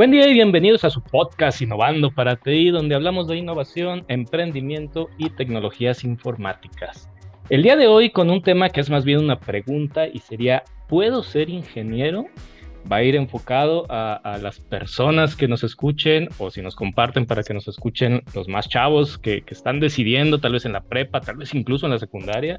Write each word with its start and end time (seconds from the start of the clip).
Buen 0.00 0.12
día 0.12 0.26
y 0.28 0.32
bienvenidos 0.32 0.82
a 0.84 0.88
su 0.88 1.02
podcast 1.02 1.60
Innovando 1.60 2.10
para 2.10 2.36
TI, 2.36 2.70
donde 2.70 2.94
hablamos 2.94 3.28
de 3.28 3.36
innovación, 3.36 4.06
emprendimiento 4.08 5.10
y 5.18 5.28
tecnologías 5.28 6.04
informáticas. 6.04 7.10
El 7.50 7.62
día 7.62 7.76
de 7.76 7.86
hoy 7.86 8.08
con 8.08 8.30
un 8.30 8.40
tema 8.40 8.70
que 8.70 8.80
es 8.80 8.88
más 8.88 9.04
bien 9.04 9.18
una 9.18 9.38
pregunta 9.38 10.08
y 10.08 10.20
sería, 10.20 10.62
¿puedo 10.88 11.22
ser 11.22 11.50
ingeniero? 11.50 12.24
Va 12.90 12.96
a 12.96 13.02
ir 13.02 13.14
enfocado 13.14 13.84
a, 13.90 14.38
las 14.40 14.58
personas 14.58 15.36
que 15.36 15.48
nos 15.48 15.64
escuchen 15.64 16.30
o 16.38 16.50
si 16.50 16.62
nos 16.62 16.76
comparten 16.76 17.26
para 17.26 17.42
que 17.42 17.52
nos 17.52 17.68
escuchen 17.68 18.22
los 18.34 18.48
más 18.48 18.70
chavos 18.70 19.18
que, 19.18 19.42
que 19.42 19.52
están 19.52 19.80
decidiendo 19.80 20.38
tal 20.38 20.52
vez 20.52 20.64
en 20.64 20.72
la 20.72 20.80
prepa, 20.80 21.20
tal 21.20 21.36
vez 21.36 21.54
incluso 21.54 21.84
en 21.84 21.92
la 21.92 21.98
secundaria. 21.98 22.58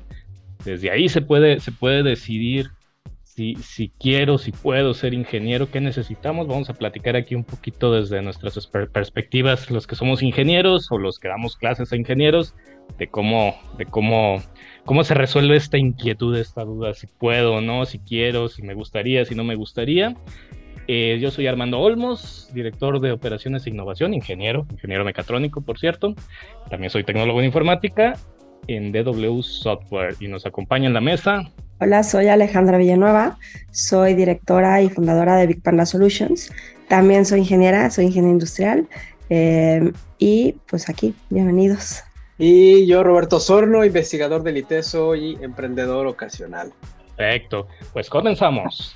Desde 0.64 0.92
ahí 0.92 1.10
se 1.10 1.24
puede, 1.24 1.60
se 1.60 1.72
puede 1.72 2.04
decidir 2.04 2.70
si, 3.62 3.92
quiero, 4.00 4.38
si 4.38 4.52
puedo 4.52 4.94
ser 4.94 5.14
ingeniero, 5.14 5.70
qué 5.70 5.82
necesitamos. 5.82 6.48
Vamos 6.48 6.70
a 6.70 6.74
platicar 6.74 7.16
aquí 7.16 7.36
un 7.36 7.44
poquito 7.44 7.94
desde 7.94 8.22
nuestras 8.22 8.68
perspectivas, 8.68 9.70
los 9.70 9.88
que 9.88 9.96
somos 9.96 10.22
ingenieros 10.24 10.92
o 10.92 10.98
los 10.98 11.20
que 11.20 11.28
damos 11.28 11.56
clases 11.56 11.92
a 11.92 11.96
ingenieros, 11.96 12.56
de 12.98 13.08
cómo, 13.08 13.56
de 13.78 13.86
cómo, 13.86 14.42
cómo 14.86 15.04
se 15.04 15.14
resuelve 15.14 15.56
esta 15.56 15.78
inquietud, 15.78 16.36
esta 16.38 16.64
duda, 16.64 16.94
si 16.94 17.08
puedo 17.08 17.56
o 17.56 17.62
no, 17.62 17.86
si 17.86 18.00
quiero, 18.00 18.48
si 18.50 18.64
me 18.64 18.74
gustaría, 18.74 19.26
si 19.26 19.36
no 19.36 19.44
me 19.44 19.56
gustaría. 19.56 20.16
Eh, 20.88 21.20
yo 21.22 21.32
soy 21.32 21.48
Armando 21.48 21.80
Olmos, 21.80 22.50
director 22.54 23.00
de 23.00 23.12
operaciones 23.12 23.66
e 23.66 23.70
innovación, 23.70 24.14
ingeniero, 24.14 24.66
ingeniero 24.72 25.06
mecatrónico, 25.06 25.62
por 25.62 25.80
cierto. 25.80 26.16
También 26.70 26.90
soy 26.90 27.04
tecnólogo 27.04 27.40
en 27.40 27.46
informática 27.46 28.16
en 28.68 28.92
DW 28.92 29.42
Software 29.42 30.16
y 30.20 30.28
nos 30.28 30.46
acompaña 30.46 30.88
en 30.88 30.94
la 30.94 31.02
mesa 31.02 31.52
Hola, 31.84 32.04
soy 32.04 32.28
Alejandra 32.28 32.78
Villanueva, 32.78 33.40
soy 33.72 34.14
directora 34.14 34.84
y 34.84 34.90
fundadora 34.92 35.36
de 35.38 35.48
Big 35.48 35.64
Panda 35.64 35.88
Solutions. 35.88 36.54
También 36.88 37.26
soy 37.26 37.40
ingeniera, 37.40 37.90
soy 37.90 38.06
ingeniera 38.06 38.34
industrial. 38.34 38.88
Eh, 39.32 39.92
y 40.20 40.58
pues 40.70 40.90
aquí, 40.90 41.16
bienvenidos. 41.32 42.04
Y 42.38 42.86
yo, 42.86 43.02
Roberto 43.02 43.40
Sorno, 43.40 43.84
investigador 43.84 44.44
del 44.44 44.58
ITESO 44.58 45.16
y 45.16 45.40
emprendedor 45.42 46.06
ocasional. 46.06 46.72
Perfecto, 47.18 47.68
pues 47.94 48.12
comenzamos. 48.12 48.96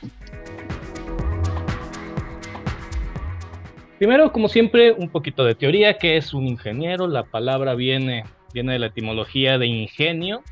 Primero, 3.97 4.31
como 4.31 4.47
siempre, 4.47 4.92
un 4.92 5.09
poquito 5.09 5.44
de 5.44 5.55
teoría. 5.55 5.97
¿Qué 5.97 6.17
es 6.17 6.36
un 6.36 6.45
ingeniero? 6.45 7.08
La 7.08 7.23
palabra 7.23 7.73
viene, 7.73 8.25
viene 8.53 8.73
de 8.73 8.80
la 8.80 8.88
etimología 8.88 9.58
de 9.58 9.66
ingenio, 9.66 10.44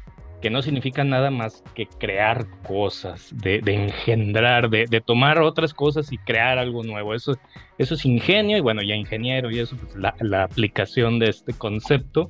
que 0.44 0.50
no 0.50 0.62
significa 0.62 1.06
nada 1.06 1.32
más 1.32 1.64
que 1.74 1.86
crear 1.86 2.46
cosas, 2.68 3.34
de, 3.34 3.62
engendrar, 3.66 4.70
de, 4.70 5.00
tomar 5.00 5.40
otras 5.40 5.74
cosas 5.74 6.12
y 6.12 6.18
crear 6.18 6.58
algo 6.58 6.84
nuevo. 6.84 7.14
Eso, 7.14 7.38
eso 7.78 7.94
es 7.94 8.04
ingenio 8.04 8.58
y 8.58 8.60
bueno, 8.60 8.82
ya 8.82 8.94
ingeniero 8.94 9.50
y 9.52 9.60
eso, 9.60 9.78
pues 9.78 9.96
la, 9.96 10.44
aplicación 10.44 11.18
de 11.18 11.30
este 11.30 11.54
concepto 11.54 12.30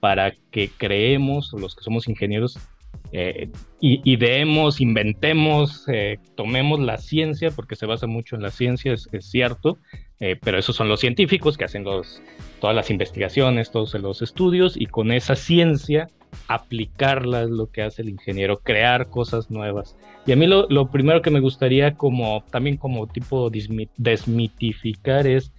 para 0.00 0.34
que 0.50 0.68
creemos, 0.68 1.54
los 1.54 1.74
que 1.74 1.82
somos 1.82 2.08
ingenieros, 2.08 2.58
eh, 3.12 3.48
ideemos, 3.80 4.82
inventemos, 4.82 5.88
eh, 5.88 6.18
tomemos 6.34 6.78
la 6.78 6.98
ciencia, 6.98 7.50
porque 7.52 7.74
se 7.74 7.86
basa 7.86 8.06
mucho 8.06 8.36
en 8.36 8.42
la 8.42 8.50
ciencia, 8.50 8.92
es, 8.92 9.08
cierto, 9.20 9.78
eh, 10.20 10.36
pero 10.42 10.58
esos 10.58 10.76
son 10.76 10.88
los 10.88 11.00
científicos 11.00 11.58
que 11.58 11.64
hacen 11.64 11.84
los, 11.84 12.22
todas 12.60 12.74
las 12.74 12.90
investigaciones, 12.90 13.70
todos 13.70 13.94
los 13.94 14.22
estudios, 14.22 14.76
y 14.76 14.86
con 14.86 15.12
esa 15.12 15.36
ciencia 15.36 16.08
aplicarla 16.48 17.42
es 17.42 17.50
lo 17.50 17.70
que 17.70 17.82
hace 17.82 18.02
el 18.02 18.08
ingeniero, 18.08 18.58
crear 18.58 19.08
cosas 19.08 19.50
nuevas. 19.50 19.96
Y 20.26 20.32
a 20.32 20.36
mí 20.36 20.46
lo, 20.46 20.90
primero 20.90 21.22
que 21.22 21.30
me 21.30 21.40
gustaría 21.40 21.94
como 21.94 22.44
también 22.50 22.76
como 22.76 23.06
tipo 23.06 23.50
desmitificar 23.96 25.26
es 25.26 25.52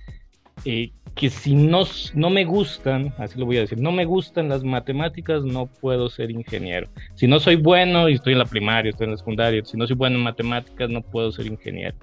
eh, 0.66 0.91
que 1.16 1.30
si 1.30 1.55
no, 1.55 1.83
no 2.13 2.30
me 2.30 2.45
gustan, 2.45 3.13
así 3.17 3.39
lo 3.39 3.45
voy 3.45 3.57
a 3.57 3.62
decir, 3.62 3.79
no 3.79 3.91
me 3.91 4.06
gustan 4.06 4.50
las 4.50 4.63
matemáticas, 4.63 5.44
no 5.44 5.66
puedo 5.66 6.09
ser 6.09 6.31
ingeniero. 6.31 6.89
Si 7.16 7.28
no 7.28 7.39
soy 7.39 7.56
bueno 7.56 8.07
y 8.07 8.13
estoy 8.13 8.34
en 8.34 8.39
la 8.39 8.45
primaria, 8.45 8.89
estoy 8.89 9.06
en 9.06 9.12
la 9.12 9.18
secundaria, 9.18 9.63
si 9.66 9.78
no 9.78 9.88
soy 9.88 9.95
bueno 9.95 10.18
en 10.18 10.24
matemáticas, 10.24 10.89
no 10.89 11.01
puedo 11.01 11.31
ser 11.31 11.47
ingeniero. 11.47 11.95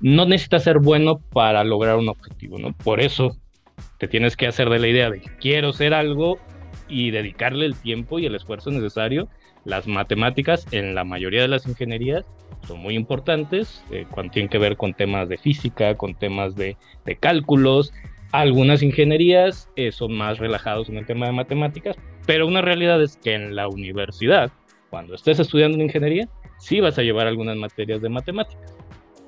No 0.00 0.26
necesitas 0.26 0.64
ser 0.64 0.78
bueno 0.78 1.18
para 1.32 1.64
lograr 1.64 1.96
un 1.96 2.08
objetivo, 2.08 2.58
¿no? 2.58 2.72
Por 2.72 3.00
eso 3.00 3.36
te 3.98 4.08
tienes 4.08 4.36
que 4.36 4.46
hacer 4.46 4.68
de 4.68 4.78
la 4.78 4.88
idea 4.88 5.10
de 5.10 5.20
quiero 5.40 5.72
ser 5.72 5.94
algo 5.94 6.38
y 6.88 7.10
dedicarle 7.10 7.66
el 7.66 7.76
tiempo 7.76 8.18
y 8.18 8.26
el 8.26 8.34
esfuerzo 8.34 8.70
necesario. 8.70 9.28
Las 9.64 9.86
matemáticas 9.86 10.66
en 10.72 10.94
la 10.94 11.04
mayoría 11.04 11.42
de 11.42 11.48
las 11.48 11.66
ingenierías 11.66 12.24
son 12.66 12.80
muy 12.80 12.94
importantes 12.94 13.82
eh, 13.90 14.06
cuando 14.10 14.32
tienen 14.32 14.50
que 14.50 14.58
ver 14.58 14.76
con 14.76 14.94
temas 14.94 15.28
de 15.28 15.38
física, 15.38 15.96
con 15.96 16.14
temas 16.14 16.54
de, 16.54 16.76
de 17.04 17.16
cálculos. 17.16 17.92
Algunas 18.32 18.82
ingenierías 18.82 19.70
eh, 19.76 19.92
son 19.92 20.12
más 20.12 20.38
relajados 20.38 20.88
en 20.88 20.96
el 20.96 21.06
tema 21.06 21.26
de 21.26 21.32
matemáticas, 21.32 21.96
pero 22.26 22.46
una 22.46 22.62
realidad 22.62 23.02
es 23.02 23.16
que 23.16 23.34
en 23.34 23.54
la 23.54 23.68
universidad, 23.68 24.50
cuando 24.90 25.14
estés 25.14 25.38
estudiando 25.38 25.76
una 25.76 25.84
ingeniería, 25.84 26.28
sí 26.58 26.80
vas 26.80 26.98
a 26.98 27.02
llevar 27.02 27.26
algunas 27.26 27.56
materias 27.56 28.02
de 28.02 28.08
matemáticas, 28.08 28.76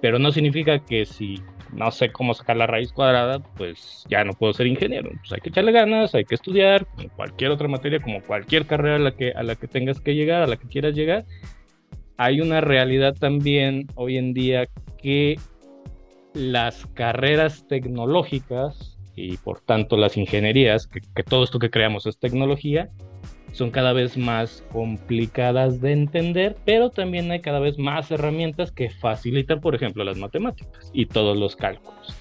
pero 0.00 0.18
no 0.18 0.32
significa 0.32 0.78
que 0.78 1.06
si 1.06 1.42
no 1.72 1.90
sé 1.90 2.10
cómo 2.12 2.34
sacar 2.34 2.56
la 2.56 2.66
raíz 2.66 2.92
cuadrada, 2.92 3.40
pues 3.56 4.04
ya 4.08 4.24
no 4.24 4.32
puedo 4.34 4.52
ser 4.52 4.66
ingeniero. 4.66 5.10
Pues 5.10 5.32
hay 5.32 5.40
que 5.40 5.48
echarle 5.48 5.72
ganas, 5.72 6.14
hay 6.14 6.24
que 6.24 6.34
estudiar, 6.34 6.86
como 6.86 7.08
cualquier 7.10 7.50
otra 7.50 7.68
materia, 7.68 8.00
como 8.00 8.22
cualquier 8.22 8.66
carrera 8.66 8.96
a 8.96 9.00
la 9.00 9.16
que, 9.16 9.32
a 9.32 9.42
la 9.42 9.56
que 9.56 9.68
tengas 9.68 10.00
que 10.00 10.14
llegar, 10.14 10.42
a 10.42 10.46
la 10.46 10.56
que 10.56 10.68
quieras 10.68 10.94
llegar. 10.94 11.24
Hay 12.16 12.40
una 12.40 12.60
realidad 12.60 13.14
también 13.18 13.88
hoy 13.94 14.16
en 14.16 14.32
día 14.32 14.68
que 15.02 15.38
las 16.32 16.86
carreras 16.94 17.66
tecnológicas 17.68 18.98
y 19.14 19.36
por 19.38 19.60
tanto 19.60 19.96
las 19.96 20.16
ingenierías, 20.16 20.86
que, 20.86 21.00
que 21.00 21.22
todo 21.22 21.44
esto 21.44 21.58
que 21.58 21.70
creamos 21.70 22.06
es 22.06 22.18
tecnología, 22.18 22.90
son 23.56 23.71
cada 23.71 23.94
vez 23.94 24.19
más 24.19 24.62
complicadas 24.71 25.81
de 25.81 25.93
entender, 25.93 26.56
pero 26.67 26.91
también 26.91 27.31
hay 27.31 27.41
cada 27.41 27.59
vez 27.59 27.78
más 27.78 28.11
herramientas 28.11 28.71
que 28.71 28.91
facilitan, 28.91 29.62
por 29.62 29.75
ejemplo, 29.75 30.05
las 30.05 30.19
matemáticas 30.19 30.91
y 30.93 31.06
todos 31.06 31.39
los 31.39 31.56
cálculos. 31.56 32.15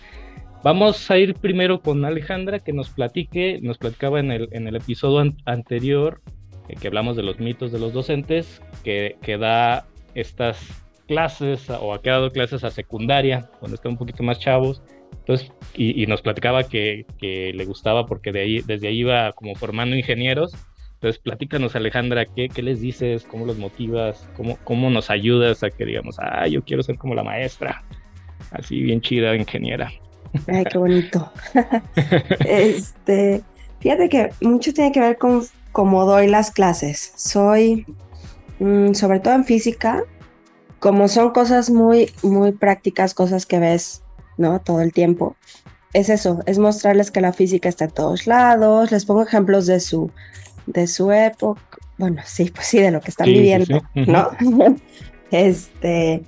Vamos 0.64 1.12
a 1.12 1.18
ir 1.18 1.36
primero 1.36 1.82
con 1.82 2.06
Alejandra 2.06 2.60
que 2.60 2.72
nos 2.72 2.90
platique, 2.90 3.60
nos 3.62 3.78
platicaba 3.78 4.22
en 4.22 4.32
el, 4.32 4.48
en 4.54 4.66
el 4.68 4.78
episodio 4.78 5.34
anterior 5.44 6.22
eh, 6.70 6.76
que 6.80 6.88
hablamos 6.88 7.18
de 7.18 7.24
los 7.24 7.38
mitos 7.38 7.74
de 7.74 7.80
los 7.80 7.92
docentes, 7.92 8.62
que, 8.86 9.18
que 9.22 9.38
da 9.38 9.86
estas 10.14 10.86
clases 11.06 11.70
o 11.70 11.94
ha 11.94 12.02
quedado 12.02 12.32
clases 12.32 12.64
a 12.64 12.72
secundaria, 12.72 13.50
cuando 13.60 13.76
están 13.76 13.92
un 13.92 13.98
poquito 13.98 14.24
más 14.24 14.40
chavos. 14.40 14.82
Entonces, 15.12 15.52
y, 15.76 16.02
y 16.02 16.08
nos 16.08 16.22
platicaba 16.22 16.64
que, 16.64 17.06
que, 17.18 17.52
le 17.54 17.66
gustaba 17.66 18.06
porque 18.06 18.32
de 18.32 18.40
ahí, 18.40 18.62
desde 18.66 18.88
ahí 18.88 19.00
iba 19.00 19.34
como 19.34 19.54
formando 19.56 19.98
ingenieros 19.98 20.56
entonces, 21.06 21.22
platícanos, 21.22 21.76
Alejandra, 21.76 22.26
¿qué, 22.26 22.50
¿qué, 22.50 22.64
les 22.64 22.82
dices? 22.82 23.26
¿Cómo 23.26 23.46
los 23.46 23.60
motivas? 23.60 24.28
¿Cómo, 24.36 24.58
¿Cómo 24.64 24.90
nos 24.90 25.12
ayudas 25.12 25.62
a 25.62 25.70
que 25.70 25.86
digamos, 25.86 26.16
ah, 26.18 26.48
yo 26.48 26.64
quiero 26.64 26.82
ser 26.82 26.98
como 26.98 27.14
la 27.14 27.22
maestra? 27.22 27.84
Así, 28.50 28.82
bien 28.82 29.02
chida, 29.02 29.36
ingeniera. 29.36 29.92
Ay, 30.48 30.64
qué 30.64 30.80
bonito. 30.80 31.32
este, 32.40 33.44
fíjate 33.82 34.10
que 34.10 34.32
mucho 34.42 34.74
tiene 34.74 34.92
que 34.92 35.00
ver 35.00 35.20
con 35.20 35.44
cómo 35.72 36.06
doy 36.06 36.28
las 36.28 36.50
clases. 36.50 37.14
Soy, 37.16 37.86
mm, 38.58 38.94
sobre 38.94 39.20
todo 39.20 39.36
en 39.36 39.46
física, 39.46 40.02
como 40.80 41.08
son 41.08 41.34
cosas 41.34 41.70
muy, 41.70 42.10
muy 42.24 42.52
prácticas, 42.52 43.14
cosas 43.14 43.46
que 43.46 43.60
ves, 43.60 44.02
¿no? 44.40 44.60
Todo 44.60 44.82
el 44.82 44.92
tiempo. 44.92 45.36
Es 45.94 46.10
eso, 46.10 46.40
es 46.48 46.58
mostrarles 46.58 47.12
que 47.12 47.22
la 47.22 47.32
física 47.32 47.70
está 47.70 47.86
en 47.86 47.92
todos 47.92 48.26
lados. 48.26 48.92
Les 48.92 49.06
pongo 49.06 49.22
ejemplos 49.22 49.68
de 49.68 49.80
su 49.80 50.10
de 50.66 50.88
su 50.88 51.12
época, 51.12 51.62
bueno, 51.98 52.22
sí, 52.26 52.52
pues 52.54 52.68
sí, 52.68 52.80
de 52.80 52.92
lo 52.92 53.02
que 53.02 53.10
están 53.10 53.28
viviendo, 53.28 53.82
¿no? 53.94 54.32
este, 55.32 56.24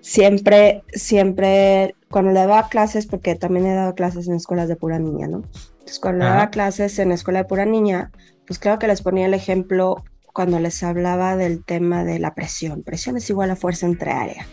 siempre, 0.00 0.82
siempre, 0.92 1.94
cuando 2.10 2.32
le 2.32 2.40
daba 2.40 2.68
clases, 2.68 3.06
porque 3.06 3.34
también 3.34 3.66
he 3.66 3.74
dado 3.74 3.94
clases 3.94 4.28
en 4.28 4.34
escuelas 4.34 4.68
de 4.68 4.76
pura 4.76 4.98
niña, 4.98 5.28
¿no? 5.28 5.42
Entonces, 5.72 5.98
cuando 5.98 6.24
le 6.24 6.30
daba 6.30 6.50
clases 6.50 6.98
en 6.98 7.12
escuela 7.12 7.40
de 7.40 7.48
pura 7.48 7.64
niña, 7.64 8.10
pues 8.46 8.58
claro 8.58 8.78
que 8.78 8.86
les 8.86 9.02
ponía 9.02 9.26
el 9.26 9.34
ejemplo 9.34 10.02
cuando 10.32 10.58
les 10.58 10.82
hablaba 10.82 11.36
del 11.36 11.64
tema 11.64 12.04
de 12.04 12.18
la 12.18 12.34
presión. 12.34 12.82
Presión 12.82 13.16
es 13.16 13.28
igual 13.28 13.50
a 13.50 13.56
fuerza 13.56 13.86
entre 13.86 14.12
área. 14.12 14.46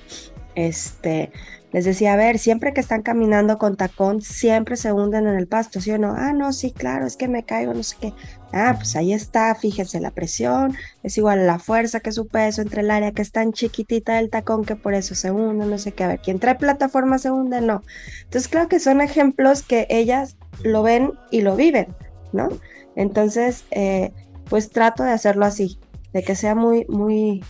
Este, 0.56 1.32
les 1.72 1.86
decía, 1.86 2.14
a 2.14 2.16
ver, 2.16 2.40
siempre 2.40 2.74
que 2.74 2.82
están 2.82 3.04
caminando 3.04 3.60
con 3.60 3.78
tacón, 3.78 4.22
siempre 4.22 4.76
se 4.76 4.92
hunden 4.92 5.28
en 5.28 5.36
el 5.36 5.48
pasto, 5.48 5.80
¿sí 5.80 5.92
o 5.92 6.00
no? 6.00 6.16
Ah, 6.18 6.34
no, 6.34 6.52
sí, 6.52 6.72
claro, 6.72 7.06
es 7.06 7.16
que 7.16 7.28
me 7.28 7.44
caigo, 7.44 7.74
no 7.76 7.84
sé 7.84 7.96
qué. 8.02 8.14
Ah, 8.52 8.74
pues 8.76 8.96
ahí 8.96 9.14
está, 9.14 9.54
fíjense, 9.54 10.00
la 10.00 10.10
presión 10.10 10.76
es 11.04 11.16
igual 11.20 11.40
a 11.40 11.44
la 11.44 11.60
fuerza 11.60 12.00
que 12.00 12.12
su 12.12 12.28
peso 12.28 12.64
entre 12.64 12.82
el 12.82 12.90
área 12.90 13.12
que 13.12 13.22
es 13.22 13.32
tan 13.32 13.54
chiquitita 13.54 14.16
del 14.16 14.32
tacón 14.32 14.66
que 14.66 14.76
por 14.76 14.96
eso 14.96 15.14
se 15.14 15.30
hunde, 15.30 15.68
no 15.68 15.78
sé 15.78 15.92
qué. 15.92 16.04
A 16.04 16.08
ver, 16.08 16.20
¿quién 16.20 16.40
trae 16.40 16.56
plataforma 16.56 17.20
se 17.20 17.30
hunde? 17.30 17.62
No. 17.62 17.84
Entonces, 18.24 18.50
creo 18.50 18.68
que 18.68 18.80
son 18.80 19.02
ejemplos 19.02 19.62
que 19.62 19.86
ellas 19.92 20.38
lo 20.64 20.82
ven 20.82 21.14
y 21.30 21.42
lo 21.42 21.56
viven, 21.56 21.96
¿no? 22.34 22.50
Entonces, 22.96 23.66
eh, 23.70 24.12
pues 24.50 24.72
trato 24.72 25.04
de 25.04 25.12
hacerlo 25.12 25.46
así, 25.46 25.80
de 26.14 26.24
que 26.24 26.34
sea 26.34 26.56
muy, 26.56 26.88
muy, 26.90 27.44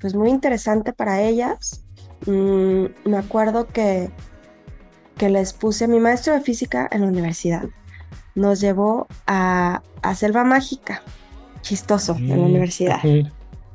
pues 0.00 0.16
muy 0.16 0.30
interesante 0.30 0.92
para 0.92 1.22
ellas 1.22 1.83
Mm, 2.26 2.86
me 3.04 3.16
acuerdo 3.16 3.66
que 3.68 4.10
que 5.16 5.28
les 5.28 5.52
puse, 5.52 5.88
mi 5.88 6.00
maestro 6.00 6.34
de 6.34 6.40
física 6.40 6.88
en 6.90 7.02
la 7.02 7.06
universidad 7.08 7.64
nos 8.34 8.60
llevó 8.60 9.06
a, 9.26 9.82
a 10.02 10.14
Selva 10.14 10.42
Mágica, 10.42 11.02
chistoso, 11.60 12.16
en 12.16 12.40
la 12.40 12.46
universidad. 12.46 12.98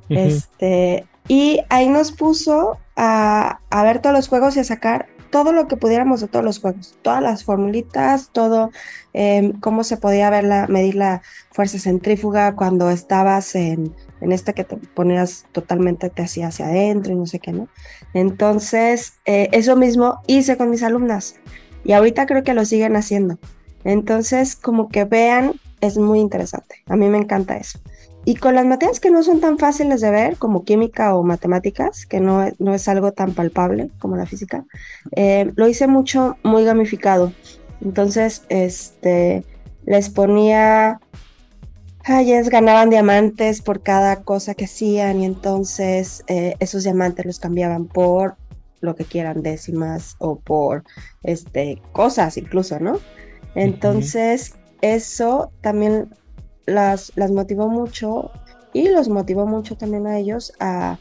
Este, 0.09 1.05
y 1.29 1.61
ahí 1.69 1.87
nos 1.87 2.11
puso 2.11 2.77
a, 2.97 3.59
a 3.69 3.83
ver 3.83 4.01
todos 4.01 4.15
los 4.15 4.27
juegos 4.27 4.57
y 4.57 4.59
a 4.59 4.63
sacar 4.65 5.07
todo 5.29 5.53
lo 5.53 5.67
que 5.67 5.77
pudiéramos 5.77 6.19
de 6.19 6.27
todos 6.27 6.43
los 6.43 6.59
juegos, 6.59 6.97
todas 7.03 7.21
las 7.21 7.45
formulitas, 7.45 8.31
todo, 8.33 8.71
em, 9.13 9.53
cómo 9.59 9.83
se 9.85 9.95
podía 9.95 10.29
ver 10.29 10.43
la, 10.43 10.67
medir 10.67 10.95
la 10.95 11.21
fuerza 11.51 11.79
centrífuga 11.79 12.55
cuando 12.55 12.89
estabas 12.89 13.55
en, 13.55 13.95
en 14.21 14.31
este 14.31 14.53
que 14.53 14.63
te 14.63 14.77
ponías 14.77 15.45
totalmente, 15.51 16.09
te 16.09 16.21
hacía 16.21 16.47
hacia 16.47 16.67
adentro 16.67 17.13
y 17.13 17.15
no 17.15 17.25
sé 17.25 17.39
qué, 17.39 17.51
¿no? 17.51 17.67
Entonces, 18.13 19.13
eh, 19.25 19.49
eso 19.51 19.75
mismo 19.75 20.21
hice 20.27 20.57
con 20.57 20.69
mis 20.69 20.83
alumnas 20.83 21.35
y 21.83 21.93
ahorita 21.93 22.25
creo 22.25 22.43
que 22.43 22.53
lo 22.53 22.65
siguen 22.65 22.95
haciendo. 22.95 23.37
Entonces, 23.83 24.55
como 24.55 24.89
que 24.89 25.05
vean, 25.05 25.53
es 25.81 25.97
muy 25.97 26.19
interesante. 26.19 26.83
A 26.87 26.95
mí 26.95 27.07
me 27.07 27.17
encanta 27.17 27.57
eso. 27.57 27.79
Y 28.25 28.35
con 28.35 28.53
las 28.53 28.65
materias 28.65 28.99
que 28.99 29.11
no 29.11 29.23
son 29.23 29.39
tan 29.39 29.57
fáciles 29.57 30.01
de 30.01 30.11
ver, 30.11 30.37
como 30.37 30.63
química 30.63 31.15
o 31.15 31.23
matemáticas, 31.23 32.05
que 32.05 32.19
no, 32.19 32.45
no 32.59 32.73
es 32.73 32.87
algo 32.87 33.13
tan 33.13 33.33
palpable 33.33 33.89
como 33.99 34.17
la 34.17 34.25
física, 34.25 34.65
eh, 35.15 35.51
lo 35.55 35.67
hice 35.67 35.87
mucho, 35.87 36.37
muy 36.43 36.65
gamificado. 36.65 37.31
Entonces, 37.81 38.43
este, 38.49 39.45
les 39.85 40.09
ponía, 40.09 40.99
ellas 42.17 42.49
ganaban 42.49 42.89
diamantes 42.89 43.61
por 43.61 43.81
cada 43.81 44.23
cosa 44.23 44.55
que 44.55 44.65
hacían 44.65 45.21
y 45.21 45.25
entonces 45.25 46.23
eh, 46.27 46.55
esos 46.59 46.83
diamantes 46.83 47.25
los 47.25 47.39
cambiaban 47.39 47.85
por 47.85 48.35
lo 48.81 48.95
que 48.95 49.05
quieran, 49.05 49.43
décimas 49.43 50.15
o 50.19 50.39
por 50.39 50.83
este, 51.23 51.81
cosas 51.91 52.37
incluso, 52.37 52.79
¿no? 52.79 52.99
Entonces, 53.55 54.53
eso 54.81 55.51
también 55.61 56.09
las, 56.65 57.11
las 57.15 57.31
motivó 57.31 57.67
mucho 57.67 58.31
y 58.73 58.89
los 58.89 59.09
motivó 59.09 59.45
mucho 59.45 59.75
también 59.75 60.07
a 60.07 60.17
ellos 60.17 60.53
a, 60.59 60.97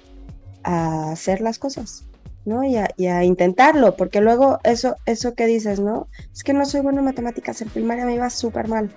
a 0.65 1.13
hacer 1.13 1.41
las 1.41 1.59
cosas, 1.59 2.07
¿no? 2.45 2.65
Y 2.65 2.77
a, 2.77 2.89
y 2.97 3.07
a 3.07 3.23
intentarlo, 3.25 3.97
porque 3.97 4.21
luego 4.21 4.59
eso, 4.65 4.97
eso 5.07 5.35
que 5.35 5.47
dices, 5.47 5.79
¿no? 5.79 6.09
Es 6.33 6.43
que 6.43 6.55
no 6.55 6.65
soy 6.65 6.81
buena 6.81 7.01
en 7.01 7.05
matemáticas, 7.05 7.61
en 7.63 7.69
primaria 7.69 8.07
me 8.07 8.15
iba 8.15 8.29
súper 8.31 8.69
mal, 8.69 8.91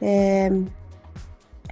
eh, 0.00 0.50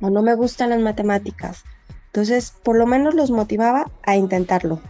o 0.00 0.10
no 0.10 0.22
me 0.22 0.34
gustan 0.34 0.70
las 0.70 0.80
matemáticas. 0.80 1.64
Entonces, 2.06 2.52
por 2.62 2.76
lo 2.76 2.86
menos 2.86 3.14
los 3.14 3.30
motivaba 3.30 3.90
a 4.04 4.16
intentarlo. 4.16 4.80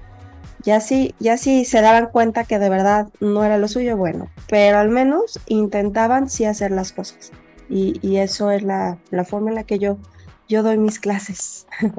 Ya 0.63 0.81
si, 0.81 1.15
ya 1.19 1.37
si 1.39 1.65
se 1.65 1.81
daban 1.81 2.09
cuenta 2.11 2.45
que 2.45 2.59
de 2.59 2.69
verdad 2.69 3.09
no 3.21 3.45
era 3.45 3.57
lo 3.59 3.67
suyo, 3.69 3.97
bueno, 3.97 4.29
pero 4.49 4.79
al 4.79 4.91
menos 4.91 5.41
intentaban 5.47 6.29
sí 6.29 6.45
hacer 6.45 6.71
las 6.71 6.93
cosas. 6.93 7.33
Y, 7.69 7.99
y 8.07 8.17
eso 8.19 8.51
es 8.51 8.63
la, 8.63 8.99
la 9.11 9.25
forma 9.25 9.51
en 9.51 9.55
la 9.57 9.65
que 9.65 9.79
yo, 9.79 9.97
yo 10.49 10.63
doy 10.63 10.77
mis 10.79 10.99
clases. 10.99 11.67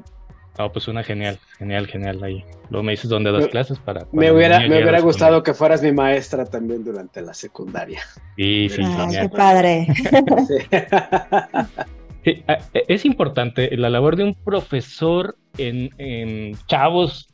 Ah, 0.58 0.70
pues 0.72 0.90
una 0.90 1.02
genial, 1.02 1.40
genial, 1.58 1.88
genial 1.88 2.22
ahí. 2.22 2.44
Luego 2.70 2.84
me 2.84 2.92
dices 2.92 3.10
dónde 3.10 3.32
das 3.32 3.44
Me- 3.46 3.50
clases 3.50 3.80
para. 3.80 4.06
Me 4.12 4.32
hubiera, 4.34 4.60
me 4.60 4.68
hubiera 4.82 5.00
gustado 5.00 5.42
que 5.44 5.54
fueras 5.54 5.82
mi 5.82 5.94
maestra 5.94 6.44
también 6.46 6.84
durante 6.84 7.22
la 7.22 7.34
secundaria. 7.34 8.02
secundaria. 8.36 8.70
Sí, 8.70 8.70
sí, 8.70 8.82
Ay, 8.86 8.98
genial. 8.98 9.30
qué 9.30 9.38
padre. 9.38 9.88
Sí. 10.48 10.56
E- 12.24 12.44
es 12.88 13.06
importante 13.06 13.76
la 13.78 13.90
labor 13.90 14.16
de 14.16 14.24
un 14.24 14.36
profesor 14.36 15.38
en, 15.58 16.56
chavos, 16.68 17.34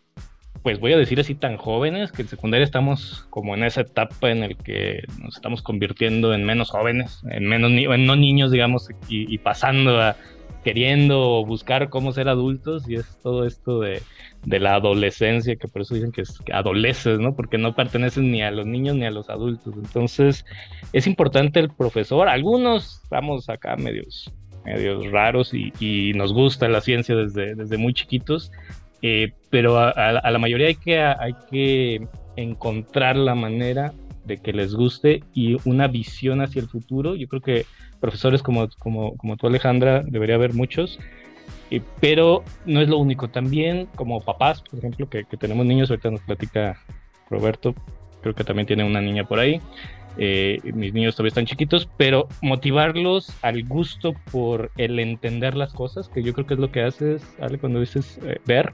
pues 0.63 0.79
voy 0.79 0.93
a 0.93 0.97
decir 0.97 1.19
así, 1.19 1.35
tan 1.35 1.57
jóvenes, 1.57 2.11
que 2.11 2.23
en 2.23 2.27
secundaria 2.27 2.63
estamos 2.63 3.25
como 3.29 3.55
en 3.55 3.63
esa 3.63 3.81
etapa 3.81 4.31
en 4.31 4.43
el 4.43 4.57
que 4.57 5.03
nos 5.21 5.35
estamos 5.35 5.61
convirtiendo 5.61 6.33
en 6.33 6.45
menos 6.45 6.69
jóvenes, 6.69 7.21
en 7.29 7.45
menos 7.45 7.71
en 7.71 8.05
no 8.05 8.15
niños, 8.15 8.51
digamos, 8.51 8.87
y, 9.09 9.37
pasando 9.39 10.01
a 10.01 10.15
queriendo 10.63 11.45
buscar 11.45 11.89
cómo 11.89 12.11
ser 12.11 12.27
adultos, 12.27 12.89
y 12.89 12.95
es 12.95 13.17
todo 13.23 13.45
esto 13.45 13.79
de, 13.79 14.01
de 14.45 14.59
la 14.59 14.75
adolescencia, 14.75 15.55
que 15.55 15.69
por 15.69 15.83
eso 15.83 15.95
dicen 15.95 16.11
que 16.11 16.21
es 16.21 16.41
adoleces, 16.51 17.19
¿no? 17.19 17.35
Porque 17.35 17.57
no 17.57 17.73
perteneces 17.73 18.21
ni 18.21 18.41
a 18.41 18.51
los 18.51 18.65
niños 18.65 18.97
ni 18.97 19.05
a 19.05 19.11
los 19.11 19.29
adultos. 19.29 19.75
Entonces, 19.77 20.43
es 20.91 21.07
importante 21.07 21.61
el 21.61 21.69
profesor. 21.69 22.27
Algunos 22.27 23.01
vamos 23.09 23.47
acá 23.47 23.77
medios 23.77 24.29
medios 24.67 25.09
raros 25.11 25.53
y, 25.53 25.71
y 25.79 26.13
nos 26.13 26.33
gusta 26.33 26.67
la 26.67 26.81
ciencia 26.81 27.15
desde, 27.15 27.55
desde 27.55 27.77
muy 27.77 27.93
chiquitos, 27.93 28.51
eh, 29.01 29.31
pero 29.49 29.77
a, 29.77 29.89
a- 29.89 30.19
a 30.19 30.31
la 30.31 30.39
mayoría 30.39 30.67
hay 30.67 30.75
que, 30.75 30.99
hay 30.99 31.33
que 31.49 32.07
encontrar 32.35 33.15
la 33.15 33.35
manera 33.35 33.93
de 34.25 34.37
que 34.37 34.51
les 34.53 34.73
guste 34.75 35.23
y 35.33 35.57
una 35.63 35.87
visión 35.87 36.41
hacia 36.41 36.61
el 36.61 36.67
futuro. 36.67 37.15
Yo 37.15 37.27
creo 37.27 37.41
que 37.41 37.65
profesores 38.01 38.43
como, 38.43 38.67
como, 38.77 39.15
como 39.17 39.37
tú, 39.37 39.47
Alejandra, 39.47 40.03
debería 40.05 40.35
haber 40.35 40.53
muchos, 40.53 40.99
eh, 41.71 41.81
pero 42.01 42.43
no 42.65 42.81
es 42.81 42.89
lo 42.89 42.97
único. 42.97 43.29
También 43.29 43.87
como 43.95 44.19
papás, 44.21 44.61
por 44.69 44.79
ejemplo, 44.79 45.07
que, 45.09 45.23
que 45.23 45.37
tenemos 45.37 45.65
niños, 45.65 45.89
ahorita 45.89 46.11
nos 46.11 46.21
platica 46.21 46.77
Roberto, 47.29 47.73
creo 48.21 48.35
que 48.35 48.43
también 48.43 48.67
tiene 48.67 48.83
una 48.83 48.99
niña 49.01 49.23
por 49.23 49.39
ahí. 49.39 49.61
Eh, 50.17 50.59
mis 50.73 50.93
niños 50.93 51.15
todavía 51.15 51.29
están 51.29 51.45
chiquitos, 51.45 51.89
pero 51.97 52.27
motivarlos 52.41 53.31
al 53.41 53.63
gusto 53.63 54.13
por 54.31 54.71
el 54.77 54.99
entender 54.99 55.55
las 55.55 55.73
cosas, 55.73 56.09
que 56.09 56.23
yo 56.23 56.33
creo 56.33 56.47
que 56.47 56.55
es 56.55 56.59
lo 56.59 56.71
que 56.71 56.81
haces, 56.81 57.23
Ale, 57.39 57.59
cuando 57.59 57.79
dices 57.79 58.19
eh, 58.23 58.39
ver. 58.45 58.73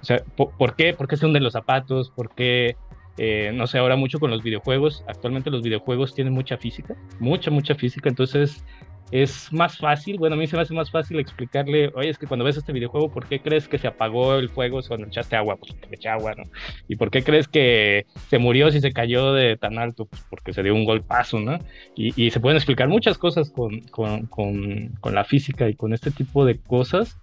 O 0.00 0.04
sea, 0.04 0.22
¿por, 0.36 0.50
por 0.56 0.76
qué? 0.76 0.94
¿Por 0.94 1.08
qué 1.08 1.16
se 1.16 1.26
hunden 1.26 1.44
los 1.44 1.52
zapatos? 1.52 2.10
¿Por 2.10 2.34
qué? 2.34 2.76
eh, 3.22 3.52
no 3.52 3.66
sé, 3.66 3.76
ahora 3.76 3.96
mucho 3.96 4.18
con 4.18 4.30
los 4.30 4.42
videojuegos. 4.42 5.04
Actualmente 5.06 5.50
los 5.50 5.60
videojuegos 5.60 6.14
tienen 6.14 6.32
mucha 6.32 6.56
física, 6.56 6.96
mucha, 7.18 7.50
mucha 7.50 7.74
física. 7.74 8.08
Entonces 8.08 8.64
es 9.10 9.52
más 9.52 9.76
fácil, 9.78 10.18
bueno, 10.18 10.36
a 10.36 10.38
mí 10.38 10.46
se 10.46 10.56
me 10.56 10.62
hace 10.62 10.72
más 10.72 10.90
fácil 10.90 11.18
explicarle, 11.18 11.90
oye, 11.94 12.10
es 12.10 12.18
que 12.18 12.26
cuando 12.26 12.44
ves 12.44 12.56
este 12.56 12.72
videojuego, 12.72 13.10
¿por 13.10 13.26
qué 13.26 13.40
crees 13.40 13.66
que 13.66 13.78
se 13.78 13.88
apagó 13.88 14.36
el 14.36 14.48
fuego 14.48 14.80
cuando 14.86 15.06
echaste 15.08 15.36
agua? 15.36 15.56
Pues 15.56 15.72
porque 15.72 15.96
eché 15.96 16.08
agua, 16.08 16.34
¿no? 16.36 16.44
¿Y 16.86 16.96
por 16.96 17.10
qué 17.10 17.22
crees 17.22 17.48
que 17.48 18.06
se 18.28 18.38
murió 18.38 18.70
si 18.70 18.80
se 18.80 18.92
cayó 18.92 19.32
de 19.32 19.56
tan 19.56 19.78
alto? 19.78 20.04
Pues 20.04 20.24
porque 20.30 20.52
se 20.52 20.62
dio 20.62 20.74
un 20.74 20.84
golpazo, 20.84 21.40
¿no? 21.40 21.58
Y, 21.96 22.22
y 22.22 22.30
se 22.30 22.40
pueden 22.40 22.56
explicar 22.56 22.88
muchas 22.88 23.18
cosas 23.18 23.50
con, 23.50 23.80
con, 23.88 24.26
con, 24.26 24.88
con, 25.00 25.14
la 25.14 25.24
física 25.24 25.68
y 25.68 25.74
con 25.74 25.92
este 25.92 26.12
tipo 26.12 26.44
de 26.44 26.58
cosas. 26.58 27.18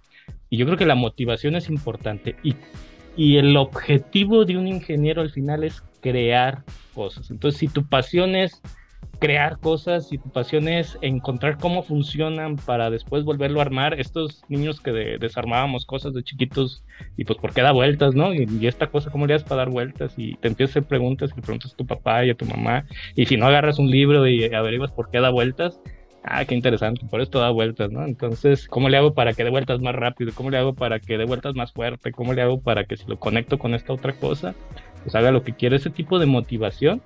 Y 0.50 0.58
yo 0.58 0.66
creo 0.66 0.76
que 0.76 0.86
la 0.86 0.94
motivación 0.94 1.56
es 1.56 1.70
importante. 1.70 2.36
Y, 2.42 2.54
y 3.16 3.38
el 3.38 3.56
objetivo 3.56 4.44
de 4.44 4.58
un 4.58 4.68
ingeniero 4.68 5.22
al 5.22 5.30
final 5.30 5.64
es 5.64 5.82
crear 6.00 6.64
cosas. 6.94 7.30
Entonces, 7.30 7.58
si 7.58 7.68
tu 7.68 7.86
pasión 7.86 8.36
es 8.36 8.60
crear 9.18 9.58
cosas, 9.58 10.08
si 10.08 10.18
tu 10.18 10.30
pasión 10.30 10.68
es 10.68 10.96
encontrar 11.02 11.58
cómo 11.58 11.82
funcionan 11.82 12.56
para 12.56 12.88
después 12.90 13.24
volverlo 13.24 13.60
a 13.60 13.64
armar, 13.64 13.98
estos 13.98 14.42
niños 14.48 14.80
que 14.80 14.92
de, 14.92 15.18
desarmábamos 15.18 15.86
cosas 15.86 16.14
de 16.14 16.22
chiquitos 16.22 16.84
y 17.16 17.24
pues 17.24 17.38
por 17.38 17.52
qué 17.52 17.62
da 17.62 17.72
vueltas, 17.72 18.14
¿no? 18.14 18.32
Y, 18.32 18.46
y, 18.60 18.66
esta 18.66 18.86
cosa, 18.88 19.10
¿cómo 19.10 19.26
le 19.26 19.34
das 19.34 19.42
para 19.42 19.62
dar 19.62 19.70
vueltas? 19.70 20.14
Y 20.16 20.34
te 20.36 20.48
empiezas 20.48 20.76
a 20.76 20.78
hacer 20.78 20.88
preguntas 20.88 21.30
y 21.32 21.36
le 21.36 21.42
preguntas 21.42 21.72
a 21.72 21.76
tu 21.76 21.86
papá 21.86 22.24
y 22.24 22.30
a 22.30 22.34
tu 22.34 22.44
mamá, 22.44 22.84
y 23.16 23.26
si 23.26 23.36
no 23.36 23.46
agarras 23.46 23.78
un 23.78 23.90
libro 23.90 24.26
y 24.28 24.44
averiguas 24.54 24.92
por 24.92 25.10
qué 25.10 25.20
da 25.20 25.30
vueltas, 25.30 25.80
ah, 26.22 26.44
qué 26.44 26.54
interesante, 26.54 27.06
por 27.06 27.20
esto 27.20 27.40
da 27.40 27.50
vueltas, 27.50 27.90
¿no? 27.90 28.04
Entonces, 28.04 28.68
¿cómo 28.68 28.88
le 28.88 28.96
hago 28.96 29.14
para 29.14 29.32
que 29.32 29.44
dé 29.44 29.50
vueltas 29.50 29.80
más 29.80 29.94
rápido? 29.94 30.32
¿Cómo 30.34 30.50
le 30.50 30.58
hago 30.58 30.74
para 30.74 31.00
que 31.00 31.18
dé 31.18 31.24
vueltas 31.24 31.54
más 31.54 31.72
fuerte? 31.72 32.12
¿Cómo 32.12 32.34
le 32.34 32.42
hago 32.42 32.60
para 32.60 32.84
que 32.84 32.96
si 32.96 33.04
lo 33.06 33.18
conecto 33.18 33.58
con 33.58 33.74
esta 33.74 33.92
otra 33.92 34.12
cosa, 34.12 34.54
pues 35.02 35.14
haga 35.14 35.32
lo 35.32 35.42
que 35.42 35.54
quiere? 35.54 35.76
Ese 35.76 35.90
tipo 35.90 36.18
de 36.18 36.26
motivación 36.26 37.02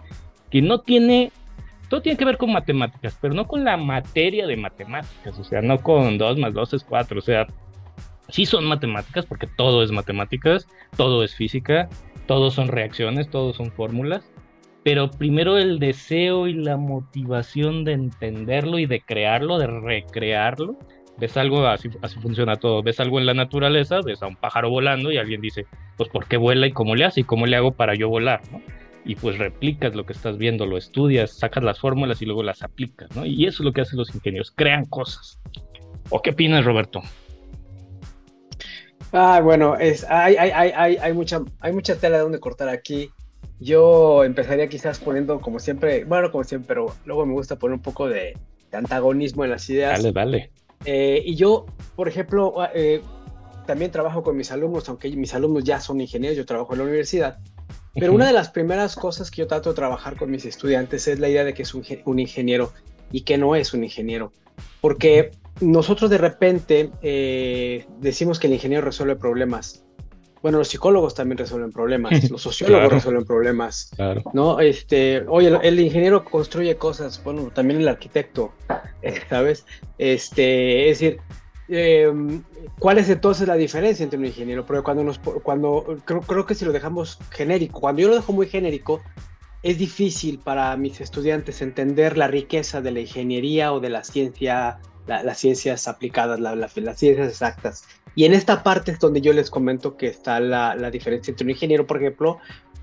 que 0.51 0.61
no 0.61 0.81
tiene 0.81 1.33
todo 1.93 2.01
tiene 2.01 2.17
que 2.17 2.25
ver 2.25 2.39
con 2.39 2.51
matemáticas, 2.51 3.19
pero 3.21 3.35
no 3.35 3.47
con 3.47 3.65
la 3.65 3.77
materia 3.77 4.47
de 4.47 4.57
matemáticas, 4.57 5.39
o 5.39 5.45
sea, 5.45 5.61
no 5.61 5.77
con 5.77 6.17
2 6.17 6.39
más 6.39 6.55
2 6.55 6.73
es 6.73 6.85
4, 6.85 7.19
o 7.19 7.21
sea, 7.21 7.47
sí 8.31 8.47
son 8.47 8.65
matemáticas 8.65 9.27
porque 9.27 9.47
todo 9.47 9.83
es 9.83 9.93
matemáticas, 9.93 10.67
todo 10.97 11.23
es 11.23 11.35
física, 11.35 11.91
todos 12.27 12.55
son 12.55 12.69
reacciones, 12.69 13.29
todos 13.29 13.57
son 13.57 13.71
fórmulas, 13.73 14.33
pero 14.83 15.11
primero 15.11 15.59
el 15.59 15.79
deseo 15.79 16.47
y 16.47 16.55
la 16.55 16.79
motivación 16.79 17.85
de 17.85 17.93
entenderlo 17.93 18.79
y 18.79 18.87
de 18.87 19.03
crearlo, 19.03 19.59
de 19.59 19.67
recrearlo. 19.67 20.79
Ves 21.19 21.37
algo, 21.37 21.67
así, 21.67 21.91
así 22.01 22.19
funciona 22.21 22.57
todo, 22.57 22.83
ves 22.83 23.01
algo 23.01 23.19
en 23.19 23.27
la 23.27 23.35
naturaleza, 23.35 24.01
ves 24.03 24.23
a 24.23 24.29
un 24.29 24.37
pájaro 24.37 24.71
volando 24.71 25.13
y 25.13 25.19
alguien 25.19 25.43
dice, 25.43 25.67
pues 25.99 26.09
¿por 26.09 26.27
qué 26.27 26.39
vuela 26.39 26.67
y 26.67 26.73
cómo 26.73 26.95
le 26.95 27.05
hace 27.05 27.21
y 27.21 27.25
cómo 27.25 27.45
le 27.45 27.57
hago 27.57 27.73
para 27.73 27.95
yo 27.95 28.09
volar? 28.09 28.41
¿no? 28.51 28.63
Y 29.05 29.17
pues 29.17 29.39
replicas 29.39 29.95
lo 29.95 30.07
que 30.07 30.13
estás 30.13 30.39
viendo, 30.39 30.67
lo 30.67 30.77
estudias, 30.77 31.39
sacas 31.39 31.65
las 31.65 31.81
fórmulas 31.81 32.23
y 32.23 32.27
luego 32.27 32.43
las 32.43 32.63
aplicas, 32.63 33.15
¿no? 33.17 33.27
Y 33.27 33.47
eso 33.47 33.63
es 33.63 33.65
lo 33.65 33.73
que 33.73 33.81
hacen 33.81 33.99
los 33.99 34.15
ingenieros, 34.15 34.53
crean 34.55 34.87
cosas. 34.87 35.41
¿O 36.11 36.21
qué 36.21 36.31
opinas, 36.31 36.65
Roberto? 36.65 37.03
Ah, 39.13 39.41
bueno, 39.43 39.77
es, 39.77 40.05
hay, 40.09 40.37
hay, 40.37 40.51
hay, 40.51 40.97
hay, 40.97 41.13
mucha, 41.13 41.43
hay 41.61 41.73
mucha 41.73 41.97
tela 41.97 42.17
de 42.17 42.23
donde 42.23 42.41
cortar 42.41 42.69
aquí. 42.69 43.11
Yo 43.59 44.25
empezaría 44.25 44.69
quizás 44.69 44.99
poniendo, 44.99 45.41
como 45.41 45.59
siempre, 45.59 46.05
bueno, 46.05 46.31
como 46.31 46.45
siempre, 46.45 46.69
pero 46.69 46.95
luego 47.05 47.27
me 47.27 47.33
gusta 47.33 47.57
poner 47.57 47.75
un 47.75 47.83
poco 47.83 48.09
de, 48.09 48.37
de 48.71 48.77
antagonismo 48.77 49.45
en 49.45 49.51
las 49.51 49.69
ideas. 49.69 50.03
Dale, 50.03 50.13
dale. 50.13 50.51
Eh, 50.85 51.23
y 51.25 51.37
yo, 51.37 51.67
por 51.95 52.09
ejemplo, 52.09 52.55
eh, 52.75 53.03
también 53.67 53.91
trabajo 53.91 54.23
con 54.23 54.37
mis 54.37 54.51
alumnos, 54.51 54.89
aunque 54.89 55.11
mis 55.11 55.35
alumnos 55.35 55.65
ya 55.65 55.81
son 55.81 56.01
ingenieros, 56.01 56.37
yo 56.37 56.47
trabajo 56.47 56.73
en 56.73 56.79
la 56.79 56.85
universidad. 56.85 57.39
Pero 57.95 58.13
una 58.13 58.27
de 58.27 58.33
las 58.33 58.51
primeras 58.51 58.97
cosas 58.97 59.31
que 59.31 59.39
yo 59.39 59.47
trato 59.47 59.71
de 59.71 59.77
trabajar 59.77 60.17
con 60.17 60.31
mis 60.31 60.45
estudiantes 60.45 61.07
es 61.09 61.19
la 61.19 61.29
idea 61.29 61.45
de 61.45 61.53
que 61.55 61.63
es 61.63 61.75
un, 61.75 61.85
un 62.05 62.19
ingeniero 62.19 62.73
y 63.11 63.23
que 63.23 63.37
no 63.37 63.55
es 63.55 63.75
un 63.75 63.85
ingeniero. 63.85 64.33
Porque 64.81 65.31
nosotros 65.61 66.11
de 66.11 66.19
repente 66.19 66.91
eh, 67.03 67.87
decimos 68.01 68.39
que 68.39 68.47
el 68.47 68.55
ingeniero 68.55 68.85
resuelve 68.85 69.17
problemas. 69.17 69.85
Bueno, 70.41 70.59
los 70.59 70.69
psicólogos 70.69 71.15
también 71.15 71.39
resuelven 71.39 71.71
problemas, 71.71 72.13
los 72.31 72.43
sociólogos 72.43 72.93
resuelven 72.93 73.25
problemas, 73.25 73.91
claro. 73.95 74.25
¿no? 74.33 74.59
Este, 74.59 75.25
oye, 75.29 75.57
el, 75.63 75.79
ingeniero 75.79 76.25
construye 76.25 76.77
cosas, 76.77 77.23
bueno, 77.23 77.51
también 77.55 77.81
el 77.81 77.87
arquitecto, 77.87 78.53
¿sabes? 79.29 79.65
Este, 79.99 80.91
es 80.91 80.99
decir, 80.99 81.21
em, 81.73 82.43
¿cuál 82.79 82.99
es 82.99 83.09
entonces 83.09 83.49
la 83.49 83.57
diferencia 83.57 84.05
entre 84.05 84.19
un 84.19 84.26
ingeniero? 84.26 84.64
Porque 84.64 84.83
cuando 84.83 85.05
nos, 85.05 85.19
cuando, 85.19 85.99
creo, 86.05 86.21
creo 86.21 86.47
que 86.47 86.55
si 86.55 86.64
lo 86.64 86.73
dejamos 86.73 87.19
genérico, 87.31 87.81
cuando 87.81 88.02
yo 88.02 88.09
lo 88.09 88.14
dejo 88.14 88.33
muy 88.33 88.47
genérico, 88.47 89.00
es 89.62 89.79
difícil 89.79 90.38
para 90.38 90.76
mis 90.76 91.00
estudiantes 91.00 91.62
entender 91.62 92.19
la 92.19 92.29
riqueza 92.29 92.81
de 92.81 92.91
la 92.91 93.00
ingeniería 93.00 93.73
o 93.73 93.81
de 93.81 93.91
la 93.91 94.05
ciencia 94.05 94.81
las 95.07 95.38
ciencias 95.38 95.88
aplicadas, 95.88 96.38
las 96.41 96.73
ciencias 96.73 97.29
exactas. 97.29 97.85
Y 98.14 98.25
en 98.25 98.35
esta 98.35 98.62
parte 98.62 98.93
es 98.93 98.99
donde 98.99 99.21
yo 99.21 99.33
les 99.33 99.50
comento 99.50 99.97
que 99.97 100.07
está 100.07 100.38
la, 100.38 100.91
diferencia 100.91 101.31
entre 101.31 101.45
un 101.45 101.50
ingeniero, 101.50 101.87
por 101.87 101.97
ejemplo, 101.99 102.38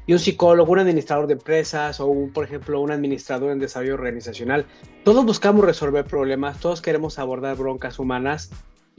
y 0.08 0.14
un 0.14 0.20
psicólogo, 0.20 0.72
un 0.72 0.80
administrador 0.80 1.28
de 1.28 1.34
empresas 1.34 2.00
o, 2.00 2.08
un, 2.08 2.32
por 2.32 2.44
ejemplo, 2.44 2.82
un 2.82 2.92
administrador 2.92 3.52
en 3.52 3.60
desarrollo 3.60 3.94
organizacional. 3.94 4.66
Todos 5.04 5.24
buscamos 5.24 5.64
resolver 5.64 6.06
problemas, 6.06 6.60
todos 6.60 6.82
queremos 6.82 7.20
abordar 7.20 7.56
broncas 7.58 8.00
humanas 8.00 8.50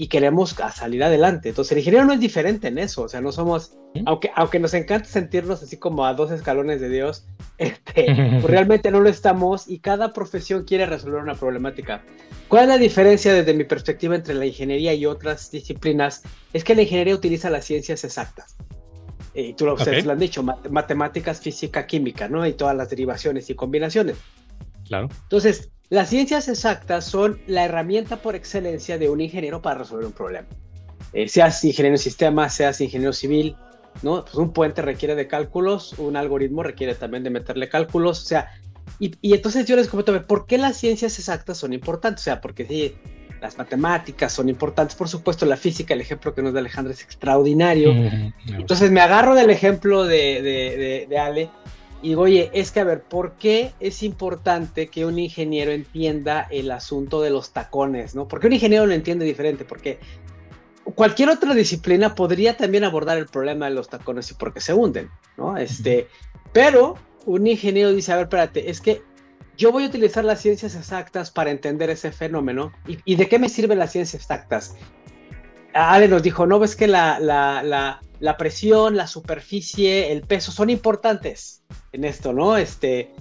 y 0.01 0.09
queremos 0.09 0.57
salir 0.75 1.05
adelante. 1.05 1.51
Entonces, 1.51 1.73
el 1.73 1.79
ingeniero 1.81 2.07
no 2.07 2.15
es 2.15 2.21
diferente 2.21 2.69
en 2.69 2.79
eso, 2.79 3.03
o 3.03 3.09
sea, 3.11 3.21
no 3.21 3.33
somos, 3.33 3.77
aunque, 4.07 4.31
aunque 4.35 4.59
nos 4.59 4.73
encanta 4.73 5.07
sentirnos 5.07 5.63
así 5.63 5.77
como 5.77 6.07
a 6.07 6.15
dos 6.15 6.31
escalones 6.31 6.81
de 6.81 6.89
Dios, 6.89 7.27
este, 7.59 8.07
pues 8.07 8.45
realmente 8.45 8.91
no 8.91 9.01
lo 9.01 9.11
estamos 9.11 9.69
y 9.69 9.81
cada 9.81 10.15
profesión 10.15 10.65
quiere 10.65 10.87
resolver 10.87 11.21
una 11.21 11.35
problemática. 11.35 12.03
¿Cuál 12.49 12.63
es 12.63 12.69
la 12.71 12.79
diferencia 12.79 13.35
desde 13.35 13.53
mi 13.53 13.65
perspectiva 13.65 14.15
entre 14.15 14.33
la 14.33 14.47
ingeniería 14.47 14.95
y 14.95 15.05
otras 15.05 15.51
disciplinas? 15.51 16.23
Es 16.55 16.65
que 16.65 16.75
la 16.75 16.81
ingeniería 16.81 17.15
utiliza 17.15 17.51
las 17.51 17.67
ciencias 17.67 18.03
exactas. 18.03 18.57
Y 19.35 19.53
tú 19.53 19.67
lo, 19.67 19.77
lo 19.77 20.13
han 20.13 20.19
dicho, 20.19 20.43
matemáticas, 20.43 21.43
física, 21.43 21.87
química, 21.87 22.27
¿no? 22.27 22.47
Y 22.47 22.55
todas 22.55 22.75
las 22.75 22.89
derivaciones 22.89 23.51
y 23.51 23.55
combinaciones. 23.55 24.17
Claro. 24.87 25.11
Entonces, 25.25 25.69
las 25.91 26.09
ciencias 26.09 26.49
exactas 26.49 27.05
son 27.05 27.41
la 27.49 27.65
herramienta 27.65 28.17
por 28.17 28.37
excelencia 28.37 28.97
de 28.97 29.11
un 29.11 29.21
ingeniero 29.21 29.61
para 29.61 29.81
resolver 29.81 30.07
un 30.07 30.13
problema. 30.13 30.47
Eh, 31.13 31.29
seas 31.29 31.65
ingeniero 31.65 31.97
en 31.97 31.99
sistemas, 31.99 32.55
seas 32.55 32.81
ingeniero 32.81 33.13
civil, 33.13 33.57
¿no? 34.03 34.25
Pues 34.25 34.37
un 34.37 34.53
puente 34.53 34.83
requiere 34.83 35.17
de 35.17 35.27
cálculos, 35.27 35.99
un 35.99 36.17
algoritmo 36.17 36.63
requiere 36.63 36.95
también 36.95 37.25
de 37.25 37.31
meterle 37.31 37.69
cálculos, 37.69 38.23
o 38.23 38.25
sea, 38.25 38.51
y, 39.01 39.17
entonces 39.35 39.67
yo 39.67 39.75
les 39.75 39.89
comento, 39.89 40.27
¿por 40.27 40.47
qué 40.47 40.59
las 40.59 40.77
ciencias 40.77 41.19
exactas 41.19 41.59
son 41.59 41.73
importantes? 41.73 42.23
O 42.23 42.25
sea, 42.25 42.41
porque 42.41 42.67
sí, 42.67 42.95
las 43.41 43.59
matemáticas 43.59 44.33
son 44.33 44.49
importantes, 44.49 44.95
por 44.95 45.09
supuesto, 45.09 45.45
la 45.45 45.57
física, 45.57 45.95
el 45.95 46.01
ejemplo 46.01 46.35
que 46.35 46.43
nos 46.43 46.53
da 46.53 46.61
Alejandro 46.61 46.93
es 46.93 47.03
extraordinario. 47.03 47.93
Entonces 48.47 48.93
me 48.93 49.01
agarro 49.01 49.35
del 49.35 49.51
ejemplo 49.51 50.05
de, 50.05 50.43
de, 50.43 51.07
de 51.09 51.19
Ale 51.19 51.51
y 52.03 52.09
digo, 52.09 52.23
oye, 52.23 52.51
es 52.53 52.71
que 52.71 52.81
a 52.81 52.85
ver, 52.85 53.03
¿por 53.03 53.33
qué 53.33 53.73
es 53.81 54.03
importante 54.03 54.89
que 54.89 55.05
un 55.05 55.19
ingeniero 55.19 55.71
entienda 55.71 56.47
el 56.51 56.71
asunto 56.71 57.21
de 57.21 57.31
los 57.31 57.53
tacones, 57.53 58.15
¿no? 58.15 58.27
Porque 58.27 58.47
un 58.47 58.55
ingeniero 58.55 58.87
lo 58.87 58.95
entiende 58.95 59.25
diferente, 59.25 59.65
porque 59.65 59.99
cualquier 60.95 61.29
otra 61.29 61.55
disciplina 61.55 62.15
podría 62.15 62.57
también 62.57 62.85
abordar 62.85 63.19
el 63.19 63.27
problema 63.27 63.67
de 63.67 63.75
los 63.75 63.89
tacones 63.89 64.31
y 64.31 64.35
por 64.35 64.53
qué 64.53 64.61
se 64.61 64.73
hunden, 64.73 65.11
¿no? 65.37 65.57
Este, 65.57 66.09
pero 66.53 66.97
un 67.27 67.47
ingeniero 67.47 67.93
dice, 67.93 68.13
a 68.13 68.17
ver, 68.17 68.25
espérate, 68.25 68.71
es 68.71 68.81
que 68.81 69.03
yo 69.57 69.73
voy 69.73 69.85
a 69.85 69.89
utilizar 69.89 70.25
las 70.25 70.41
ciencias 70.41 70.75
exactas 70.75 71.31
para 71.31 71.51
entender 71.51 71.91
ese 71.91 72.13
fenómeno. 72.13 72.73
¿Y, 73.05 73.17
de 73.17 73.29
qué 73.29 73.39
me 73.39 73.51
sirven 73.51 73.79
las 73.79 73.93
ciencias 73.93 74.23
exactas? 74.23 74.75
Ale 75.75 76.09
nos 76.09 76.23
dijo, 76.23 76.47
no, 76.47 76.59
ves 76.59 76.77
que 76.77 76.87
la, 76.87 77.19
la, 77.21 77.63
la 77.63 78.01
la 78.21 78.37
presión, 78.37 78.97
la 78.97 79.07
superficie, 79.07 80.13
el 80.13 80.23
peso 80.23 80.53
son 80.53 80.71
importantes 80.71 81.63
en 81.93 82.05
esto, 82.05 82.33
¿no? 82.33 82.57
Este, 82.57 83.13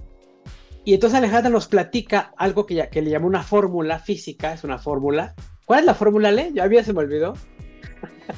y 0.83 0.93
entonces 0.93 1.17
Alejandra 1.17 1.49
nos 1.49 1.67
platica 1.67 2.33
algo 2.37 2.65
que, 2.65 2.75
ya, 2.75 2.89
que 2.89 3.01
le 3.01 3.09
llamó 3.09 3.27
una 3.27 3.43
fórmula 3.43 3.99
física, 3.99 4.53
es 4.53 4.63
una 4.63 4.77
fórmula. 4.77 5.33
¿Cuál 5.65 5.79
es 5.79 5.85
la 5.85 5.95
fórmula, 5.95 6.31
Le? 6.31 6.51
Ya 6.53 6.63
había 6.63 6.83
se 6.83 6.93
me 6.93 6.99
olvidó. 6.99 7.33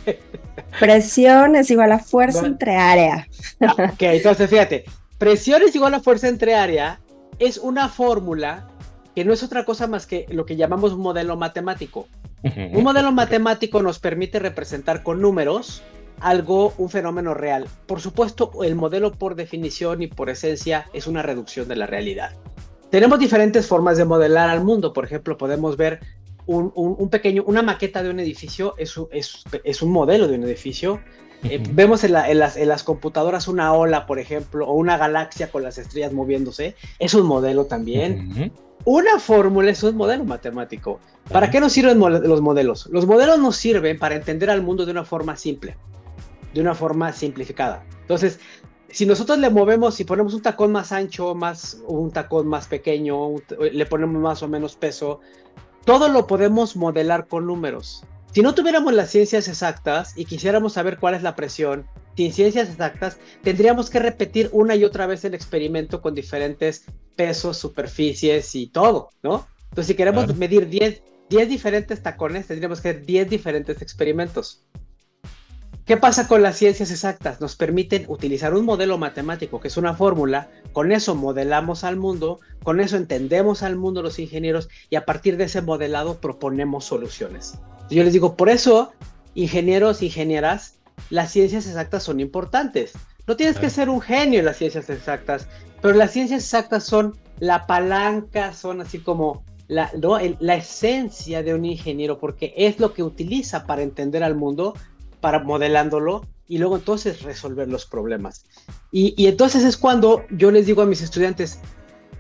Presión 0.80 1.56
es 1.56 1.70
igual 1.72 1.92
a 1.92 2.00
fuerza 2.00 2.46
entre 2.46 2.76
área. 2.76 3.28
Ah, 3.60 3.92
ok, 3.94 4.02
entonces 4.02 4.50
fíjate, 4.50 4.86
presión 5.18 5.62
es 5.64 5.76
igual 5.76 5.94
a 5.94 6.00
fuerza 6.00 6.28
entre 6.28 6.56
área 6.56 7.02
es 7.40 7.58
una 7.58 7.90
fórmula 7.90 8.68
que 9.16 9.26
no 9.26 9.34
es 9.34 9.44
otra 9.44 9.66
cosa 9.66 9.88
más 9.88 10.06
que 10.06 10.26
lo 10.30 10.46
que 10.46 10.56
llamamos 10.56 10.96
modelo 10.96 11.36
matemático. 11.36 12.08
Un 12.44 12.84
modelo 12.84 13.12
matemático 13.12 13.82
nos 13.82 14.00
permite 14.00 14.40
representar 14.40 15.04
con 15.04 15.22
números 15.22 15.84
algo, 16.20 16.74
un 16.78 16.90
fenómeno 16.90 17.34
real. 17.34 17.68
Por 17.88 18.00
supuesto, 18.00 18.52
el 18.64 18.76
modelo 18.76 19.12
por 19.12 19.36
definición 19.36 20.02
y 20.02 20.08
por 20.08 20.30
esencia 20.30 20.88
es 20.94 21.08
una 21.08 21.22
reducción 21.22 21.68
de 21.68 21.76
la 21.76 21.88
realidad. 21.88 22.36
Tenemos 22.90 23.20
diferentes 23.20 23.68
formas 23.68 23.98
de 23.98 24.06
modelar 24.06 24.50
al 24.50 24.64
mundo. 24.64 24.94
Por 24.94 25.06
ejemplo, 25.06 25.38
podemos 25.38 25.78
ver 25.78 26.00
un, 26.46 27.10
pequeño, 27.10 27.44
una 27.46 27.62
maqueta 27.62 28.04
de 28.04 28.10
un 28.10 28.20
edificio, 28.20 28.76
es, 28.78 28.96
es, 29.64 29.82
un 29.82 29.92
modelo 29.92 30.28
de 30.28 30.36
un 30.36 30.44
edificio. 30.44 31.02
Eh, 31.44 31.62
vemos 31.72 32.04
en, 32.04 32.14
las, 32.14 32.84
computadoras 32.84 33.48
una 33.48 33.74
ola, 33.74 34.06
por 34.06 34.20
ejemplo, 34.20 34.68
o 34.68 34.74
una 34.74 34.98
galaxia 34.98 35.52
con 35.52 35.64
las 35.64 35.78
estrellas 35.78 36.14
moviéndose. 36.14 36.76
Es 37.00 37.14
un 37.14 37.26
modelo 37.26 37.66
también. 37.66 38.52
Una 38.86 39.20
fórmula 39.20 39.72
es 39.72 39.84
un 39.84 39.96
modelo 39.96 40.24
matemático. 40.26 41.00
¿Para 41.32 41.50
qué 41.50 41.60
nos 41.60 41.74
sirven 41.74 42.00
los 42.00 42.42
modelos? 42.42 42.88
Los 42.92 43.06
modelos 43.06 43.40
nos 43.40 43.56
sirven 43.56 44.00
para 44.00 44.16
entender 44.16 44.50
al 44.50 44.62
mundo 44.62 44.86
de 44.86 44.92
una 44.92 45.06
forma 45.06 45.36
simple 45.36 45.76
de 46.54 46.62
una 46.62 46.76
forma 46.76 47.12
simplificada. 47.14 47.84
Entonces, 48.02 48.40
si 48.90 49.06
nosotros 49.06 49.40
le 49.40 49.50
movemos, 49.50 49.96
si 49.96 50.04
ponemos 50.04 50.34
un 50.34 50.42
tacón 50.42 50.72
más 50.72 50.92
ancho, 50.92 51.34
más 51.34 51.82
un 51.88 52.12
tacón 52.12 52.48
más 52.48 52.68
pequeño, 52.68 53.36
le 53.72 53.86
ponemos 53.86 54.22
más 54.22 54.44
o 54.44 54.48
menos 54.48 54.76
peso, 54.76 55.22
todo 55.86 56.10
lo 56.10 56.28
podemos 56.28 56.76
modelar 56.76 57.28
con 57.28 57.48
números. 57.48 58.04
Si 58.34 58.42
no 58.42 58.56
tuviéramos 58.56 58.94
las 58.94 59.10
ciencias 59.10 59.50
exactas 59.50 60.14
y 60.16 60.24
quisiéramos 60.24 60.74
saber 60.74 60.98
cuál 60.98 61.16
es 61.16 61.22
la 61.22 61.36
presión, 61.36 61.86
sin 62.16 62.32
ciencias 62.32 62.70
exactas, 62.70 63.18
tendríamos 63.44 63.90
que 63.90 64.00
repetir 64.00 64.50
una 64.54 64.74
y 64.76 64.86
otra 64.86 65.06
vez 65.06 65.26
el 65.26 65.34
experimento 65.34 66.02
con 66.02 66.16
diferentes 66.16 66.86
pesos, 67.18 67.58
superficies 67.58 68.56
y 68.56 68.68
todo, 68.68 69.10
¿no? 69.22 69.48
Entonces, 69.64 69.88
si 69.88 69.96
queremos 69.96 70.34
medir 70.38 70.70
10, 70.70 71.04
10 71.30 71.50
diferentes 71.50 72.02
tacones, 72.02 72.48
tendríamos 72.48 72.80
que 72.80 72.90
hacer 72.90 73.06
10 73.06 73.30
diferentes 73.30 73.82
experimentos. 73.82 74.64
¿Qué 75.86 75.98
pasa 75.98 76.30
con 76.30 76.42
las 76.42 76.58
ciencias 76.58 76.90
exactas? 76.90 77.42
Nos 77.42 77.58
permiten 77.58 78.06
utilizar 78.08 78.54
un 78.54 78.64
modelo 78.64 78.98
matemático, 78.98 79.60
que 79.60 79.68
es 79.68 79.76
una 79.76 79.94
fórmula, 79.94 80.50
con 80.72 80.94
eso 80.94 81.16
modelamos 81.16 81.84
al 81.84 81.98
mundo, 81.98 82.40
con 82.64 82.80
eso 82.80 82.96
entendemos 82.96 83.62
al 83.62 83.76
mundo 83.76 84.02
los 84.02 84.20
ingenieros 84.20 84.70
y 84.90 84.96
a 84.96 85.06
partir 85.06 85.36
de 85.36 85.46
ese 85.46 85.62
modelado 85.62 86.22
proponemos 86.22 86.86
soluciones. 86.86 87.56
Yo 87.92 88.04
les 88.04 88.14
digo, 88.14 88.36
por 88.36 88.50
eso, 88.50 88.92
ingenieros, 89.36 90.02
ingenieras, 90.02 90.80
las 91.10 91.32
ciencias 91.32 91.68
exactas 91.68 92.04
son 92.04 92.20
importantes. 92.20 92.94
No 93.28 93.36
tienes 93.36 93.60
que 93.60 93.70
ser 93.70 93.90
un 93.90 94.02
genio 94.02 94.40
en 94.40 94.46
las 94.46 94.58
ciencias 94.58 94.90
exactas, 94.90 95.48
pero 95.82 95.96
las 95.96 96.12
ciencias 96.12 96.44
exactas 96.44 96.84
son 96.84 97.16
la 97.40 97.68
palanca, 97.68 98.54
son 98.54 98.82
así 98.82 99.00
como 99.00 99.44
la, 99.68 99.92
la 100.40 100.56
esencia 100.56 101.44
de 101.44 101.54
un 101.54 101.66
ingeniero, 101.66 102.20
porque 102.20 102.54
es 102.58 102.80
lo 102.80 102.94
que 102.94 103.04
utiliza 103.04 103.66
para 103.66 103.84
entender 103.84 104.24
al 104.24 104.36
mundo 104.36 104.74
para 105.22 105.40
modelándolo 105.40 106.28
y 106.52 106.58
luego 106.58 106.76
entonces 106.76 107.22
resolver 107.22 107.70
los 107.70 107.86
problemas. 107.86 108.44
Y, 108.92 109.26
entonces 109.26 109.64
es 109.64 109.78
cuando 109.78 110.26
yo 110.32 110.52
les 110.52 110.66
digo 110.66 110.82
a 110.82 110.86
mis 110.86 111.02
estudiantes, 111.02 111.60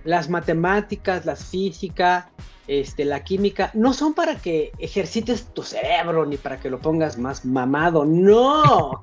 las 0.05 0.29
matemáticas, 0.29 1.25
la 1.25 1.35
física, 1.35 2.31
este, 2.67 3.05
la 3.05 3.23
química, 3.23 3.71
no 3.73 3.93
son 3.93 4.13
para 4.13 4.35
que 4.35 4.71
ejercites 4.79 5.47
tu 5.53 5.63
cerebro 5.63 6.25
ni 6.25 6.37
para 6.37 6.59
que 6.59 6.69
lo 6.69 6.79
pongas 6.79 7.17
más 7.17 7.45
mamado, 7.45 8.05
no. 8.05 9.01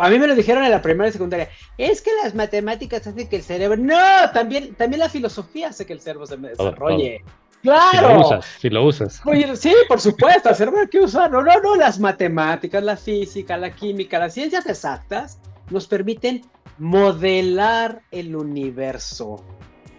A 0.00 0.08
mí 0.08 0.18
me 0.18 0.26
lo 0.26 0.34
dijeron 0.34 0.64
en 0.64 0.70
la 0.70 0.82
primaria 0.82 1.10
y 1.10 1.12
secundaria, 1.12 1.48
es 1.76 2.00
que 2.00 2.10
las 2.22 2.34
matemáticas 2.34 3.06
hacen 3.06 3.28
que 3.28 3.36
el 3.36 3.42
cerebro, 3.42 3.76
no, 3.76 4.30
también, 4.32 4.74
también 4.74 5.00
la 5.00 5.08
filosofía 5.08 5.68
hace 5.68 5.84
que 5.84 5.92
el 5.92 6.00
cerebro 6.00 6.26
se 6.26 6.36
desarrolle. 6.36 7.22
Claro. 7.62 8.42
Si 8.58 8.68
lo 8.68 8.84
usas, 8.84 9.22
sí, 9.58 9.72
por 9.88 9.98
supuesto, 9.98 10.50
hacer 10.50 10.70
que 10.90 11.00
usar. 11.00 11.30
No, 11.30 11.42
no, 11.42 11.60
no, 11.60 11.76
las 11.76 11.98
matemáticas, 11.98 12.82
la 12.82 12.96
física, 12.96 13.56
la 13.56 13.70
química, 13.70 14.18
las 14.18 14.34
ciencias 14.34 14.66
exactas 14.66 15.38
nos 15.70 15.86
permiten 15.86 16.42
modelar 16.78 18.02
el 18.10 18.36
universo. 18.36 19.42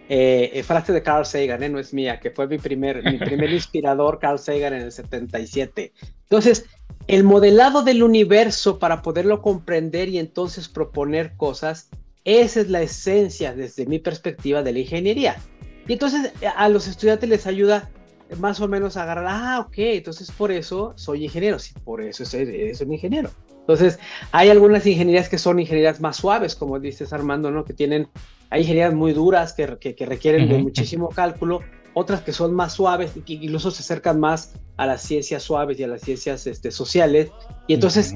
Eh, 0.08 0.52
eh, 0.54 0.62
frase 0.62 0.92
de 0.92 1.02
Carl 1.02 1.26
Sagan, 1.26 1.62
eh, 1.62 1.68
no 1.68 1.80
es 1.80 1.92
mía, 1.92 2.20
que 2.20 2.30
fue 2.30 2.46
mi 2.46 2.58
primer, 2.58 3.02
mi 3.02 3.18
primer 3.18 3.50
inspirador, 3.52 4.18
Carl 4.20 4.38
Sagan, 4.38 4.74
en 4.74 4.82
el 4.82 4.92
77. 4.92 5.92
Entonces, 6.22 6.66
el 7.08 7.24
modelado 7.24 7.82
del 7.82 8.02
universo 8.02 8.78
para 8.78 9.02
poderlo 9.02 9.42
comprender 9.42 10.08
y 10.08 10.18
entonces 10.18 10.68
proponer 10.68 11.36
cosas 11.36 11.88
Esa 12.24 12.60
es 12.60 12.70
la 12.70 12.82
esencia 12.82 13.52
desde 13.54 13.86
mi 13.86 13.98
perspectiva 13.98 14.62
de 14.62 14.72
la 14.72 14.78
ingeniería. 14.80 15.36
Y 15.86 15.92
entonces 15.92 16.32
a 16.56 16.68
los 16.68 16.88
estudiantes 16.88 17.28
les 17.28 17.46
ayuda 17.46 17.88
más 18.40 18.60
o 18.60 18.66
menos 18.66 18.96
a 18.96 19.04
agarrar, 19.04 19.26
ah, 19.28 19.60
ok, 19.60 19.74
entonces 19.76 20.32
por 20.32 20.50
eso 20.50 20.92
soy 20.96 21.24
ingeniero, 21.24 21.60
sí, 21.60 21.72
por 21.84 22.02
eso 22.02 22.24
soy, 22.24 22.74
soy 22.74 22.86
un 22.86 22.92
ingeniero. 22.92 23.30
Entonces, 23.60 23.98
hay 24.30 24.48
algunas 24.48 24.86
ingenierías 24.86 25.28
que 25.28 25.38
son 25.38 25.58
ingenierías 25.58 26.00
más 26.00 26.18
suaves, 26.18 26.54
como 26.54 26.78
dices 26.78 27.12
Armando, 27.12 27.50
¿no? 27.50 27.64
Que 27.64 27.72
tienen, 27.72 28.08
hay 28.50 28.62
ingenierías 28.62 28.94
muy 28.94 29.12
duras 29.12 29.52
que, 29.52 29.78
que, 29.78 30.06
requieren 30.06 30.48
de 30.48 30.58
muchísimo 30.58 31.08
cálculo, 31.08 31.60
otras 31.94 32.20
que 32.20 32.32
son 32.32 32.54
más 32.54 32.74
suaves 32.74 33.16
y 33.16 33.22
que 33.22 33.34
incluso 33.34 33.70
se 33.70 33.82
acercan 33.82 34.20
más 34.20 34.54
a 34.76 34.86
las 34.86 35.02
ciencias 35.02 35.42
suaves 35.42 35.80
y 35.80 35.84
a 35.84 35.88
las 35.88 36.02
ciencias 36.02 36.46
este, 36.46 36.70
sociales. 36.70 37.30
Y 37.66 37.74
entonces 37.74 38.14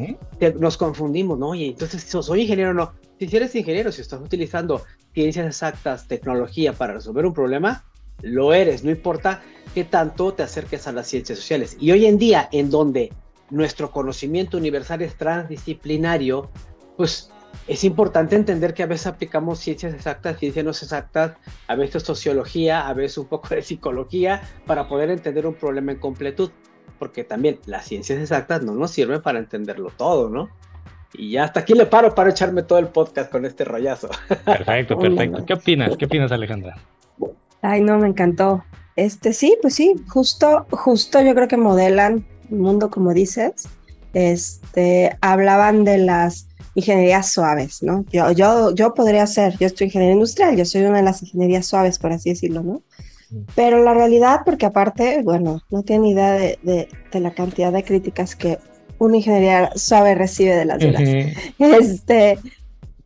nos 0.58 0.76
confundimos, 0.76 1.38
¿no? 1.38 1.54
Y 1.54 1.66
entonces, 1.66 2.04
¿soy 2.04 2.42
ingeniero 2.42 2.70
o 2.70 2.74
no? 2.74 2.92
Si 3.18 3.34
eres 3.36 3.54
ingeniero, 3.54 3.90
si 3.90 4.02
estás 4.02 4.20
utilizando 4.20 4.82
ciencias 5.14 5.46
exactas, 5.46 6.06
tecnología 6.06 6.72
para 6.72 6.94
resolver 6.94 7.26
un 7.26 7.34
problema, 7.34 7.84
lo 8.22 8.52
eres, 8.52 8.84
no 8.84 8.90
importa 8.90 9.42
qué 9.74 9.84
tanto 9.84 10.32
te 10.32 10.42
acerques 10.42 10.86
a 10.86 10.92
las 10.92 11.06
ciencias 11.06 11.38
sociales. 11.38 11.76
Y 11.80 11.90
hoy 11.90 12.06
en 12.06 12.18
día, 12.18 12.48
en 12.52 12.70
donde 12.70 13.12
nuestro 13.50 13.90
conocimiento 13.90 14.56
universal 14.56 15.02
es 15.02 15.16
transdisciplinario, 15.16 16.50
pues 16.96 17.30
es 17.66 17.84
importante 17.84 18.36
entender 18.36 18.74
que 18.74 18.82
a 18.82 18.86
veces 18.86 19.06
aplicamos 19.06 19.60
ciencias 19.60 19.94
exactas, 19.94 20.38
ciencias 20.38 20.64
no 20.64 20.70
exactas, 20.72 21.36
a 21.68 21.74
veces 21.74 22.02
sociología, 22.02 22.88
a 22.88 22.94
veces 22.94 23.18
un 23.18 23.26
poco 23.26 23.54
de 23.54 23.62
psicología, 23.62 24.42
para 24.66 24.88
poder 24.88 25.10
entender 25.10 25.46
un 25.46 25.54
problema 25.54 25.92
en 25.92 25.98
completud, 25.98 26.50
porque 26.98 27.22
también 27.24 27.60
las 27.66 27.86
ciencias 27.86 28.18
exactas 28.18 28.62
no 28.62 28.74
nos 28.74 28.90
sirven 28.90 29.22
para 29.22 29.38
entenderlo 29.38 29.90
todo, 29.96 30.28
¿no? 30.28 30.50
Y 31.12 31.32
ya 31.32 31.44
hasta 31.44 31.60
aquí 31.60 31.74
le 31.74 31.86
paro 31.86 32.14
para 32.14 32.30
echarme 32.30 32.62
todo 32.62 32.78
el 32.78 32.88
podcast 32.88 33.30
con 33.30 33.44
este 33.44 33.64
rollazo. 33.64 34.10
Perfecto, 34.44 34.98
perfecto. 34.98 35.44
¿Qué 35.44 35.54
opinas? 35.54 35.96
¿Qué 35.96 36.04
opinas, 36.04 36.30
Alejandra? 36.32 36.76
Ay, 37.62 37.80
no, 37.80 37.98
me 37.98 38.08
encantó. 38.08 38.64
Este 38.96 39.32
sí, 39.32 39.56
pues 39.62 39.74
sí, 39.74 39.94
justo, 40.08 40.66
justo 40.70 41.22
yo 41.22 41.34
creo 41.34 41.48
que 41.48 41.56
modelan 41.56 42.26
el 42.50 42.58
mundo 42.58 42.90
como 42.90 43.12
dices. 43.12 43.68
Este, 44.12 45.16
hablaban 45.20 45.84
de 45.84 45.98
las 45.98 46.49
ingenierías 46.74 47.30
suaves, 47.30 47.82
¿no? 47.82 48.04
Yo, 48.12 48.30
yo, 48.32 48.74
yo 48.74 48.94
podría 48.94 49.26
ser, 49.26 49.56
yo 49.58 49.66
estoy 49.66 49.86
ingeniero 49.86 50.14
industrial, 50.14 50.56
yo 50.56 50.64
soy 50.64 50.82
una 50.82 50.98
de 50.98 51.04
las 51.04 51.22
ingenierías 51.22 51.66
suaves, 51.66 51.98
por 51.98 52.12
así 52.12 52.30
decirlo, 52.30 52.62
¿no? 52.62 52.82
Pero 53.54 53.82
la 53.82 53.94
realidad, 53.94 54.40
porque 54.44 54.66
aparte, 54.66 55.22
bueno, 55.22 55.62
no 55.70 55.82
tiene 55.82 56.10
idea 56.10 56.32
de, 56.32 56.58
de, 56.62 56.88
de 57.12 57.20
la 57.20 57.32
cantidad 57.32 57.72
de 57.72 57.84
críticas 57.84 58.34
que 58.34 58.58
una 59.00 59.16
ingeniería 59.16 59.70
suave 59.76 60.14
recibe 60.14 60.54
de 60.54 60.64
las 60.64 60.78
demás. 60.78 61.02
Este, 61.58 62.38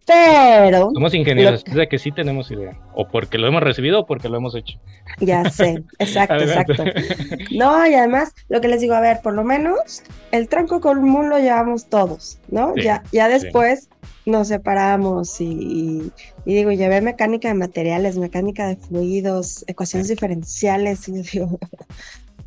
pero. 0.07 0.91
Somos 0.93 1.15
ingenieros, 1.15 1.65
o 1.71 1.75
sea 1.75 1.87
que 1.87 1.99
sí 1.99 2.13
tenemos 2.13 2.51
idea. 2.51 2.79
O 2.95 3.09
porque 3.09 3.39
lo 3.39 3.47
hemos 3.47 3.63
recibido 3.63 4.01
o 4.01 4.07
porque 4.07 4.29
lo 4.29 4.37
hemos 4.37 4.55
hecho. 4.55 4.79
Ya 5.21 5.49
sé, 5.51 5.83
exacto, 5.99 6.37
exacto. 6.37 6.85
No, 7.53 7.87
y 7.87 7.95
además, 7.95 8.35
lo 8.49 8.61
que 8.61 8.69
les 8.69 8.81
digo, 8.81 8.95
a 8.95 9.01
ver, 9.01 9.21
por 9.23 9.35
lo 9.35 9.45
menos 9.45 10.03
el 10.31 10.49
tronco 10.49 10.81
común 10.81 11.29
lo 11.31 11.39
llevamos 11.39 11.87
todos, 11.89 12.39
¿no? 12.49 12.75
ya, 12.77 13.03
ya 13.13 13.29
después 13.29 13.89
nos 14.27 14.49
separamos 14.49 15.41
y, 15.41 16.13
y, 16.45 16.55
digo, 16.55 16.73
llevé 16.73 17.01
mecánica 17.01 17.49
de 17.49 17.55
materiales, 17.55 18.17
mecánica 18.17 18.67
de 18.67 18.77
fluidos, 18.77 19.65
ecuaciones 19.67 20.09
diferenciales, 20.09 21.09
y 21.09 21.23
digo. 21.23 21.59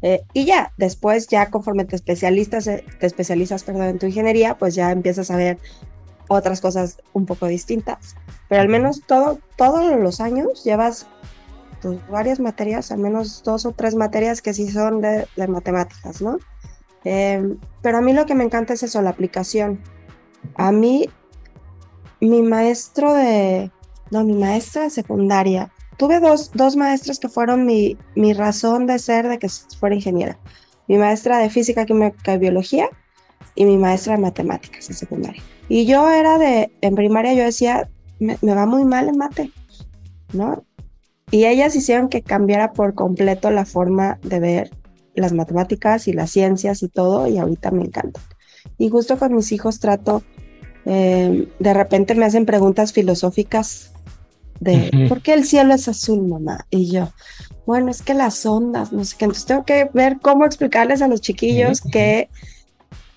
Eh, 0.03 0.21
y 0.31 0.45
ya, 0.45 0.73
después 0.77 1.27
ya 1.27 1.49
conforme 1.49 1.83
te 1.83 1.95
especialistas, 1.95 2.67
eh, 2.67 2.85
te 2.99 3.07
especializas 3.07 3.63
perdón, 3.63 3.85
en 3.85 3.97
tu 3.97 4.05
ingeniería, 4.05 4.55
pues 4.55 4.75
ya 4.75 4.91
empiezas 4.91 5.31
a 5.31 5.37
ver 5.37 5.57
otras 6.27 6.62
cosas 6.62 6.98
un 7.13 7.25
poco 7.25 7.48
distintas. 7.48 8.15
Pero 8.48 8.62
al 8.62 8.69
menos 8.69 9.01
todo, 9.05 9.39
todos 9.55 10.00
los 10.00 10.22
años 10.22 10.63
llevas 10.63 11.07
pues, 11.81 12.00
varias 12.10 12.39
materias, 12.39 12.91
al 12.91 13.00
menos 13.00 13.43
dos 13.43 13.65
o 13.65 13.71
tres 13.71 13.95
materias 13.95 14.41
que 14.41 14.54
sí 14.54 14.69
son 14.69 15.01
de, 15.01 15.28
matemáticas, 15.47 16.21
¿no? 16.21 16.38
Em, 17.04 17.58
pero 17.82 17.99
a 17.99 18.01
mí 18.01 18.13
lo 18.13 18.25
que 18.25 18.36
me 18.36 18.43
encanta 18.43 18.73
es 18.73 18.84
eso, 18.84 19.01
la 19.01 19.12
aplicación. 19.12 19.80
A 20.56 20.71
mí, 20.71 21.10
mi 22.19 22.41
maestro 22.41 23.13
de, 23.13 23.71
no, 24.12 24.23
mi 24.23 24.34
maestra 24.34 24.84
de 24.84 24.89
secundaria, 24.89 25.71
tuve 25.97 26.19
dos, 26.19 26.51
dos 26.54 26.75
maestras 26.75 27.19
que 27.19 27.30
fueron 27.30 27.65
mi, 27.65 27.97
mi 28.15 28.34
razón 28.34 28.88
de 28.88 28.99
ser 28.99 29.28
de 29.28 29.39
que 29.39 29.49
fuera 29.80 29.95
ingeniera. 29.95 30.38
Mi 30.88 30.97
maestra 30.97 31.39
de 31.39 31.49
física, 31.49 31.86
química 31.86 32.34
y 32.34 32.38
biología 32.38 32.89
y 33.56 33.65
mi 33.65 33.78
maestra 33.78 34.15
de 34.15 34.21
matemáticas 34.21 34.89
en 34.89 34.95
secundaria. 34.95 35.43
Y 35.69 35.86
yo 35.86 36.10
era 36.10 36.38
de, 36.38 36.71
en 36.82 36.95
primaria 36.95 37.34
yo 37.34 37.43
decía, 37.43 37.89
me, 38.19 38.38
va 38.41 38.65
muy 38.65 38.86
mal 38.86 39.10
en 39.10 39.17
mate, 39.17 39.51
¿no? 40.34 40.63
Y 41.30 41.45
ellas 41.45 41.75
hicieron 41.75 42.08
que 42.08 42.21
cambiara 42.21 42.71
por 42.71 42.93
completo 42.93 43.51
la 43.51 43.65
forma 43.65 44.17
de 44.23 44.39
ver 44.39 44.71
las 45.13 45.34
matemáticas 45.34 46.08
y 46.08 46.13
las 46.13 46.32
ciencias 46.32 46.84
y 46.84 46.88
todo, 46.88 47.27
y 47.27 47.38
ahorita 47.38 47.71
me 47.71 47.84
encantan. 47.84 48.23
Y 48.77 48.89
justo 48.89 49.17
con 49.17 49.36
mis 49.36 49.51
hijos 49.51 49.80
trato, 49.80 50.23
eh, 50.86 51.49
de 51.60 51.73
repente 51.73 52.15
me 52.15 52.25
hacen 52.25 52.45
preguntas 52.45 52.93
filosóficas 52.93 53.91
de, 54.60 55.08
¿por 55.10 55.21
qué 55.21 55.34
el 55.34 55.43
cielo 55.43 55.73
es 55.73 55.88
azul, 55.88 56.27
mamá? 56.27 56.65
Y 56.69 56.89
yo, 56.91 57.10
bueno, 57.65 57.91
es 57.91 58.01
que 58.01 58.13
las 58.13 58.45
ondas, 58.45 58.93
no 58.93 59.03
sé 59.03 59.15
qué, 59.17 59.25
entonces 59.25 59.45
tengo 59.45 59.65
que 59.65 59.89
ver 59.93 60.19
cómo 60.21 60.45
explicarles 60.45 61.01
a 61.01 61.08
los 61.08 61.21
chiquillos 61.21 61.82
que, 61.82 62.30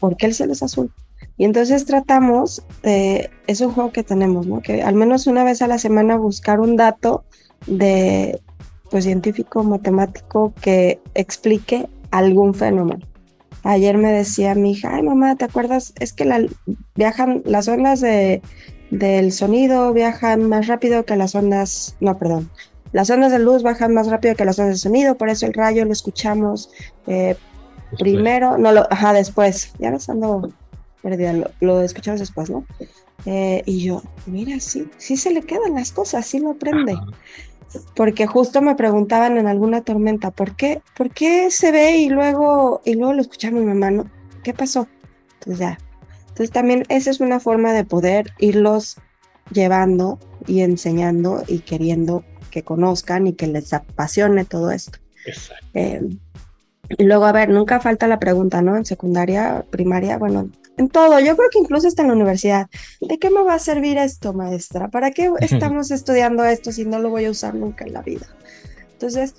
¿por 0.01 0.17
qué 0.17 0.27
el 0.27 0.35
cielo 0.35 0.53
es 0.53 0.63
azul? 0.63 0.93
Y 1.41 1.47
entonces 1.47 1.87
tratamos 1.87 2.63
de, 2.83 3.31
es 3.47 3.63
un 3.63 3.73
juego 3.73 3.93
que 3.93 4.03
tenemos, 4.03 4.47
¿no? 4.47 4.61
Que 4.61 4.83
al 4.83 4.95
menos 4.95 5.27
una 5.27 5.43
vez 5.43 5.63
a 5.63 5.69
la 5.69 5.79
semana 5.79 6.19
buscar 6.19 6.61
un 6.61 6.77
dato 6.77 7.25
de, 7.67 8.39
pues, 8.91 9.05
científico, 9.05 9.65
matemático 9.65 10.53
que 10.61 11.01
explique 11.15 11.89
algún 12.11 12.53
fenómeno. 12.53 13.07
Ayer 13.63 13.97
me 13.97 14.13
decía 14.13 14.55
mi 14.55 14.73
hija, 14.73 14.95
ay 14.95 15.03
mamá, 15.03 15.35
¿te 15.37 15.47
acuerdas? 15.47 15.95
Es 15.99 16.13
que 16.13 16.27
la, 16.27 16.45
viajan 16.95 17.41
las 17.47 17.69
ondas 17.69 18.03
de, 18.03 18.43
del 18.91 19.33
sonido, 19.33 19.95
viajan 19.95 20.47
más 20.47 20.67
rápido 20.67 21.07
que 21.07 21.17
las 21.17 21.35
ondas, 21.35 21.97
no, 22.01 22.19
perdón, 22.19 22.51
las 22.93 23.09
ondas 23.09 23.33
de 23.33 23.39
luz 23.39 23.63
bajan 23.63 23.95
más 23.95 24.09
rápido 24.09 24.35
que 24.35 24.45
las 24.45 24.59
ondas 24.59 24.75
de 24.75 24.79
sonido, 24.79 25.15
por 25.15 25.31
eso 25.31 25.47
el 25.47 25.55
rayo 25.55 25.87
lo 25.87 25.93
escuchamos 25.93 26.71
eh, 27.07 27.35
primero, 27.99 28.59
no 28.59 28.73
lo, 28.73 28.87
ajá, 28.93 29.15
después, 29.15 29.73
ya 29.79 29.91
nos 29.91 30.11
ando 30.11 30.51
lo, 31.61 31.83
escuchamos 31.83 32.21
después, 32.21 32.51
¿no? 32.51 32.65
Eh, 33.27 33.63
y 33.67 33.85
yo, 33.85 34.03
mira, 34.27 34.61
sí, 34.61 34.89
sí 34.97 35.17
se 35.17 35.33
le 35.33 35.43
quedan 35.43 35.75
las 35.75 35.93
cosas, 35.93 36.27
sí 36.27 36.41
lo 36.41 36.51
aprende. 36.51 36.97
Porque 37.95 38.27
justo 38.27 38.61
me 38.63 38.75
preguntaban 38.75 39.39
en 39.39 39.47
alguna 39.47 39.83
tormenta, 39.83 40.31
¿por 40.31 40.57
qué, 40.57 40.83
¿por 40.97 41.11
qué 41.11 41.51
se 41.51 41.71
ve 41.71 41.99
y 41.99 42.09
luego, 42.09 42.81
y 42.85 42.95
luego 42.95 43.13
lo 43.13 43.23
escucha 43.23 43.51
mi 43.51 43.61
mamá, 43.61 43.91
¿no? 43.91 44.11
¿Qué 44.43 44.53
pasó? 44.53 44.89
Entonces 45.35 45.59
ya. 45.59 45.79
Entonces 46.29 46.51
también 46.51 46.85
esa 46.89 47.11
es 47.11 47.21
una 47.21 47.39
forma 47.39 47.73
de 47.73 47.85
poder 47.85 48.33
irlos 48.39 48.97
llevando 49.53 50.19
y 50.47 50.61
enseñando 50.61 51.45
y 51.47 51.61
queriendo 51.61 52.25
que 52.51 52.65
conozcan 52.65 53.27
y 53.27 53.35
que 53.35 53.47
les 53.47 53.73
apasione 53.73 54.45
todo 54.45 54.71
esto. 54.71 54.99
Exacto. 55.27 55.67
Eh, 55.75 56.01
y 56.99 57.05
luego, 57.05 57.25
a 57.25 57.33
ver, 57.33 57.51
nunca 57.51 57.81
falta 57.81 58.09
la 58.09 58.19
pregunta, 58.19 58.63
¿no? 58.63 58.77
En 58.77 58.85
secundaria, 58.85 59.65
primaria, 59.71 60.19
bueno, 60.19 60.51
en 60.81 60.89
todo. 60.89 61.21
Yo 61.21 61.37
creo 61.37 61.49
que 61.51 61.59
incluso 61.59 61.87
está 61.87 62.03
en 62.03 62.09
la 62.09 62.15
universidad. 62.15 62.69
¿De 63.01 63.19
qué 63.19 63.31
me 63.31 63.43
va 63.43 63.55
a 63.55 63.59
servir 63.59 63.99
esto, 63.99 64.33
maestra? 64.33 64.89
¿Para 64.89 65.11
qué 65.13 65.31
estamos 65.41 65.91
estudiando 65.91 66.45
esto 66.45 66.73
si 66.73 66.85
no 66.85 66.99
lo 66.99 67.11
voy 67.11 67.27
a 67.27 67.31
usar 67.31 67.55
nunca 67.55 67.85
en 67.85 67.93
la 67.93 68.03
vida? 68.03 68.27
Entonces, 68.93 69.35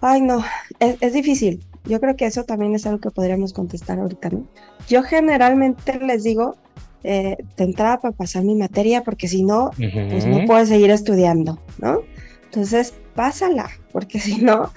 ay 0.00 0.22
no, 0.22 0.44
es, 0.80 1.12
difícil. 1.12 1.64
Yo 1.84 2.00
creo 2.00 2.16
que 2.16 2.26
eso 2.26 2.44
también 2.44 2.74
es 2.74 2.84
algo 2.86 2.98
que 3.00 3.10
podríamos 3.10 3.52
contestar 3.52 4.00
ahorita, 4.00 4.30
¿no? 4.30 4.46
Yo 4.88 5.02
generalmente 5.02 6.00
les 6.00 6.24
digo, 6.24 6.56
eh, 7.04 7.36
te 7.54 7.62
entraba 7.62 8.00
para 8.00 8.16
pasar 8.16 8.42
mi 8.42 8.56
materia 8.56 9.04
porque 9.04 9.28
si 9.28 9.44
no, 9.44 9.70
pues 9.76 10.26
no 10.26 10.44
puedes 10.46 10.68
seguir 10.68 10.90
estudiando, 10.90 11.60
¿no? 11.78 12.00
Entonces, 12.44 12.94
pásala, 13.14 13.70
porque 13.92 14.18
si 14.20 14.38
no, 14.38 14.72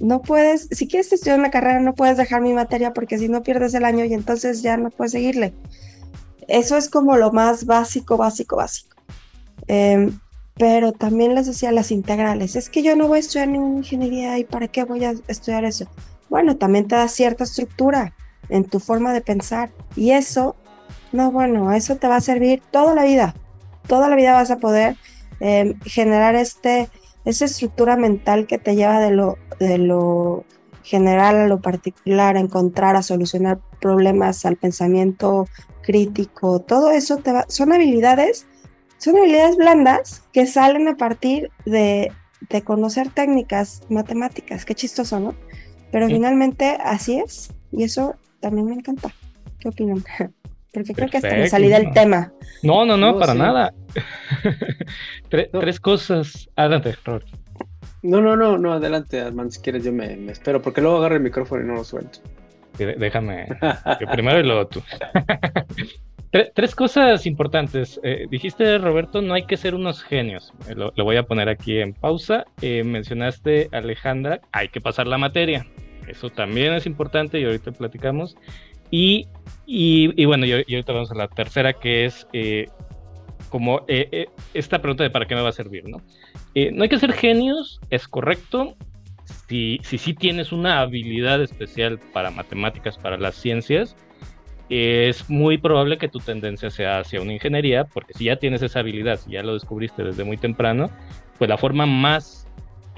no 0.00 0.22
puedes, 0.22 0.68
si 0.70 0.86
quieres 0.86 1.12
estudiar 1.12 1.38
una 1.38 1.50
carrera, 1.50 1.80
no 1.80 1.94
puedes 1.94 2.16
dejar 2.16 2.40
mi 2.40 2.52
materia 2.52 2.92
porque 2.92 3.18
si 3.18 3.28
no 3.28 3.42
pierdes 3.42 3.74
el 3.74 3.84
año 3.84 4.04
y 4.04 4.14
entonces 4.14 4.62
ya 4.62 4.76
no 4.76 4.90
puedes 4.90 5.12
seguirle. 5.12 5.54
Eso 6.46 6.76
es 6.76 6.88
como 6.88 7.16
lo 7.16 7.32
más 7.32 7.66
básico, 7.66 8.16
básico, 8.16 8.56
básico. 8.56 8.96
Em, 9.66 10.18
pero 10.54 10.92
también 10.92 11.34
les 11.34 11.46
decía 11.46 11.72
las 11.72 11.90
integrales, 11.90 12.56
es 12.56 12.68
que 12.68 12.82
yo 12.82 12.96
no 12.96 13.06
voy 13.06 13.18
a 13.18 13.20
estudiar 13.20 13.48
ninguna 13.48 13.78
ingeniería 13.78 14.38
y 14.38 14.44
para 14.44 14.68
qué 14.68 14.84
voy 14.84 15.04
a 15.04 15.14
estudiar 15.28 15.64
eso. 15.64 15.86
Bueno, 16.28 16.56
también 16.56 16.88
te 16.88 16.96
da 16.96 17.08
cierta 17.08 17.44
estructura 17.44 18.14
en 18.48 18.64
tu 18.64 18.80
forma 18.80 19.12
de 19.12 19.20
pensar 19.20 19.70
y 19.94 20.12
eso, 20.12 20.56
no, 21.12 21.30
bueno, 21.30 21.72
eso 21.72 21.96
te 21.96 22.08
va 22.08 22.16
a 22.16 22.20
servir 22.20 22.62
toda 22.70 22.94
la 22.94 23.04
vida. 23.04 23.34
Toda 23.86 24.08
la 24.08 24.16
vida 24.16 24.32
vas 24.32 24.50
a 24.50 24.56
poder 24.56 24.96
em, 25.40 25.78
generar 25.80 26.34
este 26.34 26.88
esa 27.24 27.44
estructura 27.44 27.96
mental 27.96 28.46
que 28.46 28.58
te 28.58 28.76
lleva 28.76 29.00
de 29.00 29.10
lo, 29.10 29.36
de 29.58 29.78
lo 29.78 30.44
general 30.82 31.36
a 31.36 31.46
lo 31.46 31.60
particular, 31.60 32.36
a 32.36 32.40
encontrar, 32.40 32.96
a 32.96 33.02
solucionar 33.02 33.58
problemas, 33.80 34.44
al 34.46 34.56
pensamiento 34.56 35.46
crítico, 35.82 36.60
todo 36.60 36.90
eso 36.90 37.18
te 37.18 37.32
va, 37.32 37.44
son 37.48 37.72
habilidades 37.72 38.46
son 38.98 39.16
habilidades 39.16 39.56
blandas 39.56 40.24
que 40.32 40.46
salen 40.46 40.88
a 40.88 40.96
partir 40.96 41.50
de, 41.64 42.12
conocer 42.64 43.10
técnicas 43.10 43.82
matemáticas. 43.88 44.64
Qué 44.64 44.74
chistoso, 44.74 45.20
¿no? 45.20 45.34
Pero 45.92 46.08
finalmente 46.08 46.76
así 46.82 47.18
es. 47.18 47.50
Y 47.70 47.84
eso 47.84 48.16
también 48.40 48.66
me 48.66 48.74
encanta. 48.74 49.14
¿Qué 49.60 49.68
opinan? 49.68 50.04
Porque 50.72 50.94
creo 50.94 51.08
que 51.08 51.16
hasta 51.16 51.34
me 51.34 51.48
salí 51.48 51.68
del 51.68 51.92
tema. 51.92 52.32
No, 52.62 52.84
no, 52.84 52.96
no, 52.96 53.18
para 53.18 53.34
nada. 53.34 53.72
Tres 55.28 55.80
cosas. 55.80 56.48
Adelante, 56.56 56.94
Robert. 57.04 57.26
No, 58.02 58.20
no, 58.20 58.36
no, 58.36 58.58
no, 58.58 58.74
adelante, 58.74 59.20
Armand, 59.20 59.50
si 59.50 59.60
quieres 59.60 59.84
yo 59.84 59.92
me, 59.92 60.30
espero, 60.30 60.62
porque 60.62 60.80
luego 60.80 60.98
agarro 60.98 61.16
el 61.16 61.22
micrófono 61.22 61.64
y 61.64 61.66
no 61.66 61.74
lo 61.74 61.84
suelto. 61.84 62.20
déjame, 62.78 63.48
primero 64.12 64.38
y 64.38 64.44
luego 64.44 64.68
tú. 64.68 64.82
tres 66.54 66.74
cosas 66.74 67.26
importantes. 67.26 67.98
Eh, 68.04 68.26
dijiste, 68.30 68.78
Roberto, 68.78 69.20
no 69.20 69.34
hay 69.34 69.46
que 69.46 69.56
ser 69.56 69.74
unos 69.74 70.02
genios. 70.02 70.52
Eh, 70.68 70.74
lo, 70.74 70.92
voy 70.92 71.16
a 71.16 71.24
poner 71.24 71.48
aquí 71.48 71.80
en 71.80 71.92
pausa. 71.92 72.44
Eh, 72.62 72.84
mencionaste, 72.84 73.68
Alejandra, 73.72 74.40
hay 74.52 74.68
que 74.68 74.80
pasar 74.80 75.08
la 75.08 75.18
materia. 75.18 75.66
Eso 76.06 76.30
también 76.30 76.72
es 76.74 76.86
importante 76.86 77.40
y 77.40 77.44
ahorita 77.44 77.72
platicamos. 77.72 78.36
Y, 78.90 79.26
y, 79.66 80.24
bueno, 80.24 80.46
y, 80.46 80.52
ahorita 80.52 80.92
vamos 80.92 81.10
a 81.10 81.14
la 81.14 81.28
tercera, 81.28 81.72
que 81.74 82.04
es 82.04 82.26
como 83.48 83.84
esta 84.54 84.80
pregunta 84.80 85.04
de 85.04 85.10
para 85.10 85.26
qué 85.26 85.34
me 85.34 85.42
va 85.42 85.50
a 85.50 85.52
servir, 85.52 85.88
¿no? 85.88 86.02
no 86.72 86.82
hay 86.82 86.88
que 86.88 86.98
ser 86.98 87.12
genios, 87.12 87.80
es 87.90 88.08
correcto. 88.08 88.76
Si, 89.46 89.78
si 89.82 89.98
sí 89.98 90.14
tienes 90.14 90.52
una 90.52 90.80
habilidad 90.80 91.42
especial 91.42 91.98
para 92.12 92.30
matemáticas, 92.30 92.96
para 92.96 93.18
las 93.18 93.34
ciencias, 93.36 93.94
es 94.68 95.28
muy 95.30 95.58
probable 95.58 95.98
que 95.98 96.08
tu 96.08 96.18
tendencia 96.18 96.70
sea 96.70 97.00
hacia 97.00 97.20
una 97.20 97.32
ingeniería, 97.32 97.84
porque 97.84 98.12
si 98.14 98.24
ya 98.24 98.36
tienes 98.36 98.62
esa 98.62 98.80
habilidad, 98.80 99.18
si 99.18 99.32
ya 99.32 99.42
lo 99.42 99.54
descubriste 99.54 100.04
desde 100.04 100.24
muy 100.24 100.36
temprano, 100.36 100.90
pues 101.38 101.48
la 101.48 101.56
forma 101.56 101.86
más 101.86 102.47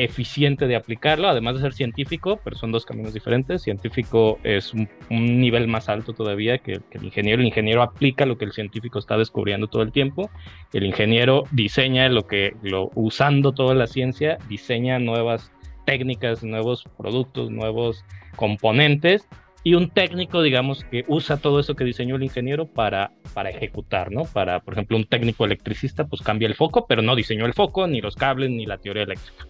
eficiente 0.05 0.67
de 0.67 0.77
aplicarlo, 0.77 1.29
además 1.29 1.57
de 1.57 1.61
ser 1.61 1.73
científico, 1.75 2.41
pero 2.43 2.57
son 2.57 2.73
dos 2.73 2.87
caminos 2.87 3.13
diferentes. 3.13 3.63
Científico 3.63 4.39
es 4.43 4.73
un, 4.73 4.89
nivel 5.11 5.69
más 5.69 5.89
alto 5.89 6.15
todavía 6.15 6.59
que, 6.59 6.81
el 6.91 7.05
ingeniero. 7.05 7.41
El 7.41 7.49
ingeniero 7.49 7.83
aplica 7.83 8.25
lo 8.25 8.39
que 8.39 8.47
el 8.47 8.53
científico 8.53 8.99
está 8.99 9.19
descubriendo 9.19 9.69
todo 9.69 9.83
el 9.83 9.93
tiempo. 9.93 10.31
El 10.73 10.85
ingeniero 10.85 11.45
diseña 11.51 12.09
lo 12.09 12.27
que, 12.27 12.55
lo, 12.63 12.91
usando 12.95 13.53
toda 13.53 13.75
la 13.75 13.87
ciencia, 13.87 14.39
diseña 14.49 14.99
nuevas 14.99 15.53
técnicas, 15.85 16.43
nuevos 16.43 16.85
productos, 16.97 17.51
nuevos 17.51 18.05
componentes 18.37 19.29
y 19.63 19.75
un 19.75 19.91
técnico, 19.91 20.41
digamos, 20.41 20.85
que 20.85 21.05
usa 21.09 21.37
todo 21.37 21.61
eso 21.61 21.75
que 21.75 21.85
diseñó 21.85 22.17
el 22.17 22.23
ingeniero 22.23 22.67
para, 22.67 23.13
para 23.35 23.51
ejecutar, 23.51 24.11
¿no? 24.11 24.25
Para, 24.25 24.61
por 24.61 24.75
ejemplo, 24.75 24.97
un 24.97 25.05
técnico 25.05 25.45
electricista, 25.45 26.07
pues 26.07 26.23
cambia 26.23 26.49
el 26.49 26.55
foco, 26.55 26.87
pero 26.87 27.03
no 27.03 27.15
diseñó 27.15 27.45
el 27.45 27.53
foco, 27.53 27.87
ni 27.87 28.01
los 28.01 28.17
cables, 28.17 28.51
ni 28.51 28.65
la 28.65 28.79
teoría 28.79 29.03
eléctrica. 29.03 29.47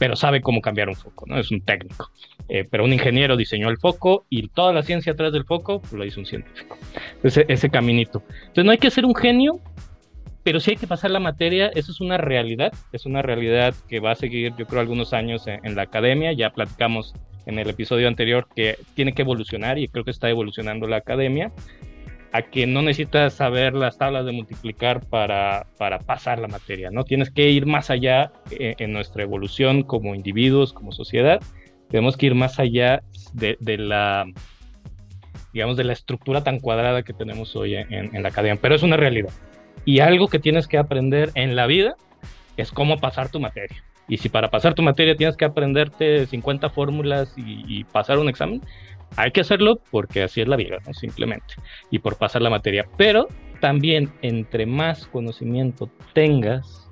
Pero 0.00 0.16
sabe 0.16 0.40
cómo 0.40 0.62
cambiar 0.62 0.88
un 0.88 0.96
foco, 0.96 1.26
¿no? 1.28 1.38
Es 1.38 1.50
un 1.50 1.60
técnico. 1.60 2.10
Eh, 2.48 2.64
pero 2.68 2.84
un 2.84 2.92
ingeniero 2.92 3.36
diseñó 3.36 3.68
el 3.68 3.76
foco 3.76 4.24
y 4.30 4.48
toda 4.48 4.72
la 4.72 4.82
ciencia 4.82 5.12
atrás 5.12 5.32
del 5.32 5.44
foco 5.44 5.80
pues, 5.80 5.92
lo 5.92 6.04
hizo 6.04 6.18
un 6.18 6.26
científico. 6.26 6.76
Ese, 7.22 7.44
ese 7.48 7.68
caminito. 7.68 8.22
Entonces 8.40 8.64
no 8.64 8.72
hay 8.72 8.78
que 8.78 8.90
ser 8.90 9.04
un 9.04 9.14
genio, 9.14 9.60
pero 10.42 10.58
sí 10.58 10.72
hay 10.72 10.76
que 10.78 10.86
pasar 10.86 11.10
la 11.10 11.20
materia, 11.20 11.68
eso 11.74 11.92
es 11.92 12.00
una 12.00 12.16
realidad, 12.16 12.72
es 12.92 13.04
una 13.04 13.20
realidad 13.20 13.74
que 13.88 14.00
va 14.00 14.12
a 14.12 14.16
seguir 14.16 14.54
yo 14.56 14.66
creo 14.66 14.80
algunos 14.80 15.12
años 15.12 15.46
en, 15.46 15.60
en 15.64 15.76
la 15.76 15.82
academia, 15.82 16.32
ya 16.32 16.50
platicamos 16.50 17.14
en 17.44 17.58
el 17.58 17.68
episodio 17.68 18.08
anterior 18.08 18.48
que 18.56 18.78
tiene 18.94 19.12
que 19.12 19.22
evolucionar 19.22 19.78
y 19.78 19.88
creo 19.88 20.04
que 20.04 20.10
está 20.10 20.30
evolucionando 20.30 20.86
la 20.86 20.96
academia 20.96 21.52
a 22.32 22.42
que 22.42 22.66
no 22.66 22.82
necesitas 22.82 23.34
saber 23.34 23.74
las 23.74 23.98
tablas 23.98 24.24
de 24.24 24.32
multiplicar 24.32 25.04
para, 25.06 25.66
para 25.78 25.98
pasar 25.98 26.38
la 26.38 26.48
materia, 26.48 26.90
¿no? 26.90 27.04
Tienes 27.04 27.30
que 27.30 27.50
ir 27.50 27.66
más 27.66 27.90
allá 27.90 28.32
eh, 28.50 28.74
en, 28.78 28.92
nuestra 28.92 29.22
evolución 29.22 29.82
como 29.82 30.14
individuos, 30.14 30.72
como 30.72 30.92
sociedad. 30.92 31.40
Tenemos 31.88 32.16
que 32.16 32.26
ir 32.26 32.34
más 32.34 32.60
allá 32.60 33.02
de, 33.32 33.56
de, 33.60 33.78
la, 33.78 34.26
digamos, 35.52 35.76
de 35.76 35.84
la 35.84 35.92
estructura 35.92 36.44
tan 36.44 36.60
cuadrada 36.60 37.02
que 37.02 37.12
tenemos 37.12 37.56
hoy 37.56 37.74
en, 37.74 38.14
en 38.14 38.22
la 38.22 38.28
academia. 38.28 38.60
Pero 38.60 38.76
es 38.76 38.82
una 38.82 38.96
realidad. 38.96 39.32
Y 39.84 40.00
algo 40.00 40.28
que 40.28 40.38
tienes 40.38 40.68
que 40.68 40.78
aprender 40.78 41.30
en 41.34 41.56
la 41.56 41.66
vida 41.66 41.96
es 42.56 42.70
cómo 42.70 42.98
pasar 42.98 43.30
tu 43.30 43.40
materia. 43.40 43.82
Y 44.10 44.16
si 44.16 44.28
para 44.28 44.50
pasar 44.50 44.74
tu 44.74 44.82
materia 44.82 45.16
tienes 45.16 45.36
que 45.36 45.44
aprenderte 45.44 46.26
50 46.26 46.68
fórmulas 46.70 47.32
y, 47.36 47.84
pasar 47.84 48.18
un 48.18 48.28
examen, 48.28 48.60
hay 49.16 49.30
que 49.32 49.40
hacerlo 49.40 49.80
porque 49.90 50.22
así 50.22 50.40
es 50.40 50.48
la 50.48 50.56
vida, 50.56 50.78
¿no? 50.86 50.94
simplemente. 50.94 51.54
Y 51.90 51.98
por 51.98 52.16
pasar 52.16 52.42
la 52.42 52.50
materia. 52.50 52.86
Pero 52.96 53.28
también 53.60 54.12
entre 54.22 54.66
más 54.66 55.06
conocimiento 55.06 55.90
tengas, 56.12 56.90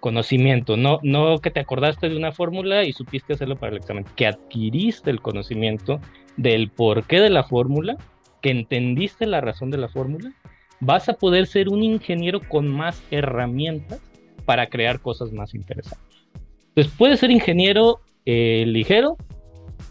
conocimiento, 0.00 0.76
no, 0.76 0.98
no 1.02 1.38
que 1.38 1.50
te 1.50 1.60
acordaste 1.60 2.08
de 2.08 2.16
una 2.16 2.32
fórmula 2.32 2.84
y 2.84 2.92
supiste 2.92 3.34
hacerlo 3.34 3.56
para 3.56 3.72
el 3.72 3.78
examen, 3.78 4.04
que 4.16 4.26
adquiriste 4.26 5.10
el 5.10 5.20
conocimiento 5.20 6.00
del 6.36 6.70
porqué 6.70 7.20
de 7.20 7.30
la 7.30 7.44
fórmula, 7.44 7.96
que 8.40 8.50
entendiste 8.50 9.26
la 9.26 9.40
razón 9.40 9.70
de 9.70 9.78
la 9.78 9.88
fórmula, 9.88 10.32
vas 10.80 11.08
a 11.08 11.14
poder 11.14 11.46
ser 11.46 11.68
un 11.68 11.82
ingeniero 11.82 12.40
con 12.40 12.68
más 12.68 13.02
herramientas 13.10 14.00
para 14.46 14.68
crear 14.68 15.00
cosas 15.00 15.32
más 15.32 15.54
interesantes. 15.54 16.28
Entonces 16.68 16.92
puede 16.96 17.16
ser 17.16 17.30
ingeniero 17.30 18.00
eh, 18.24 18.64
ligero 18.66 19.16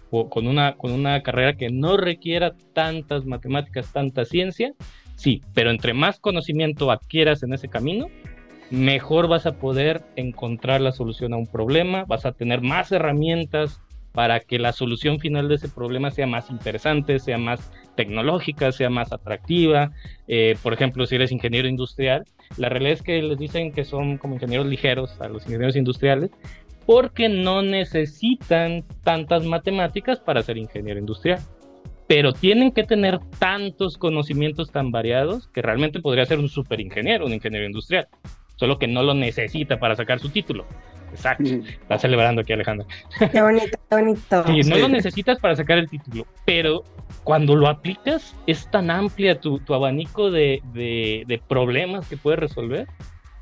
con 0.10 0.48
una, 0.48 0.76
con 0.76 0.91
una 0.91 1.22
carrera 1.22 1.56
que 1.56 1.69
no 1.69 1.98
requiera 1.98 2.56
tantas 2.74 3.26
matemáticas, 3.26 3.93
tanta 3.93 4.26
ciencia, 4.26 4.74
sí, 5.15 5.41
pero 5.54 5.69
entre 5.69 5.93
más 5.93 6.19
conocimiento 6.19 6.91
adquieras 6.91 7.43
en 7.43 7.54
ese 7.54 7.67
camino, 7.67 8.08
mejor 8.72 9.28
vas 9.28 9.45
a 9.45 9.54
poder 9.54 10.04
encontrar 10.15 10.82
la 10.82 10.91
solución 10.91 11.34
a 11.34 11.38
un 11.38 11.48
problema, 11.48 12.06
vas 12.06 12.26
a 12.26 12.32
tener 12.32 12.62
más 12.62 12.91
herramientas 12.91 13.82
para 14.12 14.39
que 14.39 14.60
la 14.60 14.74
solución 14.74 15.19
final 15.19 15.48
de 15.48 15.56
ese 15.56 15.69
problema 15.69 16.12
sea 16.12 16.28
más 16.28 16.50
interesante, 16.50 17.19
sea 17.19 17.38
más 17.38 17.72
tecnológica, 17.95 18.72
sea 18.72 18.89
más 18.89 19.13
atractiva. 19.13 19.91
Eh, 20.28 20.58
por 20.63 20.74
ejemplo, 20.74 21.06
si 21.06 21.15
eres 21.15 21.32
ingeniero 21.32 21.67
industrial, 21.67 22.26
la 22.58 22.69
realidad 22.69 22.93
es 22.93 23.02
que 23.04 23.22
les 23.22 23.38
dicen 23.38 23.72
que 23.72 23.86
son 23.86 24.17
como 24.17 24.34
ingenieros 24.34 24.65
ligeros 24.65 25.22
a 25.22 25.30
los 25.30 25.45
ingenieros 25.45 25.76
industriales, 25.76 26.32
porque 26.89 27.30
no 27.30 27.62
necesitan 27.62 28.84
tantas 29.04 29.45
matemáticas 29.45 30.19
para 30.19 30.41
ser 30.41 30.58
ingeniero 30.58 30.99
industrial. 30.99 31.39
Pero 32.08 32.34
tienen 32.34 32.71
que 32.71 32.84
tener 32.84 33.19
tantos 33.38 33.95
conocimientos 33.95 34.71
tan 34.71 34.89
variados 34.89 35.49
que 35.49 35.62
realmente 35.62 35.99
podría 35.99 36.25
ser 36.25 36.39
un 36.39 36.49
super 36.49 36.80
ingeniero, 36.80 37.28
un 37.28 37.34
ingeniero 37.34 37.67
industrial, 37.67 38.08
solo 38.56 38.80
que 38.80 38.88
no 38.88 39.04
lo 39.04 39.13
necesita 39.13 39.78
para 39.78 39.95
sacar 39.95 40.19
su 40.19 40.30
título. 40.30 40.65
Exacto. 41.12 41.43
Está 41.43 41.99
celebrando 41.99 42.41
aquí 42.41 42.54
Alejandra. 42.54 42.88
Qué 43.32 43.39
bonito, 43.39 43.78
qué 43.88 43.95
bonito. 43.95 44.43
Sí, 44.47 44.62
no 44.67 44.78
lo 44.80 44.88
necesitas 44.88 45.39
para 45.39 45.56
sacar 45.56 45.78
el 45.78 45.88
título, 45.88 46.25
pero 46.43 46.84
cuando 47.23 47.56
lo 47.56 47.67
aplicas 47.67 48.36
es 48.47 48.67
tan 48.71 48.89
amplia 48.89 49.39
tu, 49.39 49.62
abanico 49.71 50.32
de, 50.32 50.63
de, 50.73 51.41
problemas 51.47 52.10
que 52.10 52.17
puedes 52.17 52.39
resolver 52.39 52.88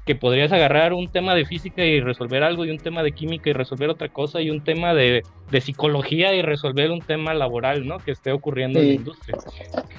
que 0.08 0.16
podrías 0.16 0.52
agarrar 0.54 0.94
un 0.94 1.12
tema 1.12 1.36
de 1.36 1.46
física 1.46 1.84
y 1.84 2.00
resolver 2.00 2.42
algo, 2.42 2.66
y 2.66 2.72
un 2.72 2.80
tema 2.80 3.04
de 3.04 3.12
química 3.12 3.50
y 3.50 3.54
resolver 3.54 3.90
otra 3.90 4.10
cosa, 4.10 4.42
y 4.42 4.50
un 4.50 4.64
tema 4.64 4.94
de, 4.96 5.22
psicología 5.62 6.34
y 6.34 6.42
resolver 6.42 6.90
un 6.92 7.02
tema 7.02 7.34
laboral, 7.34 7.86
¿no? 7.86 8.00
Que 8.00 8.12
esté 8.12 8.32
ocurriendo 8.32 8.80
en 8.80 8.88
la 8.88 8.94
industria. 8.94 9.38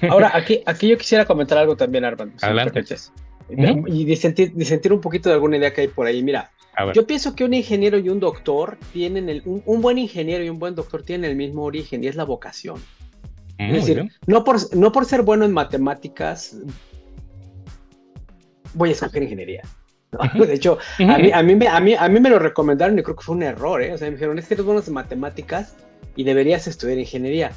Ahora, 0.09 0.33
aquí, 0.35 0.63
aquí 0.67 0.89
yo 0.89 0.97
quisiera 0.97 1.27
comentar 1.27 1.59
algo 1.59 1.77
también, 1.77 2.05
Armando. 2.05 2.35
Adelante. 2.41 2.83
Y 3.87 4.05
de 4.05 4.17
sentir, 4.17 4.93
un 4.93 5.01
poquito 5.01 5.29
de 5.29 5.35
alguna 5.35 5.59
idea 5.59 5.73
que 5.73 5.83
hay 5.83 5.89
por 5.89 6.07
ahí. 6.07 6.23
Mira, 6.23 6.51
yo 6.95 7.07
pienso 7.07 7.37
que 7.37 7.45
un 7.45 7.53
ingeniero 7.53 7.99
y 7.99 8.09
un 8.09 8.19
doctor 8.19 8.79
tienen 8.93 9.29
el, 9.29 9.43
un, 9.45 9.81
buen 9.83 9.99
ingeniero 9.99 10.43
y 10.43 10.49
un 10.49 10.59
buen 10.59 10.75
doctor 10.75 11.03
tienen 11.03 11.31
el 11.31 11.37
mismo 11.37 11.65
origen 11.65 12.03
y 12.03 12.07
es 12.07 12.17
la 12.17 12.25
vocación. 12.25 12.81
es 13.59 13.87
decir, 13.87 14.11
no 14.27 14.43
por, 14.43 14.75
no 14.75 14.91
por 14.91 15.05
ser 15.05 15.23
bueno 15.23 15.45
en 15.45 15.53
matemáticas 15.53 16.57
voy 18.75 18.91
a 18.91 18.93
escoger 18.93 19.23
ingeniería. 19.23 19.63
De 20.35 20.55
hecho, 20.55 20.79
a 20.99 21.19
mí, 21.19 21.31
a, 21.33 21.43
mí, 21.43 21.67
a, 21.67 21.81
mí, 21.81 21.95
a 21.95 22.09
mí 22.09 22.21
me 22.21 22.31
lo 22.31 22.39
recomendaron 22.39 22.99
y 22.99 23.03
creo 23.03 23.17
que 23.17 23.25
fue 23.25 23.37
un 23.37 23.43
error, 23.43 23.83
¿eh? 23.83 23.93
O 23.93 23.99
sea, 23.99 24.09
me 24.09 24.15
dijeron, 24.15 24.39
es 24.39 24.49
que 24.49 24.55
eres 24.55 24.65
bueno 24.65 24.83
en 24.87 24.93
matemáticas 24.95 25.77
y 26.17 26.25
deberías 26.25 26.67
estudiar 26.67 26.99
ingeniería. 26.99 27.53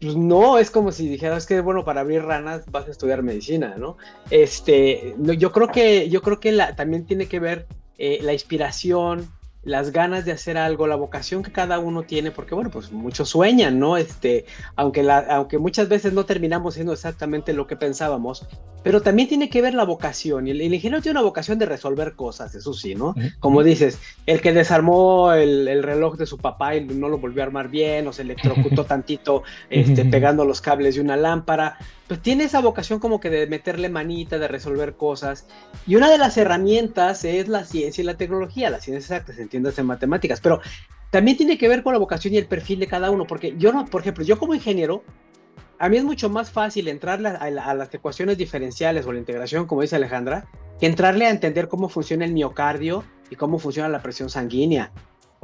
Pues 0.00 0.16
no, 0.16 0.58
es 0.58 0.70
como 0.70 0.90
si 0.90 1.08
dijeras, 1.08 1.44
es 1.44 1.46
que 1.46 1.60
bueno 1.60 1.84
para 1.84 2.00
abrir 2.00 2.24
ranas, 2.24 2.64
vas 2.70 2.88
a 2.88 2.90
estudiar 2.90 3.22
medicina, 3.22 3.76
¿no? 3.78 3.98
Este, 4.30 5.14
yo 5.18 5.52
creo 5.52 5.68
que, 5.68 6.08
yo 6.08 6.22
creo 6.22 6.40
que 6.40 6.50
la, 6.50 6.74
también 6.74 7.06
tiene 7.06 7.26
que 7.26 7.38
ver 7.38 7.66
eh, 7.98 8.18
la 8.22 8.32
inspiración, 8.32 9.30
las 9.64 9.92
ganas 9.92 10.24
de 10.24 10.32
hacer 10.32 10.58
algo, 10.58 10.86
la 10.86 10.96
vocación 10.96 11.42
que 11.42 11.52
cada 11.52 11.78
uno 11.78 12.02
tiene, 12.02 12.30
porque 12.30 12.54
bueno, 12.54 12.70
pues 12.70 12.90
muchos 12.90 13.28
sueñan, 13.28 13.78
¿no? 13.78 13.96
Este, 13.96 14.44
aunque, 14.74 15.02
la, 15.02 15.18
aunque 15.18 15.58
muchas 15.58 15.88
veces 15.88 16.12
no 16.12 16.24
terminamos 16.24 16.74
siendo 16.74 16.92
exactamente 16.92 17.52
lo 17.52 17.66
que 17.66 17.76
pensábamos, 17.76 18.46
pero 18.82 19.00
también 19.00 19.28
tiene 19.28 19.48
que 19.48 19.62
ver 19.62 19.74
la 19.74 19.84
vocación, 19.84 20.48
y 20.48 20.50
el, 20.50 20.62
ingeniero 20.62 21.00
tiene 21.00 21.18
una 21.18 21.26
vocación 21.26 21.58
de 21.58 21.66
resolver 21.66 22.14
cosas, 22.14 22.54
eso 22.56 22.72
sí, 22.74 22.96
¿no? 22.96 23.14
Como 23.38 23.62
dices, 23.62 24.00
el 24.26 24.40
que 24.40 24.52
desarmó 24.52 25.32
el, 25.32 25.82
reloj 25.82 26.16
de 26.16 26.26
su 26.26 26.38
papá 26.38 26.74
y 26.74 26.84
no 26.84 27.08
lo 27.08 27.18
volvió 27.18 27.42
a 27.42 27.46
armar 27.46 27.68
bien, 27.68 28.06
o 28.08 28.12
se 28.12 28.22
electrocutó 28.22 28.84
tantito 28.86 29.44
este, 29.70 30.04
pegando 30.04 30.44
los 30.44 30.60
cables 30.60 30.96
de 30.96 31.00
una 31.00 31.16
lámpara, 31.16 31.78
pues 32.12 32.20
tiene 32.20 32.44
esa 32.44 32.60
vocación 32.60 32.98
como 32.98 33.20
que 33.20 33.30
de 33.30 33.46
meterle 33.46 33.88
manita, 33.88 34.38
de 34.38 34.46
resolver 34.46 34.96
cosas. 34.96 35.46
Y 35.86 35.96
una 35.96 36.10
de 36.10 36.18
las 36.18 36.36
herramientas 36.36 37.24
es 37.24 37.48
la 37.48 37.64
ciencia 37.64 38.02
y 38.02 38.04
la 38.04 38.18
tecnología, 38.18 38.68
la 38.68 38.80
ciencia 38.80 39.16
exacta, 39.16 39.32
se 39.32 39.40
entiende 39.40 39.72
en 39.74 39.86
matemáticas, 39.86 40.42
pero 40.42 40.60
también 41.08 41.38
tiene 41.38 41.56
que 41.56 41.68
ver 41.68 41.82
con 41.82 41.94
la 41.94 41.98
vocación 41.98 42.34
y 42.34 42.36
el 42.36 42.44
perfil 42.44 42.80
de 42.80 42.86
cada 42.86 43.10
uno, 43.10 43.26
porque 43.26 43.54
yo 43.56 43.72
no, 43.72 43.86
por 43.86 44.02
ejemplo, 44.02 44.24
yo 44.24 44.38
como 44.38 44.54
ingeniero, 44.54 45.04
a 45.78 45.88
mí 45.88 45.96
es 45.96 46.04
mucho 46.04 46.28
más 46.28 46.50
fácil 46.50 46.86
entrarle 46.88 47.30
a, 47.30 47.50
las 47.72 47.94
ecuaciones 47.94 48.36
diferenciales 48.36 49.06
o 49.06 49.12
la 49.14 49.18
integración, 49.18 49.66
como 49.66 49.80
dice 49.80 49.96
Alejandra, 49.96 50.44
que 50.78 50.84
entrarle 50.84 51.24
a 51.24 51.30
entender 51.30 51.68
cómo 51.68 51.88
funciona 51.88 52.26
el 52.26 52.34
miocardio 52.34 53.04
y 53.30 53.36
cómo 53.36 53.58
funciona 53.58 53.88
la 53.88 54.02
presión 54.02 54.28
sanguínea. 54.28 54.92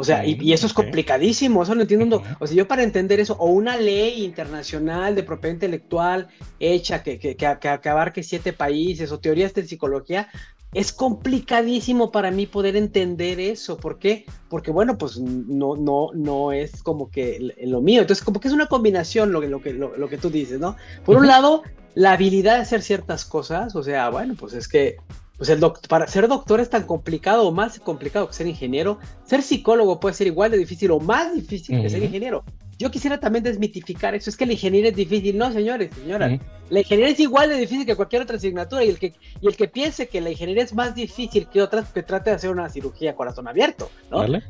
O 0.00 0.04
sea, 0.04 0.24
y, 0.24 0.52
eso 0.52 0.68
es 0.68 0.72
complicadísimo, 0.72 1.64
eso 1.64 1.74
no 1.74 1.80
entiendo. 1.82 2.22
O 2.38 2.46
sea, 2.46 2.56
yo 2.56 2.68
para 2.68 2.84
entender 2.84 3.18
eso, 3.18 3.34
o 3.40 3.46
una 3.46 3.76
ley 3.76 4.24
internacional 4.24 5.16
de 5.16 5.24
propiedad 5.24 5.54
intelectual 5.54 6.28
hecha 6.60 7.02
que, 7.02 7.18
que, 7.18 7.34
que, 7.34 7.58
que 7.60 7.88
abarque 7.88 8.22
siete 8.22 8.52
países, 8.52 9.10
o 9.10 9.18
teorías 9.18 9.54
de 9.54 9.66
psicología, 9.66 10.28
es 10.72 10.92
complicadísimo 10.92 12.12
para 12.12 12.30
mí 12.30 12.46
poder 12.46 12.76
entender 12.76 13.40
eso. 13.40 13.76
¿Por 13.76 13.98
qué? 13.98 14.24
Porque, 14.48 14.70
bueno, 14.70 14.98
pues 14.98 15.18
no, 15.18 15.74
no, 15.74 16.10
no 16.14 16.52
es 16.52 16.80
como 16.84 17.10
que 17.10 17.52
lo 17.64 17.80
mío. 17.80 18.02
Entonces, 18.02 18.24
como 18.24 18.38
que 18.38 18.46
es 18.46 18.54
una 18.54 18.66
combinación 18.68 19.32
lo, 19.32 19.40
lo, 19.40 19.60
que, 19.60 19.72
lo, 19.72 20.08
que 20.08 20.16
tú 20.16 20.30
dices, 20.30 20.60
¿no? 20.60 20.76
Por 21.04 21.16
un 21.16 21.26
lado, 21.26 21.64
la 21.96 22.12
habilidad 22.12 22.54
de 22.54 22.62
hacer 22.62 22.82
ciertas 22.82 23.24
cosas, 23.24 23.74
o 23.74 23.82
sea, 23.82 24.10
bueno, 24.10 24.36
pues 24.38 24.52
es 24.54 24.68
que 24.68 24.98
pues 25.38 25.50
el 25.50 25.60
para 25.88 26.08
ser 26.08 26.26
doctor 26.26 26.58
es 26.60 26.68
tan 26.68 26.82
complicado 26.82 27.46
o 27.46 27.52
más 27.52 27.78
complicado 27.78 28.26
que 28.26 28.34
ser 28.34 28.48
ingeniero. 28.48 28.98
Ser 29.24 29.42
psicólogo 29.42 30.00
puede 30.00 30.16
ser 30.16 30.26
igual 30.26 30.50
de 30.50 30.58
difícil 30.58 30.90
o 30.90 30.98
más 30.98 31.32
difícil 31.32 31.80
que 31.80 31.88
ser 31.88 32.02
ingeniero. 32.02 32.44
Yo 32.76 32.90
quisiera 32.90 33.18
también 33.18 33.44
desmitificar 33.44 34.14
eso. 34.16 34.30
Es 34.30 34.36
que 34.36 34.46
la 34.46 34.52
ingeniería 34.52 34.90
es 34.90 34.96
difícil. 34.96 35.38
No, 35.38 35.52
señores, 35.52 35.90
señoras. 35.94 36.40
La 36.70 36.80
ingeniería 36.80 37.12
es 37.12 37.20
igual 37.20 37.48
de 37.50 37.56
difícil 37.56 37.86
que 37.86 37.94
cualquier 37.94 38.22
otra 38.22 38.36
asignatura. 38.36 38.84
Y 38.84 38.88
el, 38.88 38.98
que, 38.98 39.14
y 39.40 39.46
el 39.46 39.56
que 39.56 39.68
piense 39.68 40.08
que 40.08 40.20
la 40.20 40.30
ingeniería 40.30 40.64
es 40.64 40.74
más 40.74 40.94
difícil 40.94 41.48
que 41.48 41.62
otras, 41.62 41.92
que 41.92 42.02
trate 42.02 42.30
de 42.30 42.36
hacer 42.36 42.50
una 42.50 42.68
cirugía 42.68 43.12
a 43.12 43.14
corazón 43.14 43.46
abierto. 43.46 43.90
¿no? 44.10 44.18
¿Vale? 44.18 44.42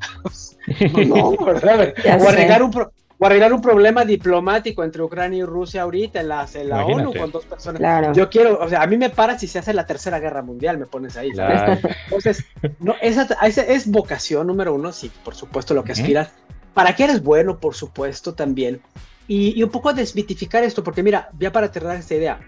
no, 0.93 1.05
no, 1.05 1.45
¿verdad? 1.45 1.95
O 2.21 2.29
arreglar 2.29 2.63
un, 2.63 2.71
o 3.19 3.27
arreglar 3.27 3.53
un 3.53 3.61
problema 3.61 4.05
diplomático 4.05 4.85
entre 4.85 5.03
Ucrania 5.03 5.41
y 5.41 5.45
Rusia 5.45 5.83
ahorita 5.83 6.21
en 6.21 6.29
la, 6.29 6.47
en 6.55 6.69
la 6.69 6.85
ONU 6.85 7.13
con 7.15 7.33
dos 7.33 7.45
personas. 7.45 8.17
Yo 8.17 8.31
quiero, 8.31 8.59
o 8.61 8.69
sea, 8.69 8.83
a 8.83 8.87
mí 8.87 8.97
me 8.97 9.11
para 9.11 9.39
si 9.39 9.49
se 9.49 9.59
hace 9.59 9.75
la 9.75 9.87
tercera 9.87 10.21
guerra 10.21 10.43
mundial, 10.43 10.79
me 10.79 10.87
pones 10.87 11.17
ahí, 11.17 11.35
¿sabes? 11.35 11.81
Entonces, 12.05 12.45
no, 12.79 12.95
esa, 13.01 13.25
es 13.45 13.91
vocación 13.91 14.47
número 14.47 14.75
uno, 14.75 14.93
sí, 14.93 15.11
por 15.25 15.35
supuesto, 15.35 15.75
lo 15.75 15.83
que 15.83 15.93
aspiras. 15.93 16.31
¿Para 16.75 16.95
qué 16.95 17.05
eres 17.05 17.23
bueno? 17.23 17.59
Por 17.59 17.75
supuesto, 17.75 18.35
también. 18.35 18.81
Y, 19.27 19.61
un 19.63 19.71
poco 19.71 19.93
desmitificar 19.93 20.63
esto, 20.63 20.85
porque 20.85 21.03
mira, 21.03 21.31
ya 21.39 21.51
para 21.51 21.73
terminar 21.73 21.99
esta 21.99 22.15
idea, 22.15 22.41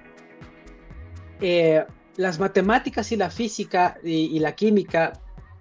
eh, 1.40 1.85
las 2.16 2.38
matemáticas 2.38 3.11
y 3.11 3.16
la 3.16 3.30
física 3.30 3.98
y 4.04 4.38
la 4.38 4.52
química 4.52 5.14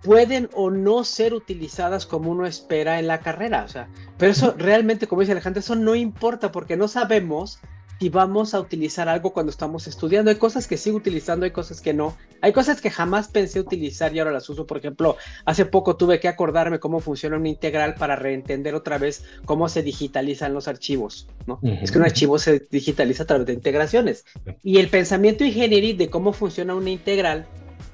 pueden 0.04 0.50
o 0.54 0.70
no 0.70 1.04
ser 1.04 1.34
utilizadas 1.34 2.06
como 2.06 2.32
uno 2.32 2.46
espera 2.46 3.00
en 3.00 3.08
la 3.08 3.20
carrera. 3.20 3.64
O 3.64 3.68
sea, 3.68 3.88
pero 4.18 4.32
eso 4.32 4.56
realmente, 4.58 5.08
como 5.08 5.22
dice 5.22 5.34
Alejandro, 5.34 5.60
eso 5.60 5.76
no 5.76 5.96
importa 5.96 6.52
porque 6.52 6.78
no 6.78 6.88
sabemos 6.88 7.60
si 8.00 8.08
vamos 8.08 8.54
a 8.54 8.62
utilizar 8.62 9.10
algo 9.10 9.34
cuando 9.34 9.50
estamos 9.50 9.86
estudiando. 9.88 10.32
Hay 10.32 10.38
cosas 10.38 10.68
que 10.68 10.78
sigo 10.78 10.96
utilizando, 10.96 11.44
hay 11.44 11.52
cosas 11.52 11.82
que 11.82 11.94
no. 11.94 12.16
Hay 12.40 12.54
cosas 12.54 12.80
que 12.80 12.90
jamás 12.90 13.28
pensé 13.28 13.60
utilizar 13.60 14.16
y 14.16 14.20
ahora 14.20 14.32
las 14.32 14.50
uso. 14.50 14.66
Por 14.66 14.78
ejemplo, 14.78 15.18
hace 15.44 15.66
poco 15.66 15.98
tuve 15.98 16.22
que 16.22 16.30
acordarme 16.30 16.80
cómo 16.80 17.02
funciona 17.02 17.36
una 17.36 17.50
integral 17.50 17.96
para 17.96 18.16
reentender 18.16 18.74
otra 18.74 18.98
vez 18.98 19.26
cómo 19.44 19.68
se 19.68 19.84
digitalizan 19.84 20.54
los 20.54 20.70
archivos. 20.70 21.28
¿no? 21.46 21.60
Es 21.62 21.92
que 21.92 21.98
un 21.98 22.06
archivo 22.06 22.40
se 22.40 22.66
digitaliza 22.72 23.24
a 23.24 23.28
través 23.28 23.48
de 23.48 23.54
integraciones. 23.54 24.24
Y 24.64 24.78
el 24.78 24.88
pensamiento 24.88 25.44
ingenieril 25.44 25.98
de 25.98 26.10
cómo 26.10 26.32
funciona 26.32 26.76
una 26.76 26.92
integral 26.92 27.48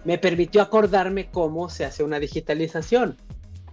me 0.06 0.18
permitió 0.18 0.62
acordarme 0.62 1.30
cómo 1.30 1.70
se 1.70 1.84
hace 1.84 2.04
una 2.04 2.20
digitalización. 2.20 3.18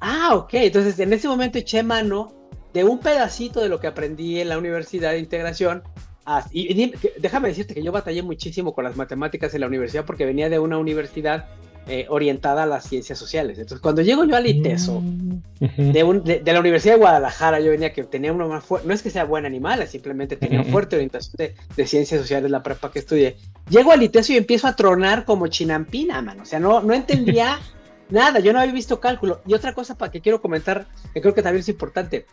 Ah, 0.00 0.34
ok, 0.34 0.54
entonces 0.54 0.98
en 0.98 1.12
ese 1.12 1.28
momento 1.28 1.58
eché 1.58 1.82
mano 1.82 2.32
de 2.72 2.84
un 2.84 2.98
pedacito 2.98 3.60
de 3.60 3.68
lo 3.68 3.78
que 3.78 3.86
aprendí 3.86 4.40
en 4.40 4.48
la 4.48 4.58
universidad 4.58 5.12
de 5.12 5.18
integración. 5.18 5.82
y, 6.50 6.92
déjame 7.18 7.48
decirte 7.48 7.74
que 7.74 7.82
yo 7.82 7.92
batallé 7.92 8.22
muchísimo 8.22 8.74
con 8.74 8.84
las 8.84 8.96
matemáticas 8.96 9.54
en 9.54 9.60
la 9.60 9.66
universidad 9.66 10.04
porque 10.04 10.24
venía 10.24 10.48
de 10.48 10.58
una 10.58 10.78
universidad 10.78 11.48
eh, 11.88 12.06
orientada 12.08 12.62
a 12.62 12.66
las 12.66 12.84
ciencias 12.84 13.18
sociales. 13.18 13.58
Entonces, 13.58 13.80
cuando 13.80 14.02
llego 14.02 14.24
yo 14.24 14.36
al 14.36 14.46
ITESO, 14.46 15.00
mm. 15.00 15.42
de, 15.58 16.40
de, 16.44 16.52
la 16.52 16.60
Universidad 16.60 16.94
de 16.94 17.00
Guadalajara, 17.00 17.58
yo 17.58 17.72
venía 17.72 17.92
que 17.92 18.04
tenía 18.04 18.32
una 18.32 18.46
más 18.46 18.64
fuerte, 18.64 18.86
no 18.86 18.94
es 18.94 19.02
que 19.02 19.10
sea 19.10 19.24
buena 19.24 19.48
animal, 19.48 19.84
simplemente 19.88 20.36
tenía 20.36 20.62
fuerte 20.62 20.94
orientación 20.94 21.34
de, 21.76 21.86
ciencias 21.86 22.20
sociales, 22.20 22.52
la 22.52 22.62
prepa 22.62 22.92
que 22.92 23.00
estudié. 23.00 23.36
Llego 23.68 23.90
al 23.90 24.00
ITESO 24.00 24.32
y 24.32 24.36
empiezo 24.36 24.68
a 24.68 24.76
tronar 24.76 25.24
como 25.24 25.48
chinampina, 25.48 26.22
mano. 26.22 26.44
O 26.44 26.46
sea, 26.46 26.60
no, 26.60 26.82
no 26.82 26.94
entendía 26.94 27.58
nada, 28.10 28.38
yo 28.38 28.52
no 28.52 28.60
había 28.60 28.72
visto 28.72 29.00
cálculo. 29.00 29.40
Y 29.44 29.54
otra 29.54 29.74
cosa 29.74 29.98
para 29.98 30.12
que 30.12 30.20
quiero 30.20 30.40
comentar, 30.40 30.86
que 31.12 31.20
creo 31.20 31.34
que 31.34 31.42
también 31.42 31.62
es 31.62 31.68
importante, 31.68 32.26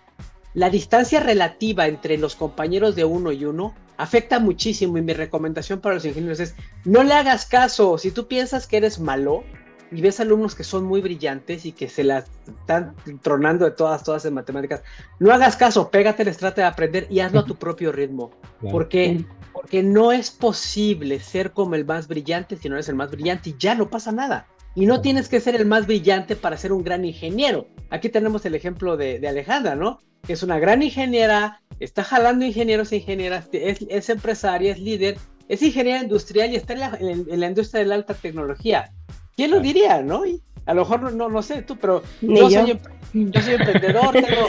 la 0.54 0.70
distancia 0.70 1.20
relativa 1.20 1.88
entre 1.88 2.18
los 2.18 2.36
compañeros 2.36 2.96
de 2.96 3.06
uno 3.06 3.32
y 3.32 3.46
uno 3.46 3.74
afecta 3.98 4.40
muchísimo 4.40 4.98
y 4.98 5.02
mi 5.02 5.14
recomendación 5.14 5.82
para 5.82 5.96
los 5.96 6.06
ingenieros 6.06 6.40
es 6.40 6.56
no 6.86 7.04
le 7.04 7.14
hagas 7.14 7.46
caso. 7.46 7.98
Si 7.98 8.12
tú 8.12 8.28
piensas 8.28 8.66
que 8.66 8.78
eres 8.78 9.00
malo 9.00 9.44
y 9.92 10.02
ves 10.02 10.20
alumnos 10.20 10.56
que 10.56 10.64
son 10.64 10.86
muy 10.86 11.02
brillantes 11.02 11.66
y 11.66 11.72
que 11.72 11.90
se 11.90 12.04
las 12.04 12.26
están 12.48 12.96
tronando 13.22 13.66
de 13.66 13.72
todas, 13.72 14.04
todas 14.04 14.26
en 14.26 14.34
matemáticas, 14.34 14.84
no 15.20 15.34
hagas 15.34 15.56
caso, 15.56 15.92
pégate, 15.92 16.24
les 16.26 16.38
trata 16.38 16.62
de 16.62 16.68
aprender 16.68 17.08
y 17.10 17.20
hazlo 17.20 17.42
a 17.42 17.46
tu 17.46 17.56
propio 17.56 17.92
ritmo. 17.92 18.32
Porque, 18.72 19.26
porque 19.54 19.84
no 19.84 20.12
es 20.12 20.32
posible 20.32 21.20
ser 21.20 21.52
como 21.52 21.76
el 21.76 21.86
más 21.86 22.08
brillante 22.08 22.58
si 22.58 22.70
no 22.70 22.76
eres 22.76 22.90
el 22.90 22.96
más 22.96 23.12
brillante 23.12 23.52
y 23.52 23.56
ya 23.58 23.76
no 23.76 23.90
pasa 23.90 24.12
nada. 24.12 24.48
Y 24.76 24.86
no 24.86 25.02
tienes 25.02 25.30
que 25.30 25.40
ser 25.40 25.56
el 25.56 25.66
más 25.66 25.88
brillante 25.88 26.36
para 26.36 26.58
ser 26.58 26.72
un 26.72 26.84
gran 26.84 27.04
ingeniero. 27.06 27.68
Aquí 27.90 28.10
tenemos 28.10 28.46
el 28.46 28.56
ejemplo 28.56 28.98
de, 28.98 29.20
de 29.20 29.28
Alejandra, 29.28 29.76
¿no? 29.76 30.00
que 30.26 30.34
es 30.34 30.44
una 30.44 30.60
gran 30.60 30.82
ingeniera, 30.82 31.62
está 31.80 32.04
jalando 32.04 32.46
ingenieros 32.46 32.92
e 32.92 32.98
ingenieras, 32.98 33.50
es, 33.52 34.10
empresaria, 34.10 34.72
es 34.72 34.80
líder, 34.80 35.18
es 35.48 35.62
ingeniera 35.62 36.02
industrial 36.02 36.52
y 36.52 36.56
está 36.56 36.74
en 36.74 37.40
la, 37.40 37.48
industria 37.48 37.82
de 37.82 37.88
la 37.88 37.96
alta 37.96 38.14
tecnología. 38.14 38.92
¿Quién 39.36 39.52
lo 39.52 39.60
diría, 39.60 40.02
no? 40.02 40.24
a 40.66 40.74
lo 40.74 40.82
mejor 40.82 41.14
no, 41.14 41.30
no, 41.30 41.42
sé 41.42 41.62
tú, 41.64 41.78
pero 41.78 42.04
yo, 42.22 42.50
Soy, 42.50 42.80
yo 43.14 43.42
soy 43.42 43.54
emprendedor, 43.54 44.12
tengo, 44.14 44.48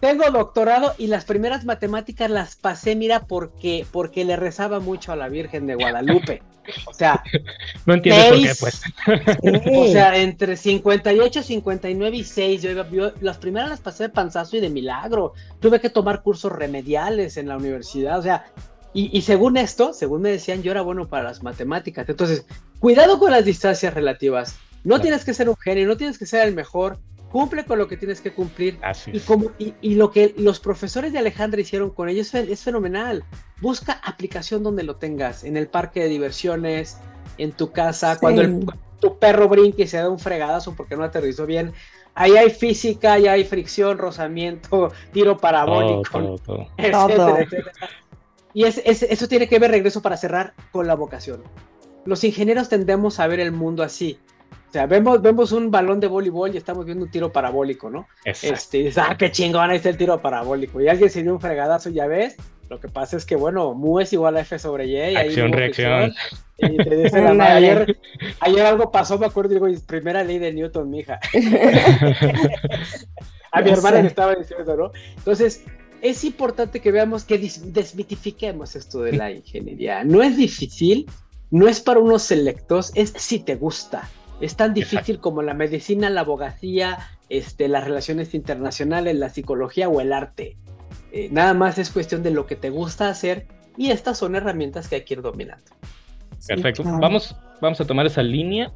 tengo 0.00 0.30
doctorado 0.30 0.94
y 0.98 1.06
las 1.08 1.24
primeras 1.24 1.64
matemáticas 1.64 2.30
las 2.30 2.56
pasé, 2.56 2.96
mira, 2.96 3.20
porque, 3.20 3.86
porque 3.92 4.24
le 4.24 4.36
rezaba 4.36 4.80
mucho 4.80 5.12
a 5.12 5.16
la 5.16 5.28
Virgen 5.28 5.66
de 5.66 5.74
Guadalupe. 5.74 6.42
O 6.86 6.94
sea, 6.94 7.22
no 7.86 7.94
entiendo 7.94 8.28
por 8.28 8.38
qué, 8.38 8.52
pues. 8.58 8.82
O 9.76 9.86
sea, 9.88 10.16
entre 10.18 10.56
58, 10.56 11.42
59 11.42 12.16
y 12.16 12.24
6, 12.24 12.62
yo, 12.62 12.90
yo, 12.90 13.12
las 13.20 13.38
primeras 13.38 13.70
las 13.70 13.80
pasé 13.80 14.04
de 14.04 14.08
panzazo 14.10 14.56
y 14.56 14.60
de 14.60 14.68
milagro. 14.68 15.32
Tuve 15.60 15.80
que 15.80 15.90
tomar 15.90 16.22
cursos 16.22 16.52
remediales 16.52 17.36
en 17.36 17.48
la 17.48 17.56
universidad, 17.56 18.18
o 18.18 18.22
sea, 18.22 18.46
y, 18.94 19.16
y, 19.16 19.22
según 19.22 19.56
esto, 19.56 19.92
según 19.92 20.22
me 20.22 20.30
decían, 20.30 20.62
yo 20.62 20.70
era 20.70 20.80
bueno 20.80 21.08
para 21.08 21.24
las 21.24 21.42
matemáticas. 21.42 22.08
Entonces, 22.08 22.46
cuidado 22.80 23.18
con 23.18 23.30
las 23.30 23.44
distancias 23.44 23.92
relativas. 23.92 24.56
No 24.82 25.00
tienes 25.00 25.24
que 25.24 25.34
ser 25.34 25.48
un 25.48 25.56
genio, 25.56 25.86
no 25.86 25.96
tienes 25.96 26.18
que 26.18 26.26
ser 26.26 26.48
el 26.48 26.54
mejor, 26.54 26.98
cumple 27.30 27.64
con 27.64 27.78
lo 27.78 27.88
que 27.88 27.96
tienes 27.96 28.20
que 28.20 28.32
cumplir. 28.32 28.78
y, 29.06 29.20
como, 29.20 29.50
y, 29.58 29.94
lo 29.94 30.10
que 30.10 30.34
los 30.36 30.60
profesores 30.60 31.12
de 31.12 31.18
Alejandra 31.18 31.60
hicieron 31.60 31.90
con 31.90 32.08
ellos 32.08 32.34
es, 32.34 32.62
fenomenal. 32.62 33.24
Busca 33.60 34.00
aplicación 34.04 34.62
donde 34.62 34.82
lo 34.82 34.96
tengas, 34.96 35.44
en 35.44 35.56
el 35.56 35.68
parque 35.68 36.00
de 36.00 36.08
diversiones, 36.08 36.98
en 37.36 37.52
tu 37.52 37.70
casa, 37.72 38.18
cuando 38.18 38.72
tu 39.00 39.18
perro 39.18 39.48
brinque 39.48 39.84
y 39.84 39.86
se 39.86 39.98
da 39.98 40.08
un 40.08 40.18
fregadazo 40.18 40.74
porque 40.74 40.96
no 40.96 41.04
aterrizó 41.04 41.46
bien. 41.46 41.72
Ahí 42.14 42.36
hay 42.36 42.50
física, 42.50 43.12
ahí 43.12 43.28
hay 43.28 43.44
fricción, 43.44 43.98
rozamiento, 43.98 44.92
tiro 45.12 45.36
parabólico, 45.36 46.40
Y 48.54 48.64
eso 48.64 49.28
tiene 49.28 49.46
que 49.46 49.58
ver, 49.58 49.70
regreso 49.70 50.02
para 50.02 50.16
cerrar, 50.16 50.54
con 50.72 50.86
la 50.86 50.94
vocación. 50.94 51.44
Los 52.04 52.24
ingenieros 52.24 52.68
tendemos 52.68 53.20
a 53.20 53.26
ver 53.26 53.38
el 53.40 53.52
mundo 53.52 53.82
así 53.84 54.18
o 54.68 54.72
sea, 54.72 54.86
vemos, 54.86 55.22
vemos 55.22 55.52
un 55.52 55.70
balón 55.70 55.98
de 55.98 56.08
voleibol 56.08 56.54
y 56.54 56.58
estamos 56.58 56.84
viendo 56.84 57.06
un 57.06 57.10
tiro 57.10 57.32
parabólico, 57.32 57.88
¿no? 57.88 58.06
Este, 58.24 58.78
dices, 58.78 58.98
ah, 58.98 59.16
qué 59.18 59.30
chingón, 59.30 59.70
ahí 59.70 59.78
está 59.78 59.88
el 59.88 59.96
tiro 59.96 60.20
parabólico. 60.20 60.78
Y 60.80 60.88
alguien 60.88 61.08
se 61.08 61.22
dio 61.22 61.32
un 61.32 61.40
fregadazo, 61.40 61.88
ya 61.88 62.06
ves. 62.06 62.36
Lo 62.68 62.78
que 62.78 62.88
pasa 62.88 63.16
es 63.16 63.24
que, 63.24 63.34
bueno, 63.34 63.72
mu 63.72 63.98
es 63.98 64.12
igual 64.12 64.36
a 64.36 64.40
F 64.40 64.58
sobre 64.58 64.86
Y. 64.86 65.16
Acción, 65.16 65.52
reacción. 65.52 66.12
Y 66.58 66.76
te 66.76 66.96
dice 66.96 67.22
la 67.22 67.44
ayer, 67.56 67.98
ayer 68.40 68.66
algo 68.66 68.92
pasó, 68.92 69.18
me 69.18 69.24
acuerdo, 69.24 69.54
digo, 69.54 69.66
primera 69.86 70.22
ley 70.22 70.38
de 70.38 70.52
Newton, 70.52 70.90
mija. 70.90 71.18
a 73.52 73.62
mi 73.62 73.70
hermana 73.70 74.02
le 74.02 74.08
estaba 74.08 74.34
diciendo, 74.34 74.76
¿no? 74.76 74.92
Entonces, 75.16 75.64
es 76.02 76.24
importante 76.24 76.80
que 76.80 76.92
veamos 76.92 77.24
que 77.24 77.38
desmitifiquemos 77.38 78.76
esto 78.76 79.00
de 79.00 79.12
la 79.12 79.30
ingeniería. 79.30 80.04
No 80.04 80.22
es 80.22 80.36
difícil, 80.36 81.06
no 81.50 81.68
es 81.68 81.80
para 81.80 82.00
unos 82.00 82.22
selectos, 82.22 82.92
es 82.94 83.14
si 83.16 83.38
te 83.38 83.56
gusta. 83.56 84.06
Es 84.40 84.56
tan 84.56 84.74
difícil 84.74 85.18
como 85.20 85.42
la 85.42 85.54
medicina, 85.54 86.10
la 86.10 86.20
abogacía, 86.20 86.98
este, 87.28 87.68
las 87.68 87.84
relaciones 87.84 88.34
internacionales, 88.34 89.16
la 89.16 89.30
psicología 89.30 89.88
o 89.88 90.00
el 90.00 90.12
arte. 90.12 90.56
Eh, 91.12 91.28
nada 91.32 91.54
más 91.54 91.78
es 91.78 91.90
cuestión 91.90 92.22
de 92.22 92.30
lo 92.30 92.46
que 92.46 92.56
te 92.56 92.70
gusta 92.70 93.08
hacer 93.08 93.46
Y 93.76 93.90
estas 93.90 94.18
son 94.18 94.36
herramientas 94.36 94.88
que 94.88 94.96
hay 94.96 95.04
que 95.04 95.14
ir 95.14 95.22
dominando. 95.22 95.64
Perfecto. 96.46 96.82
Vamos, 96.84 97.36
vamos 97.60 97.80
a 97.80 97.86
tomar 97.86 98.06
esa 98.06 98.22
línea. 98.22 98.72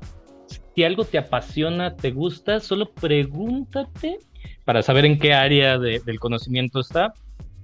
Si 0.75 0.85
algo 0.85 1.05
te 1.05 1.18
apasiona, 1.18 1.96
te 1.96 2.11
gusta, 2.11 2.61
solo 2.61 2.90
pregúntate 2.90 4.18
para 4.64 4.83
saber 4.83 5.05
en 5.05 5.18
qué 5.18 5.35
área 5.35 5.79
del 5.79 6.20
conocimiento 6.20 6.81
está. 6.81 7.14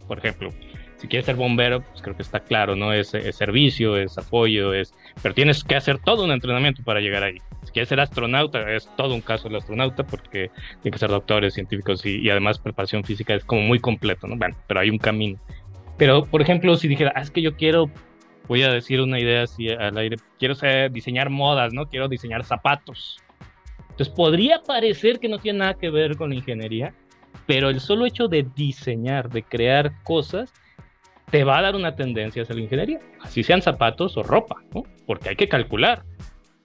Por 0.06 0.18
ejemplo, 0.18 0.52
si 0.96 1.06
quieres 1.06 1.26
ser 1.26 1.36
bombero, 1.36 1.82
pues 1.82 2.02
creo 2.02 2.16
que 2.16 2.22
está 2.22 2.40
claro, 2.40 2.74
¿no? 2.74 2.92
Es, 2.92 3.12
servicio, 3.32 3.96
es 3.96 4.18
apoyo, 4.18 4.74
es... 4.74 4.92
Pero 5.22 5.34
tienes 5.34 5.62
que 5.62 5.76
hacer 5.76 5.98
todo 5.98 6.24
un 6.24 6.32
entrenamiento 6.32 6.82
para 6.82 7.00
llegar 7.00 7.22
ahí. 7.22 7.38
Si 7.68 7.72
quieres 7.72 7.90
ser 7.90 8.00
astronauta, 8.00 8.72
es 8.72 8.88
todo 8.96 9.14
un 9.14 9.20
caso 9.20 9.48
el 9.48 9.56
astronauta 9.56 10.02
porque 10.02 10.50
tiene 10.80 10.90
que 10.90 10.98
ser 10.98 11.10
doctores, 11.10 11.52
científicos 11.52 12.04
y, 12.06 12.30
además 12.30 12.58
preparación 12.58 13.04
física 13.04 13.34
es 13.34 13.44
como 13.44 13.60
muy 13.60 13.78
completo, 13.78 14.26
¿no? 14.26 14.36
Bueno, 14.36 14.56
pero 14.66 14.80
hay 14.80 14.88
un 14.88 14.96
camino. 14.96 15.38
Pero, 15.98 16.24
por 16.24 16.40
ejemplo, 16.40 16.74
si 16.76 16.88
dijera, 16.88 17.12
ah, 17.14 17.20
es 17.20 17.30
que 17.30 17.42
yo 17.42 17.56
quiero, 17.56 17.90
voy 18.46 18.62
a 18.62 18.72
decir 18.72 19.02
una 19.02 19.20
idea 19.20 19.42
así 19.42 19.68
al 19.68 19.98
aire, 19.98 20.16
quiero 20.38 20.54
ser, 20.54 20.90
diseñar 20.90 21.28
modas, 21.28 21.74
¿no? 21.74 21.90
Quiero 21.90 22.08
diseñar 22.08 22.42
zapatos. 22.42 23.18
Entonces 23.90 24.08
podría 24.08 24.62
parecer 24.62 25.18
que 25.18 25.28
no 25.28 25.38
tiene 25.38 25.58
nada 25.58 25.74
que 25.74 25.90
ver 25.90 26.16
con 26.16 26.30
la 26.30 26.36
ingeniería, 26.36 26.94
pero 27.46 27.68
el 27.68 27.80
solo 27.80 28.06
hecho 28.06 28.28
de 28.28 28.46
diseñar, 28.56 29.28
de 29.28 29.42
crear 29.42 29.92
cosas, 30.04 30.54
te 31.30 31.44
va 31.44 31.58
a 31.58 31.62
dar 31.62 31.76
una 31.76 31.94
tendencia 31.94 32.44
hacia 32.44 32.54
la 32.54 32.62
ingeniería, 32.62 33.00
así 33.20 33.42
sean 33.42 33.60
zapatos 33.60 34.16
o 34.16 34.22
ropa, 34.22 34.56
¿no? 34.74 34.84
Porque 35.06 35.28
hay 35.28 35.36
que 35.36 35.50
calcular, 35.50 36.04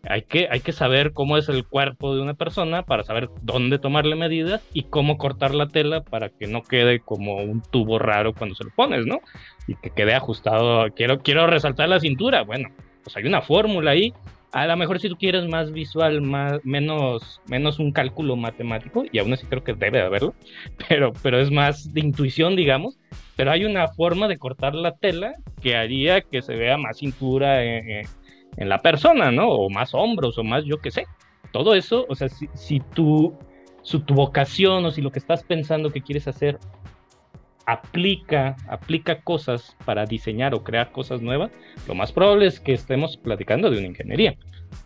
hay 0.04 0.22
que, 0.24 0.72
saber 0.74 1.14
cómo 1.14 1.38
es 1.38 1.48
el 1.48 1.66
cuerpo 1.66 2.14
de 2.14 2.22
una 2.22 2.34
persona 2.34 2.84
para 2.84 3.04
saber 3.04 3.30
dónde 3.42 3.80
tomarle 3.80 4.16
medidas 4.16 4.62
y 4.74 4.84
cómo 4.84 5.18
cortar 5.18 5.56
la 5.56 5.70
tela 5.70 6.02
para 6.02 6.30
que 6.30 6.48
no 6.48 6.62
quede 6.62 7.00
como 7.00 7.38
un 7.38 7.62
tubo 7.62 8.00
raro 8.00 8.34
cuando 8.34 8.56
se 8.56 8.66
lo 8.66 8.70
pones, 8.72 9.06
¿no? 9.06 9.22
Y 9.66 9.76
que 9.76 9.92
quede 9.92 10.14
ajustado. 10.14 10.88
Quiero, 10.94 11.48
resaltar 11.48 11.88
la 11.88 12.02
cintura. 12.02 12.44
Bueno, 12.44 12.70
pues 13.04 13.16
hay 13.16 13.24
una 13.24 13.42
fórmula 13.42 13.92
ahí 13.92 14.14
a 14.52 14.68
lo 14.68 14.78
mejor 14.78 15.00
si 15.00 15.10
tú 15.10 15.18
quieres 15.18 15.48
más 15.48 15.72
visual, 15.72 16.22
más, 16.22 16.64
menos, 16.64 17.80
un 17.80 17.92
cálculo 17.92 18.36
matemático, 18.36 19.04
y 19.12 19.18
aún 19.18 19.34
así 19.34 19.48
creo 19.48 19.64
que 19.64 19.74
debe 19.74 19.98
de 19.98 20.06
haberlo, 20.06 20.36
pero, 20.88 21.12
pero 21.24 21.40
es 21.40 21.50
más 21.50 21.92
de 21.92 22.02
intuición, 22.02 22.56
digamos, 22.56 23.00
pero 23.36 23.50
hay 23.50 23.66
una 23.66 23.88
forma 23.88 24.28
de 24.28 24.38
cortar 24.38 24.76
la 24.76 24.96
tela 24.96 25.34
que 25.60 25.76
haría 25.76 26.22
que 26.22 26.44
se 26.44 26.56
vea 26.56 26.78
más 26.78 27.00
cintura 27.00 27.64
en, 28.58 28.70
la 28.70 28.82
persona, 28.82 29.32
¿no? 29.32 29.50
O 29.50 29.70
más 29.70 29.94
hombros, 29.94 30.38
o 30.38 30.44
más 30.44 30.64
yo 30.66 30.78
qué 30.80 30.92
sé. 30.92 31.06
Todo 31.52 31.76
eso, 31.76 32.06
o 32.10 32.16
sea, 32.16 32.30
si, 32.30 32.48
si 32.54 32.80
tu, 32.80 33.38
tu 34.06 34.14
vocación 34.14 34.86
o 34.86 34.92
si 34.92 35.02
lo 35.02 35.12
que 35.12 35.20
estás 35.20 35.44
pensando 35.44 35.92
que 35.92 36.02
quieres 36.02 36.28
hacer 36.28 36.58
aplica, 37.66 38.56
aplica 38.68 39.22
cosas 39.22 39.76
para 39.86 40.06
diseñar 40.06 40.54
o 40.54 40.64
crear 40.64 40.92
cosas 40.92 41.22
nuevas, 41.22 41.52
lo 41.88 41.96
más 41.96 42.12
probable 42.12 42.48
es 42.48 42.60
que 42.60 42.74
estemos 42.74 43.18
platicando 43.18 43.70
de 43.70 43.78
una 43.78 43.88
ingeniería 43.88 44.36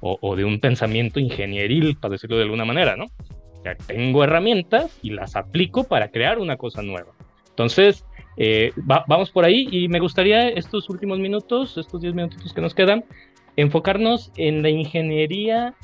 o, 0.02 0.36
de 0.36 0.44
un 0.44 0.60
pensamiento 0.60 1.20
ingenieril, 1.20 1.98
para 1.98 2.14
decirlo 2.14 2.38
de 2.38 2.44
alguna 2.44 2.66
manera, 2.66 2.96
¿no? 2.96 3.06
O 3.06 3.86
tengo 3.88 4.24
herramientas 4.24 4.98
y 5.02 5.12
las 5.12 5.36
aplico 5.36 5.86
para 5.86 6.10
crear 6.10 6.40
una 6.40 6.58
cosa 6.58 6.82
nueva. 6.82 7.14
Entonces, 7.50 8.06
eh, 8.38 8.72
vamos 9.08 9.32
por 9.32 9.46
ahí 9.46 9.68
y 9.72 9.88
me 9.88 10.00
gustaría 10.00 10.50
estos 10.50 10.90
últimos 10.90 11.20
minutos, 11.20 11.78
estos 11.78 12.02
10 12.02 12.14
minutitos 12.14 12.54
que 12.54 12.62
nos 12.62 12.76
quedan, 12.76 13.04
enfocarnos 13.58 14.32
en 14.38 14.62
la 14.62 14.70
ingeniería 14.70 15.76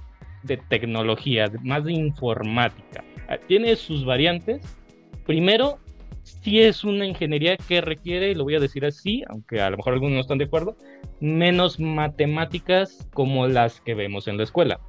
de 0.43 0.57
tecnología, 0.57 1.51
más 1.63 1.83
de 1.83 1.93
informática. 1.93 3.03
Ah, 3.27 3.37
tiene 3.47 3.75
sus 3.75 4.05
variantes. 4.05 4.77
Primero, 5.25 5.79
sí 6.23 6.61
es 6.61 6.83
una 6.83 7.05
ingeniería 7.05 7.57
que 7.57 7.81
requiere, 7.81 8.35
lo 8.35 8.43
voy 8.43 8.55
a 8.55 8.59
decir 8.59 8.85
así, 8.85 9.23
aunque 9.27 9.61
a 9.61 9.69
lo 9.69 9.77
mejor 9.77 9.93
algunos 9.93 10.15
no 10.15 10.21
están 10.21 10.37
de 10.37 10.45
acuerdo, 10.45 10.77
menos 11.19 11.79
matemáticas 11.79 13.07
como 13.13 13.47
las 13.47 13.81
que 13.81 13.95
vemos 13.95 14.27
en 14.27 14.37
la 14.37 14.43
escuela. 14.43 14.79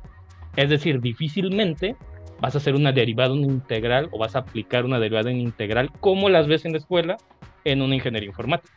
Es 0.56 0.68
decir, 0.68 1.00
difícilmente 1.00 1.96
vas 2.40 2.54
a 2.54 2.58
hacer 2.58 2.74
una 2.74 2.92
derivada, 2.92 3.32
una 3.32 3.46
integral, 3.46 4.08
o 4.12 4.18
vas 4.18 4.36
a 4.36 4.40
aplicar 4.40 4.84
una 4.84 4.98
derivada 4.98 5.30
en 5.30 5.40
integral 5.40 5.90
como 6.00 6.28
las 6.28 6.46
ves 6.46 6.64
en 6.64 6.72
la 6.72 6.78
escuela 6.78 7.16
en 7.64 7.80
una 7.80 7.94
ingeniería 7.94 8.28
informática. 8.28 8.74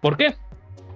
¿Por 0.00 0.16
qué? 0.16 0.34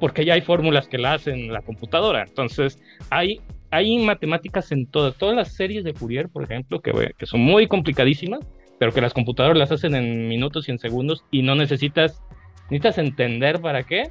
Porque 0.03 0.25
ya 0.25 0.35
hay 0.35 0.41
fórmulas 0.41 0.89
que 0.89 0.99
la 0.99 1.13
hacen 1.13 1.53
la 1.53 1.63
computadora. 1.63 2.25
Entonces, 2.25 2.77
hay, 3.09 3.41
hay 3.71 3.99
matemáticas 3.99 4.73
en 4.73 4.87
todas, 4.87 5.15
todas 5.15 5.37
las 5.37 5.55
series 5.55 5.85
de 5.85 5.95
Fourier, 5.95 6.29
por 6.29 6.43
ejemplo, 6.43 6.81
que, 6.81 7.15
que 7.17 7.25
son 7.25 7.39
muy 7.39 7.69
complicadísimas, 7.69 8.41
pero 8.81 8.91
que 8.91 9.01
las 9.01 9.15
computadoras 9.15 9.57
las 9.57 9.71
hacen 9.71 9.95
en 9.95 10.27
minutos 10.27 10.67
y 10.67 10.73
en 10.73 10.81
segundos 10.81 11.25
y 11.31 11.43
no 11.43 11.55
necesitas, 11.55 12.21
necesitas 12.65 12.99
entender 12.99 13.61
para 13.61 13.85
qué, 13.85 14.11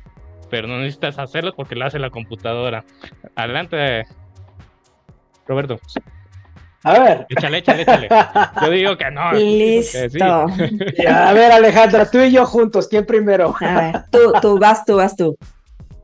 pero 0.49 0.69
no 0.69 0.79
necesitas 0.79 1.19
hacerlo 1.19 1.53
porque 1.57 1.75
lo 1.75 1.83
hace 1.83 1.99
la 1.99 2.09
computadora. 2.09 2.85
Adelante, 3.35 4.05
Roberto. 5.45 5.77
A 6.83 6.99
ver. 6.99 7.25
Échale, 7.27 7.57
échale, 7.57 7.81
échale. 7.81 8.07
Yo 8.61 8.69
digo 8.69 8.97
que 8.97 9.11
no. 9.11 9.33
Listo. 9.33 10.45
a 11.09 11.33
ver, 11.33 11.51
Alejandra, 11.51 12.09
tú 12.09 12.19
y 12.19 12.31
yo 12.31 12.45
juntos, 12.45 12.87
¿quién 12.87 13.05
primero? 13.05 13.53
A 13.59 13.81
ver, 13.81 14.03
tú, 14.09 14.31
tú 14.41 14.57
vas, 14.57 14.85
tú 14.85 14.95
vas 14.95 15.17
tú. 15.17 15.37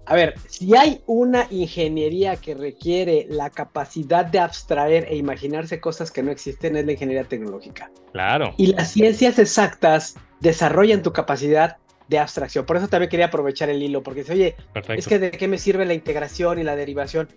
A 0.09 0.15
ver, 0.15 0.35
si 0.47 0.73
hay 0.75 1.01
una 1.05 1.47
ingeniería 1.49 2.37
que 2.37 2.55
requiere 2.55 3.27
la 3.29 3.49
capacidad 3.49 4.25
de 4.25 4.39
abstraer 4.39 5.05
e 5.09 5.17
imaginarse 5.17 5.81
cosas 5.81 6.11
que 6.11 6.23
no 6.23 6.31
existen, 6.31 6.77
es 6.77 6.85
la 6.85 6.93
ingeniería 6.93 7.25
tecnológica. 7.25 7.91
Claro. 8.13 8.53
Y 8.55 8.67
las 8.67 8.91
ciencias 8.91 9.37
exactas 9.37 10.15
desarrollan 10.39 11.03
tu 11.03 11.11
capacidad 11.11 11.75
de 12.07 12.19
abstracción. 12.19 12.65
Por 12.65 12.77
eso 12.77 12.87
también 12.87 13.09
quería 13.09 13.25
aprovechar 13.25 13.69
el 13.69 13.83
hilo, 13.83 14.01
porque 14.01 14.21
dice, 14.21 14.31
oye, 14.31 14.55
es 14.95 15.07
que 15.07 15.19
de 15.19 15.31
qué 15.31 15.49
me 15.49 15.57
sirve 15.57 15.85
la 15.85 15.93
integración 15.93 16.57
y 16.57 16.63
la 16.63 16.77
derivación. 16.77 17.27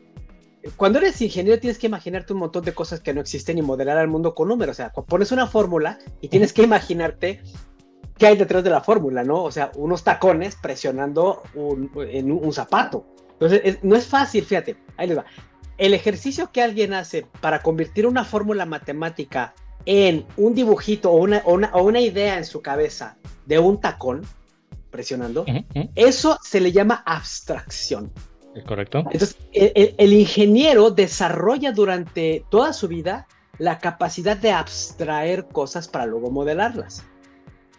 Cuando 0.77 0.99
eres 0.99 1.21
ingeniero 1.23 1.59
tienes 1.59 1.79
que 1.79 1.89
imaginarte 1.89 2.35
un 2.35 2.39
montón 2.39 2.65
de 2.65 2.73
cosas 2.73 3.01
que 3.01 3.15
no 3.15 3.21
existen 3.21 3.59
y 3.59 3.63
modelar 3.63 3.99
al 3.99 4.07
mundo 4.07 4.35
con 4.35 4.47
números. 4.47 4.75
O 4.75 4.77
sea, 4.77 4.93
pones 4.93 5.33
una 5.33 5.49
fórmula 5.49 5.99
y 6.21 6.29
tienes 6.29 6.53
que 6.53 6.63
imaginarte 6.63 7.43
qué 8.21 8.27
hay 8.27 8.37
detrás 8.37 8.63
de 8.63 8.69
la 8.69 8.83
fórmula, 8.83 9.25
¿no? 9.25 9.43
O 9.43 9.51
sea, 9.51 9.73
unos 9.77 10.05
tacones 10.05 10.55
presionando 10.55 11.43
un, 11.55 11.91
en 11.97 12.31
un, 12.31 12.53
zapato. 12.53 13.07
Entonces, 13.33 13.79
no 13.83 13.97
es 13.97 14.07
fácil, 14.07 14.45
fíjate, 14.45 14.77
ahí 14.99 15.09
les 15.09 15.17
va. 15.17 15.25
El 15.79 15.95
ejercicio 15.95 16.53
que 16.53 16.63
alguien 16.63 16.93
hace 16.93 17.27
para 17.41 17.63
convertir 17.63 18.07
una 18.07 18.27
fórmula 18.27 18.67
matemática 18.67 19.55
en 19.87 20.27
un 20.37 20.55
dibujito 20.55 21.11
o 21.11 21.17
una, 21.17 21.39
o 21.47 21.83
una, 21.83 22.01
idea 22.01 22.37
en 22.37 22.45
su 22.45 22.61
cabeza 22.61 23.17
de 23.47 23.59
un 23.59 23.81
tacón 23.81 24.21
presionando, 24.91 25.47
eso 25.95 26.39
se 26.43 26.61
le 26.61 26.73
llama 26.73 27.03
abstracción. 27.07 28.13
¿Es 28.55 28.65
correcto? 28.65 28.99
Entonces, 28.99 29.39
el, 29.55 30.13
ingeniero 30.13 30.91
desarrolla 30.91 31.73
durante 31.73 32.45
toda 32.51 32.75
su 32.75 32.87
vida 32.87 33.27
la 33.57 33.79
capacidad 33.79 34.37
de 34.37 34.51
abstraer 34.51 35.47
cosas 35.47 35.89
para 35.89 36.05
luego 36.05 36.31
modelarlas 36.31 37.07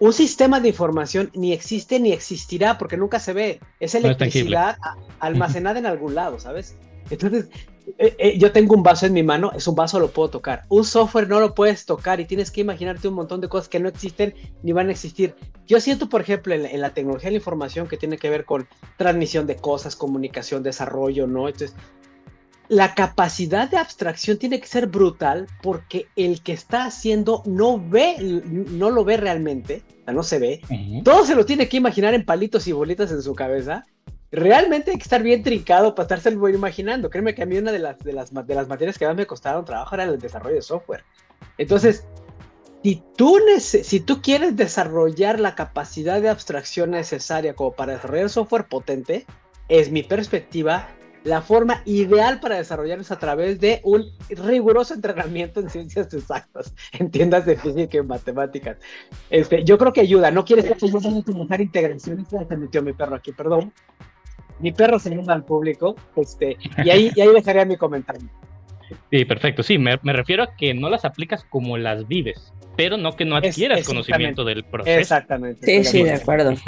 un 0.01 0.13
sistema 0.13 0.59
de 0.59 0.69
información 0.69 1.29
ni 1.35 1.53
existe 1.53 1.99
ni 1.99 2.11
existirá 2.11 2.79
porque 2.79 2.97
nunca 2.97 3.19
se 3.19 3.33
ve. 3.33 3.59
Es 3.79 3.93
electricidad 3.93 4.75
almacenada 5.19 5.77
en 5.77 5.85
algún 5.85 6.15
lado, 6.15 6.39
¿sabes? 6.39 6.75
Entonces, 7.11 7.49
eh, 7.99 8.15
eh, 8.17 8.39
yo 8.39 8.51
tengo 8.51 8.73
un 8.73 8.81
vaso 8.81 9.05
en 9.05 9.13
mi 9.13 9.21
mano, 9.21 9.51
es 9.55 9.67
un 9.67 9.75
vaso, 9.75 9.99
lo 9.99 10.09
puedo 10.09 10.31
tocar. 10.31 10.65
Un 10.69 10.85
software 10.85 11.29
no 11.29 11.39
lo 11.39 11.53
puedes 11.53 11.85
tocar 11.85 12.19
y 12.19 12.25
tienes 12.25 12.49
que 12.49 12.61
imaginarte 12.61 13.07
un 13.07 13.13
montón 13.13 13.41
de 13.41 13.47
cosas 13.47 13.69
que 13.69 13.79
no 13.79 13.89
existen 13.89 14.33
ni 14.63 14.71
van 14.71 14.89
a 14.89 14.91
existir. 14.91 15.35
Yo 15.67 15.79
siento, 15.79 16.09
por 16.09 16.21
ejemplo, 16.21 16.55
en, 16.55 16.81
la 16.81 16.95
tecnología 16.95 17.27
de 17.27 17.33
la 17.33 17.37
información 17.37 17.87
que 17.87 17.97
tiene 17.97 18.17
que 18.17 18.31
ver 18.31 18.43
con 18.43 18.67
transmisión 18.97 19.45
de 19.45 19.57
cosas, 19.57 19.95
comunicación, 19.95 20.63
desarrollo, 20.63 21.27
¿no? 21.27 21.47
Entonces, 21.47 21.75
la 22.71 22.95
capacidad 22.95 23.69
de 23.69 23.75
abstracción 23.75 24.37
tiene 24.37 24.61
que 24.61 24.65
ser 24.65 24.87
brutal 24.87 25.45
porque 25.61 26.07
el 26.15 26.41
que 26.41 26.53
está 26.53 26.85
haciendo 26.85 27.43
no 27.45 27.77
ve, 27.77 28.15
no 28.45 28.89
lo 28.89 29.03
ve 29.03 29.17
realmente, 29.17 29.83
no 30.07 30.23
se 30.23 30.39
ve. 30.39 30.61
Todo 31.03 31.25
se 31.25 31.35
lo 31.35 31.45
tiene 31.45 31.67
que 31.67 31.75
imaginar 31.75 32.13
en 32.13 32.23
palitos 32.23 32.65
y 32.67 32.71
bolitas 32.71 33.11
en 33.11 33.21
su 33.21 33.35
cabeza. 33.35 33.85
Realmente 34.31 34.91
hay 34.91 34.97
que 34.97 35.03
estar 35.03 35.21
bien 35.21 35.43
trincado 35.43 35.93
para 35.93 36.15
estarse 36.15 36.31
imaginando. 36.31 37.09
Créeme 37.09 37.35
que 37.35 37.43
a 37.43 37.45
mí 37.45 37.57
una 37.57 37.73
de 37.73 37.79
las, 37.79 37.99
de 37.99 38.13
las, 38.13 38.33
de 38.33 38.55
las 38.55 38.69
materias 38.69 38.97
que 38.97 39.05
más 39.05 39.17
me 39.17 39.27
costaron 39.27 39.65
trabajo 39.65 39.93
era 39.95 40.05
el 40.05 40.17
desarrollo 40.17 40.55
de 40.55 40.61
software. 40.61 41.03
Entonces, 41.57 42.05
si 42.83 43.03
tú, 43.17 43.37
si 43.59 43.99
tú 43.99 44.21
quieres 44.21 44.55
desarrollar 44.55 45.41
la 45.41 45.55
capacidad 45.55 46.21
de 46.21 46.29
abstracción 46.29 46.91
necesaria 46.91 47.53
como 47.53 47.73
para 47.73 47.95
desarrollar 47.95 48.29
software 48.29 48.69
potente, 48.69 49.25
es 49.67 49.91
mi 49.91 50.03
perspectiva, 50.03 50.87
la 51.23 51.41
forma 51.41 51.83
ideal 51.85 52.39
para 52.39 52.57
desarrollarlos 52.57 53.11
a 53.11 53.19
través 53.19 53.59
de 53.59 53.81
un 53.83 54.11
riguroso 54.29 54.93
entrenamiento 54.93 55.59
en 55.59 55.69
ciencias 55.69 56.13
exactas, 56.13 56.73
en 56.93 57.11
tiendas 57.11 57.45
de 57.45 57.57
física 57.57 57.97
y 57.97 58.03
matemáticas. 58.03 58.77
Este, 59.29 59.63
yo 59.63 59.77
creo 59.77 59.93
que 59.93 60.01
ayuda, 60.01 60.31
no 60.31 60.45
quieres 60.45 60.65
que 60.65 60.87
yo 60.87 60.97
utilizar 60.97 61.61
integraciones, 61.61 62.27
se 62.27 62.57
metió 62.57 62.81
mi 62.81 62.93
perro 62.93 63.15
aquí, 63.15 63.31
perdón. 63.31 63.71
Mi 64.59 64.71
perro 64.71 64.99
se 64.99 65.09
llama 65.09 65.33
al 65.33 65.43
público, 65.43 65.95
este, 66.15 66.55
y 66.83 66.89
ahí, 66.89 67.11
y 67.15 67.21
ahí 67.21 67.33
dejaría 67.33 67.65
mi 67.65 67.77
comentario. 67.77 68.29
Sí, 69.09 69.25
perfecto. 69.25 69.63
Sí, 69.63 69.77
me, 69.77 69.97
me, 70.03 70.13
refiero 70.13 70.43
a 70.43 70.55
que 70.55 70.73
no 70.73 70.89
las 70.89 71.05
aplicas 71.05 71.45
como 71.45 71.77
las 71.77 72.07
vives, 72.07 72.53
pero 72.75 72.97
no 72.97 73.15
que 73.15 73.25
no 73.25 73.37
adquieras 73.37 73.85
conocimiento 73.85 74.43
del 74.43 74.63
proceso. 74.63 74.99
Exactamente. 74.99 75.65
Sí, 75.65 75.83
sí, 75.83 76.03
de 76.03 76.13
acuerdo. 76.13 76.53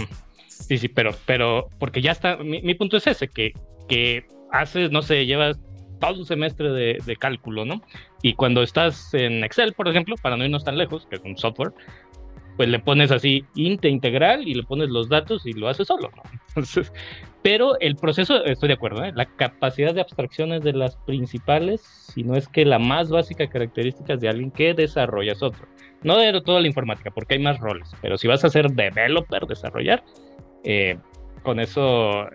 Sí, 0.48 0.78
sí, 0.78 0.88
pero, 0.88 1.12
pero, 1.26 1.68
porque 1.78 2.02
ya 2.02 2.12
está, 2.12 2.38
mi, 2.38 2.74
punto 2.76 2.96
es 2.96 3.08
ese, 3.08 3.28
que, 3.28 3.52
que 3.90 4.26
haces, 4.54 4.92
no 4.92 5.02
sé, 5.02 5.26
llevas 5.26 5.60
todo 6.00 6.20
un 6.20 6.26
semestre 6.26 6.72
de, 6.72 7.16
cálculo, 7.18 7.66
¿no? 7.66 7.82
Y 8.22 8.34
cuando 8.34 8.62
estás 8.62 9.14
en 9.14 9.44
Excel, 9.44 9.74
por 9.74 9.88
ejemplo, 9.88 10.16
para 10.22 10.38
no 10.38 10.46
irnos 10.46 10.64
tan 10.64 10.78
lejos, 10.78 11.06
que 11.08 11.16
es 11.16 11.22
un 11.24 11.38
software, 11.38 11.74
pues 12.56 12.70
le 12.70 12.78
pones 12.78 13.12
así 13.12 13.44
inte 13.56 13.90
integral 13.90 14.48
y 14.48 14.54
le 14.54 14.64
pones 14.64 14.90
los 14.90 15.10
datos 15.10 15.46
y 15.46 15.54
lo 15.54 15.70
hace 15.70 15.86
solo, 15.86 16.12
¿no? 16.16 16.24
Entonces, 16.50 16.94
pero 17.42 17.80
el 17.80 17.96
proceso, 17.96 18.46
estoy 18.46 18.68
de 18.68 18.76
acuerdo, 18.76 19.04
¿eh? 19.04 19.12
la 19.16 19.26
capacidad 19.26 19.94
de 19.94 20.02
abstracción 20.02 20.54
es 20.54 20.62
de 20.62 20.74
las 20.74 20.98
principales, 20.98 21.82
si 21.82 22.24
no 22.24 22.36
es 22.36 22.48
que 22.48 22.64
la 22.64 22.80
más 22.80 23.10
básica 23.10 23.48
característica 23.48 24.16
de 24.16 24.30
alguien 24.30 24.52
que 24.52 24.74
desarrolla 24.74 25.36
software. 25.36 25.70
No 26.04 26.18
de 26.18 26.42
toda 26.42 26.60
la 26.60 26.68
informática, 26.68 27.12
porque 27.12 27.36
hay 27.36 27.40
más 27.40 27.60
roles, 27.60 27.90
pero 28.02 28.18
si 28.18 28.28
vas 28.28 28.44
a 28.44 28.50
ser 28.50 28.70
developer, 28.72 29.48
desarrollar, 29.48 30.04
eh, 30.64 30.98
con 31.44 31.60
eso 31.60 32.28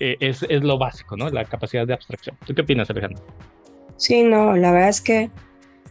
eh, 0.00 0.16
es, 0.20 0.44
es, 0.48 0.62
lo 0.62 0.78
básico, 0.78 1.16
¿no? 1.16 1.30
La 1.30 1.44
capacidad 1.44 1.86
de 1.86 1.94
abstracción. 1.94 2.36
¿Tú 2.46 2.54
qué 2.54 2.62
opinas, 2.62 2.90
Alejandro? 2.90 3.22
Sí, 3.96 4.22
no, 4.22 4.56
la 4.56 4.72
verdad 4.72 4.88
es 4.88 5.00
que 5.00 5.30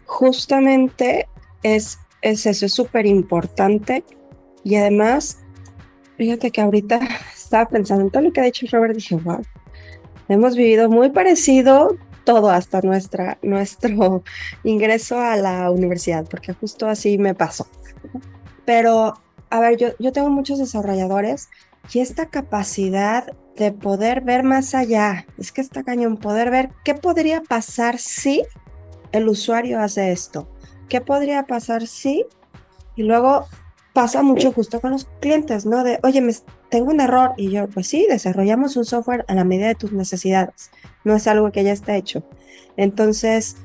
justamente 0.06 1.28
es 1.64 2.00
es 2.22 2.46
eso, 2.46 2.66
es 2.66 2.74
súper 2.74 3.06
importante. 3.06 4.04
Y 4.64 4.76
además, 4.76 5.40
fíjate 6.18 6.52
que 6.52 6.62
ahorita 6.62 7.00
estaba 7.36 7.68
pensando 7.68 8.04
en 8.04 8.12
todo 8.12 8.24
lo 8.24 8.32
que 8.32 8.42
ha 8.42 8.46
dicho 8.46 8.66
Robert, 8.72 8.96
dije, 8.96 9.16
wow, 9.16 9.42
hemos 10.28 10.56
vivido 10.56 10.90
muy 10.90 11.10
parecido 11.10 11.98
todo 12.26 12.50
hasta 12.50 12.82
nuestra, 12.82 13.38
nuestro 13.42 14.24
ingreso 14.64 15.20
a 15.20 15.36
la 15.38 15.72
universidad, 15.72 16.28
porque 16.30 16.54
justo 16.54 16.88
así 16.88 17.18
me 17.18 17.34
pasó. 17.34 17.68
Pero, 18.66 19.16
a 19.50 19.60
ver, 19.60 19.78
yo, 19.78 19.90
yo 20.00 20.12
tengo 20.12 20.30
muchos 20.30 20.60
desarrolladores 20.60 21.50
y 21.94 22.00
esta 22.00 22.28
capacidad 22.28 23.32
de 23.56 23.72
poder 23.72 24.22
ver 24.22 24.44
más 24.44 24.74
allá, 24.74 25.26
es 25.38 25.52
que 25.52 25.62
está 25.62 25.84
cañón, 25.84 26.18
poder 26.18 26.50
ver 26.50 26.70
qué 26.86 26.96
podría 26.96 27.42
pasar 27.42 27.98
si 27.98 28.44
el 29.12 29.28
usuario 29.28 29.80
hace 29.80 30.12
esto 30.12 30.48
¿qué 30.90 31.00
podría 31.00 31.44
pasar 31.44 31.88
si? 31.88 32.26
Y 32.96 33.04
luego 33.04 33.46
pasa 33.94 34.22
mucho 34.24 34.52
justo 34.52 34.82
con 34.82 34.92
los 34.92 35.08
clientes, 35.22 35.66
¿no? 35.66 35.84
De, 35.84 36.00
oye, 36.04 36.20
me, 36.20 36.34
tengo 36.70 36.92
un 36.92 37.00
error 37.00 37.34
y 37.38 37.52
yo, 37.52 37.70
pues 37.70 37.88
sí, 37.88 38.06
desarrollamos 38.10 38.76
un 38.76 38.86
software 38.86 39.24
a 39.28 39.36
la 39.36 39.46
medida 39.46 39.68
de 39.68 39.76
tus 39.76 39.94
necesidades, 39.94 40.72
no 41.06 41.16
es 41.16 41.28
algo 41.28 41.52
que 41.52 41.64
ya 41.64 41.72
está 41.72 41.96
hecho. 41.96 42.24
Entonces, 42.76 43.56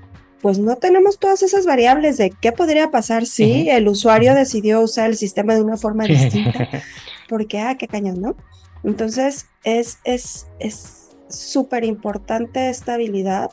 pues 0.40 0.58
no 0.58 0.76
tenemos 0.76 1.18
todas 1.18 1.42
esas 1.42 1.66
variables 1.66 2.16
de 2.18 2.30
qué 2.30 2.52
podría 2.52 2.90
pasar 2.90 3.26
si 3.26 3.68
el 3.70 3.88
usuario 3.88 4.34
decidió 4.34 4.80
usar 4.80 5.10
el 5.10 5.16
sistema 5.16 5.54
de 5.54 5.62
una 5.62 5.76
forma 5.76 6.04
distinta, 6.04 6.68
porque, 7.28 7.60
ah, 7.60 7.76
qué 7.76 7.88
cañón, 7.88 8.20
¿no? 8.20 8.36
Entonces, 8.82 9.48
es 9.64 9.98
es 10.04 11.16
súper 11.28 11.84
importante 11.84 12.68
esta 12.68 12.94
habilidad 12.94 13.50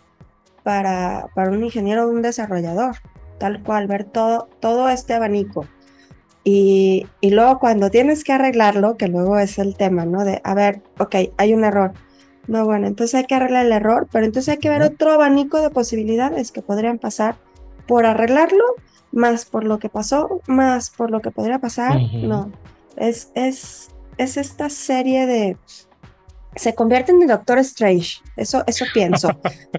para, 0.64 1.28
para 1.34 1.52
un 1.52 1.64
ingeniero 1.64 2.06
o 2.06 2.10
un 2.10 2.22
desarrollador 2.22 2.98
tal 3.42 3.64
cual, 3.64 3.88
ver 3.88 4.04
todo, 4.04 4.50
todo 4.60 4.88
este 4.90 5.16
abanico. 5.16 5.66
Y, 6.44 7.08
y, 7.22 7.32
luego 7.32 7.58
cuando 7.58 7.90
tienes 7.90 8.24
que 8.24 8.34
arreglarlo, 8.34 8.98
que 8.98 9.08
luego 9.08 9.40
es 9.40 9.58
el 9.58 9.76
tema, 9.76 10.06
¿no? 10.06 10.24
De, 10.24 10.42
a 10.44 10.54
ver, 10.54 10.84
ok, 11.00 11.16
hay 11.38 11.54
un 11.56 11.64
error. 11.64 11.94
No, 12.48 12.66
bueno, 12.66 12.86
entonces 12.86 13.16
hay 13.16 13.26
que 13.26 13.34
arreglar 13.34 13.66
el 13.66 13.72
error, 13.72 14.08
pero 14.12 14.26
entonces 14.26 14.54
hay 14.54 14.60
que 14.60 14.70
ver 14.70 14.84
otro 14.84 15.12
abanico 15.12 15.60
de 15.60 15.72
posibilidades 15.72 16.52
que 16.52 16.62
podrían 16.62 17.00
pasar 17.00 17.36
por 17.88 18.06
arreglarlo, 18.06 18.64
más 19.12 19.46
por 19.46 19.64
lo 19.64 19.80
que 19.80 19.90
pasó, 19.90 20.42
más 20.46 20.92
por 20.92 21.10
lo 21.10 21.20
que 21.22 21.32
podría 21.32 21.58
pasar. 21.58 22.00
No, 22.14 22.52
es, 22.98 23.32
es, 23.36 23.90
es 24.18 24.38
esta 24.38 24.70
serie 24.70 25.26
de, 25.26 25.58
se 26.56 26.76
convierte 26.76 27.12
en 27.12 27.22
el 27.22 27.28
Doctor 27.28 27.60
Strange. 27.60 28.20
Eso, 28.36 28.64
eso 28.68 28.86
pienso, 28.94 29.30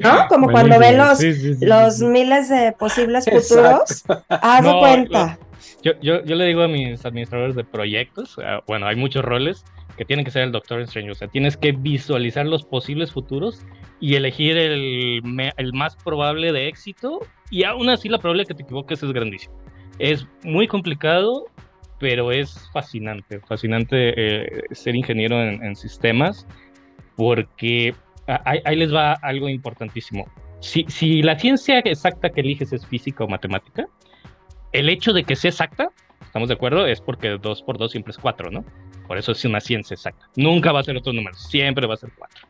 ¿no? 0.01 0.27
Como 0.29 0.51
cuando 0.51 0.79
ve 0.79 0.97
los, 0.97 1.21
los 1.61 2.01
miles 2.01 2.49
de 2.49 2.73
posibles 2.73 3.27
futuros. 3.27 4.05
Haz 4.29 4.75
cuenta. 4.81 5.39
Yo, 5.83 5.93
yo, 6.01 6.25
yo, 6.25 6.37
le 6.37 6.47
digo 6.47 6.63
a 6.63 6.69
mis 6.69 7.05
administradores 7.05 7.57
de 7.57 7.65
proyectos, 7.65 8.37
bueno, 8.67 8.87
hay 8.87 8.97
muchos 8.97 9.25
roles 9.25 9.65
que 9.97 10.05
tienen 10.05 10.25
que 10.25 10.31
ser 10.31 10.43
el 10.43 10.53
Doctor 10.53 10.81
Strange, 10.83 11.11
o 11.11 11.15
sea, 11.15 11.29
tienes 11.29 11.57
que 11.57 11.73
visualizar 11.73 12.47
los 12.47 12.65
posibles 12.65 13.13
futuros 13.13 13.61
y 14.01 14.15
elegir 14.15 14.57
el, 14.57 15.21
el 15.57 15.73
más 15.73 15.97
probable 15.97 16.53
de 16.53 16.69
éxito 16.69 17.21
y 17.51 17.65
aún 17.65 17.91
así 17.91 18.09
la 18.09 18.19
probabilidad 18.19 18.49
que 18.49 18.55
te 18.55 18.63
equivoques 18.63 19.03
es 19.03 19.13
grandísima. 19.13 19.55
Es 19.99 20.27
muy 20.43 20.67
complicado, 20.67 21.47
pero 22.03 22.33
es 22.33 22.69
fascinante, 22.73 23.39
fascinante 23.47 24.13
eh, 24.17 24.63
ser 24.73 24.97
ingeniero 24.97 25.41
en, 25.41 25.77
sistemas, 25.77 26.49
porque 27.15 27.95
ahí, 28.27 28.75
les 28.75 28.93
va 28.93 29.13
algo 29.13 29.49
importantísimo. 29.49 30.27
Si, 30.59 30.85
si, 30.89 31.23
la 31.23 31.39
ciencia 31.39 31.79
exacta 31.79 32.31
que 32.31 32.41
eliges 32.41 32.73
es 32.73 32.85
física 32.85 33.23
o 33.23 33.29
matemática, 33.29 33.87
el 34.73 34.89
hecho 34.89 35.13
de 35.13 35.23
que 35.23 35.37
sea 35.37 35.51
exacta, 35.51 35.91
estamos 36.21 36.49
de 36.49 36.55
acuerdo, 36.55 36.89
es 36.89 37.01
porque 37.01 37.39
2 37.41 37.63
por 37.63 37.79
2 37.79 37.93
siempre 37.93 38.11
es 38.11 38.19
4, 38.19 38.51
¿no? 38.51 38.65
Por 39.07 39.17
eso 39.17 39.31
es 39.31 39.45
una 39.45 39.61
ciencia 39.61 39.95
exacta. 39.95 40.29
Nunca 40.35 40.73
va 40.73 40.81
a 40.81 40.83
ser 40.83 40.97
otro 40.97 41.13
número, 41.13 41.37
siempre 41.37 41.87
va 41.87 41.95
a 41.95 41.99
ser 41.99 42.11
4. 42.19 42.49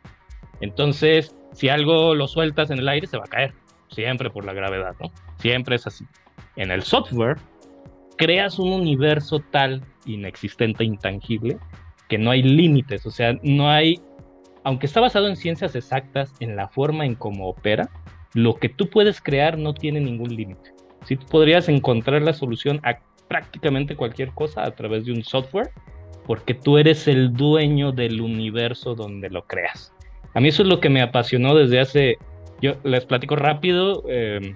Entonces, 0.62 1.36
si 1.52 1.68
algo 1.68 2.14
lo 2.14 2.26
sueltas 2.26 2.70
en 2.70 2.78
el 2.78 2.88
aire, 2.88 3.06
se 3.06 3.18
va 3.18 3.24
a 3.26 3.28
caer, 3.28 3.52
siempre 3.90 4.30
por 4.30 4.46
la 4.46 4.54
gravedad, 4.54 4.96
¿no? 4.98 5.12
Siempre 5.36 5.76
es 5.76 5.86
así. 5.86 6.06
En 6.56 6.70
el 6.70 6.84
software, 6.84 7.36
creas 8.16 8.58
un 8.58 8.72
universo 8.72 9.40
tal, 9.50 9.82
inexistente, 10.06 10.84
intangible, 10.84 11.58
que 12.08 12.18
no 12.18 12.30
hay 12.30 12.42
límites, 12.42 13.06
o 13.06 13.10
sea, 13.10 13.38
no 13.42 13.70
hay, 13.70 14.00
aunque 14.64 14.86
está 14.86 15.00
basado 15.00 15.28
en 15.28 15.36
ciencias 15.36 15.74
exactas, 15.74 16.32
en 16.40 16.56
la 16.56 16.68
forma 16.68 17.06
en 17.06 17.14
cómo 17.14 17.48
opera, 17.48 17.88
lo 18.34 18.54
que 18.56 18.68
tú 18.68 18.88
puedes 18.88 19.20
crear 19.20 19.58
no 19.58 19.74
tiene 19.74 20.00
ningún 20.00 20.34
límite. 20.34 20.72
Si 21.04 21.16
tú 21.16 21.26
podrías 21.26 21.68
encontrar 21.68 22.22
la 22.22 22.32
solución 22.32 22.80
a 22.84 22.98
prácticamente 23.28 23.96
cualquier 23.96 24.30
cosa 24.32 24.64
a 24.64 24.70
través 24.72 25.04
de 25.06 25.12
un 25.12 25.24
software, 25.24 25.70
porque 26.26 26.54
tú 26.54 26.78
eres 26.78 27.08
el 27.08 27.32
dueño 27.32 27.92
del 27.92 28.20
universo 28.20 28.94
donde 28.94 29.28
lo 29.30 29.46
creas. 29.46 29.92
A 30.34 30.40
mí 30.40 30.48
eso 30.48 30.62
es 30.62 30.68
lo 30.68 30.80
que 30.80 30.88
me 30.88 31.02
apasionó 31.02 31.54
desde 31.54 31.80
hace, 31.80 32.18
yo 32.60 32.74
les 32.84 33.04
platico 33.04 33.36
rápido, 33.36 34.04
eh, 34.08 34.54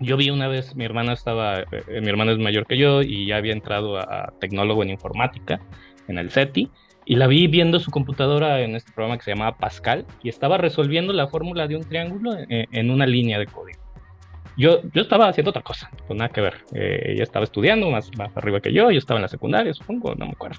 yo 0.00 0.16
vi 0.16 0.30
una 0.30 0.48
vez, 0.48 0.74
mi 0.74 0.84
hermana 0.84 1.12
estaba, 1.12 1.60
eh, 1.60 2.00
mi 2.00 2.08
hermana 2.08 2.32
es 2.32 2.38
mayor 2.38 2.66
que 2.66 2.76
yo 2.76 3.02
y 3.02 3.26
ya 3.26 3.36
había 3.36 3.52
entrado 3.52 3.98
a, 3.98 4.32
tecnólogo 4.40 4.82
en 4.82 4.90
informática 4.90 5.60
en 6.08 6.18
el 6.18 6.30
CETI 6.30 6.70
y 7.06 7.16
la 7.16 7.26
vi 7.26 7.46
viendo 7.46 7.80
su 7.80 7.90
computadora 7.90 8.60
en 8.60 8.74
este 8.74 8.92
programa 8.92 9.18
que 9.18 9.24
se 9.24 9.30
llamaba 9.32 9.56
Pascal 9.56 10.06
y 10.22 10.28
estaba 10.28 10.58
resolviendo 10.58 11.12
la 11.12 11.28
fórmula 11.28 11.66
de 11.66 11.76
un 11.76 11.84
triángulo 11.84 12.32
en, 12.48 12.90
una 12.90 13.06
línea 13.06 13.38
de 13.38 13.46
código. 13.46 13.78
Yo, 14.56 14.80
yo 14.92 15.02
estaba 15.02 15.28
haciendo 15.28 15.50
otra 15.50 15.62
cosa, 15.62 15.90
pues 16.06 16.16
nada 16.16 16.30
que 16.30 16.40
ver. 16.40 16.54
Eh, 16.74 17.12
ella 17.12 17.24
estaba 17.24 17.44
estudiando 17.44 17.90
más, 17.90 18.10
más 18.16 18.34
arriba 18.36 18.60
que 18.60 18.72
yo, 18.72 18.90
yo 18.90 18.98
estaba 18.98 19.18
en 19.18 19.22
la 19.22 19.28
secundaria, 19.28 19.74
supongo, 19.74 20.14
no 20.14 20.26
me 20.26 20.32
acuerdo. 20.32 20.58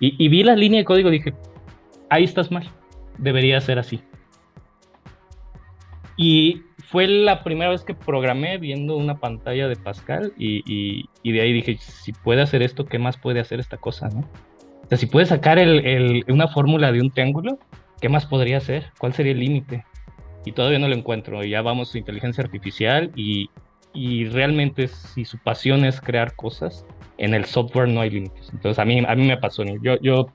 Y, 0.00 0.22
y 0.22 0.28
vi 0.28 0.42
la 0.42 0.56
línea 0.56 0.80
de 0.80 0.84
código 0.84 1.08
y 1.08 1.12
dije, 1.12 1.34
ahí 2.10 2.24
estás 2.24 2.50
mal, 2.50 2.68
debería 3.18 3.60
ser 3.60 3.78
así. 3.78 4.02
Y 6.16 6.62
fue 6.88 7.08
la 7.08 7.42
primera 7.42 7.70
vez 7.70 7.82
que 7.82 7.94
programé 7.94 8.58
viendo 8.58 8.96
una 8.96 9.18
pantalla 9.18 9.66
de 9.66 9.76
Pascal 9.76 10.32
y, 10.38 11.08
de 11.24 11.40
ahí 11.40 11.52
dije, 11.52 11.76
si 11.80 12.12
puede 12.12 12.42
hacer 12.42 12.62
esto, 12.62 12.86
¿qué 12.86 12.98
más 12.98 13.16
puede 13.16 13.40
hacer 13.40 13.58
esta 13.58 13.76
cosa? 13.76 14.08
¿no? 14.08 14.20
O 14.20 14.88
sea, 14.88 14.96
si 14.96 15.06
puede 15.06 15.26
sacar 15.26 15.58
una 16.28 16.48
fórmula 16.48 16.92
de 16.92 17.00
un 17.00 17.10
triángulo, 17.10 17.58
¿qué 18.00 18.08
más 18.08 18.26
podría 18.26 18.58
hacer? 18.58 18.92
¿Cuál 18.98 19.14
sería 19.14 19.32
el 19.32 19.40
límite? 19.40 19.84
Y 20.44 20.52
todavía 20.52 20.78
no 20.78 20.86
lo 20.86 20.94
encuentro. 20.94 21.42
Ya 21.42 21.60
vamos 21.60 21.92
a 21.92 21.98
inteligencia 21.98 22.44
artificial 22.44 23.10
y, 23.16 23.48
realmente 24.30 24.88
si 24.88 25.24
su 25.24 25.38
pasión 25.38 25.84
es 25.84 26.00
crear 26.00 26.36
cosas, 26.36 26.86
en 27.18 27.34
el 27.34 27.46
software 27.46 27.88
no 27.88 28.00
hay 28.00 28.10
límites. 28.10 28.50
Entonces 28.52 28.78
a 28.78 28.84
mí, 28.84 29.02
a 29.04 29.14
mí 29.16 29.26
me 29.26 29.38
pasó. 29.38 29.64
Yo, 29.82 29.98
yo 30.00 30.28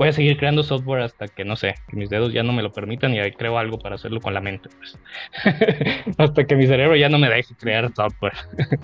voy 0.00 0.08
a 0.08 0.12
seguir 0.14 0.38
creando 0.38 0.62
software 0.62 1.02
hasta 1.02 1.28
que, 1.28 1.44
no 1.44 1.56
sé, 1.56 1.74
que 1.86 1.94
mis 1.94 2.08
dedos 2.08 2.32
ya 2.32 2.42
no 2.42 2.54
me 2.54 2.62
lo 2.62 2.72
permitan 2.72 3.14
y 3.14 3.32
creo 3.32 3.58
algo 3.58 3.78
para 3.78 3.96
hacerlo 3.96 4.18
con 4.18 4.32
la 4.32 4.40
mente. 4.40 4.70
Pues. 4.78 4.98
hasta 6.16 6.44
que 6.44 6.56
mi 6.56 6.66
cerebro 6.66 6.96
ya 6.96 7.10
no 7.10 7.18
me 7.18 7.28
deje 7.28 7.54
crear 7.54 7.92
software. 7.94 8.32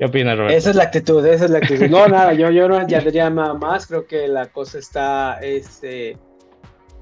¿Qué 0.00 0.06
opinas, 0.06 0.36
Roberto? 0.36 0.56
Esa 0.56 0.70
es 0.70 0.76
la 0.76 0.82
actitud, 0.82 1.24
esa 1.24 1.44
es 1.44 1.52
la 1.52 1.58
actitud. 1.58 1.86
No, 1.86 2.08
nada, 2.08 2.32
yo, 2.32 2.50
yo 2.50 2.66
no 2.66 2.84
diría 2.84 3.30
más, 3.30 3.86
creo 3.86 4.08
que 4.08 4.26
la 4.26 4.46
cosa 4.46 4.80
está, 4.80 5.38
este, 5.40 6.18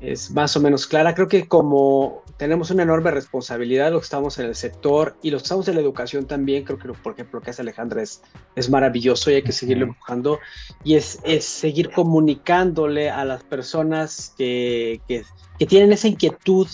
es 0.00 0.30
más 0.30 0.56
o 0.56 0.60
menos 0.60 0.86
clara. 0.86 1.14
Creo 1.14 1.28
que 1.28 1.48
como 1.48 2.22
tenemos 2.36 2.70
una 2.70 2.84
enorme 2.84 3.10
responsabilidad, 3.10 3.90
los 3.90 4.02
que 4.02 4.04
estamos 4.04 4.38
en 4.38 4.46
el 4.46 4.54
sector 4.54 5.16
y 5.22 5.30
los 5.30 5.42
que 5.42 5.46
estamos 5.46 5.68
en 5.68 5.74
la 5.74 5.80
educación 5.80 6.26
también, 6.26 6.64
creo 6.64 6.78
que 6.78 6.88
por 6.88 7.12
ejemplo 7.12 7.40
lo 7.40 7.44
que 7.44 7.50
hace 7.50 7.62
Alejandra 7.62 8.02
es, 8.02 8.22
es 8.54 8.70
maravilloso 8.70 9.30
y 9.30 9.34
hay 9.34 9.42
que 9.42 9.52
seguirlo 9.52 9.86
empujando 9.86 10.38
y 10.84 10.94
es, 10.94 11.18
es 11.24 11.44
seguir 11.44 11.90
comunicándole 11.90 13.10
a 13.10 13.24
las 13.24 13.42
personas 13.44 14.34
que, 14.38 15.00
que, 15.08 15.24
que 15.58 15.66
tienen 15.66 15.92
esa 15.92 16.08
inquietud 16.08 16.68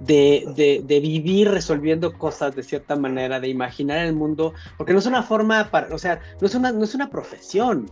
de, 0.00 0.44
de, 0.56 0.82
de, 0.84 1.00
vivir 1.00 1.50
resolviendo 1.50 2.12
cosas 2.18 2.54
de 2.56 2.62
cierta 2.62 2.96
manera, 2.96 3.40
de 3.40 3.48
imaginar 3.48 3.98
el 3.98 4.14
mundo, 4.14 4.52
porque 4.76 4.92
no 4.92 4.98
es 4.98 5.06
una 5.06 5.22
forma, 5.22 5.70
para, 5.70 5.94
o 5.94 5.98
sea, 5.98 6.20
no 6.40 6.46
es 6.46 6.54
una, 6.54 6.72
no 6.72 6.84
es 6.84 6.94
una 6.94 7.08
profesión. 7.10 7.90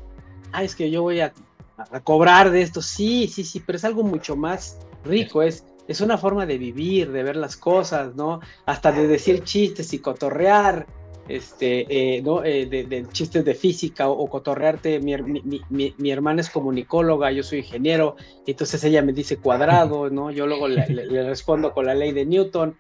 Ah, 0.53 0.65
es 0.65 0.75
que 0.77 0.91
yo 0.91 1.01
voy 1.01 1.21
a 1.21 1.33
a, 1.77 2.01
cobrar 2.01 2.51
de 2.51 2.63
esto. 2.63 2.83
Sí, 2.83 3.29
sí, 3.29 3.45
sí, 3.45 3.61
pero 3.61 3.77
es 3.77 3.85
algo 3.85 4.03
mucho 4.03 4.37
más 4.37 4.79
rico, 5.05 5.43
es, 5.43 5.65
es 5.89 6.01
una 6.01 6.19
forma 6.19 6.47
de 6.47 6.59
vivir, 6.59 7.11
de 7.13 7.23
ver 7.23 7.37
las 7.37 7.57
cosas, 7.57 8.15
¿no? 8.15 8.41
Hasta 8.67 8.93
de 8.93 9.07
decir 9.07 9.43
chistes 9.45 9.93
y 9.93 9.99
cotorrear, 9.99 10.87
este, 11.29 11.87
eh, 11.89 12.23
¿no? 12.23 12.45
Eh, 12.45 12.67
de, 12.67 13.07
chistes 13.13 13.45
de 13.45 13.55
física 13.55 14.09
o, 14.09 14.29
cotorrearte. 14.29 15.01
Mi, 15.01 15.17
mi, 15.17 15.95
mi, 15.97 16.11
hermana 16.11 16.41
es 16.41 16.51
comunicóloga, 16.51 17.31
yo 17.33 17.43
soy 17.43 17.59
ingeniero, 17.61 18.17
entonces 18.47 18.83
ella 18.85 19.03
me 19.03 19.13
dice 19.13 19.37
cuadrado, 19.37 20.11
¿no? 20.11 20.31
Yo 20.31 20.47
luego 20.47 20.69
le, 20.69 20.85
respondo 21.25 21.73
con 21.73 21.87
la 21.87 21.95
ley 21.95 22.13
de 22.13 22.27
Newton. 22.27 22.77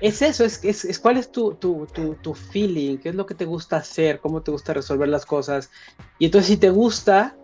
Es 0.00 0.22
eso, 0.22 0.44
es, 0.44 0.64
es, 0.64 0.84
es 0.84 0.98
cuál 0.98 1.18
es 1.18 1.30
tu, 1.30 1.54
tu, 1.54 1.86
tu, 1.92 2.14
tu, 2.14 2.34
feeling, 2.34 2.98
qué 2.98 3.10
es 3.10 3.14
lo 3.14 3.26
que 3.26 3.34
te 3.34 3.44
gusta 3.44 3.76
hacer, 3.76 4.20
cómo 4.20 4.40
te 4.40 4.50
gusta 4.50 4.72
resolver 4.72 5.08
las 5.08 5.26
cosas. 5.26 5.70
Y 6.18 6.26
entonces 6.26 6.48
si 6.48 6.56
te 6.56 6.70
gusta, 6.70 7.36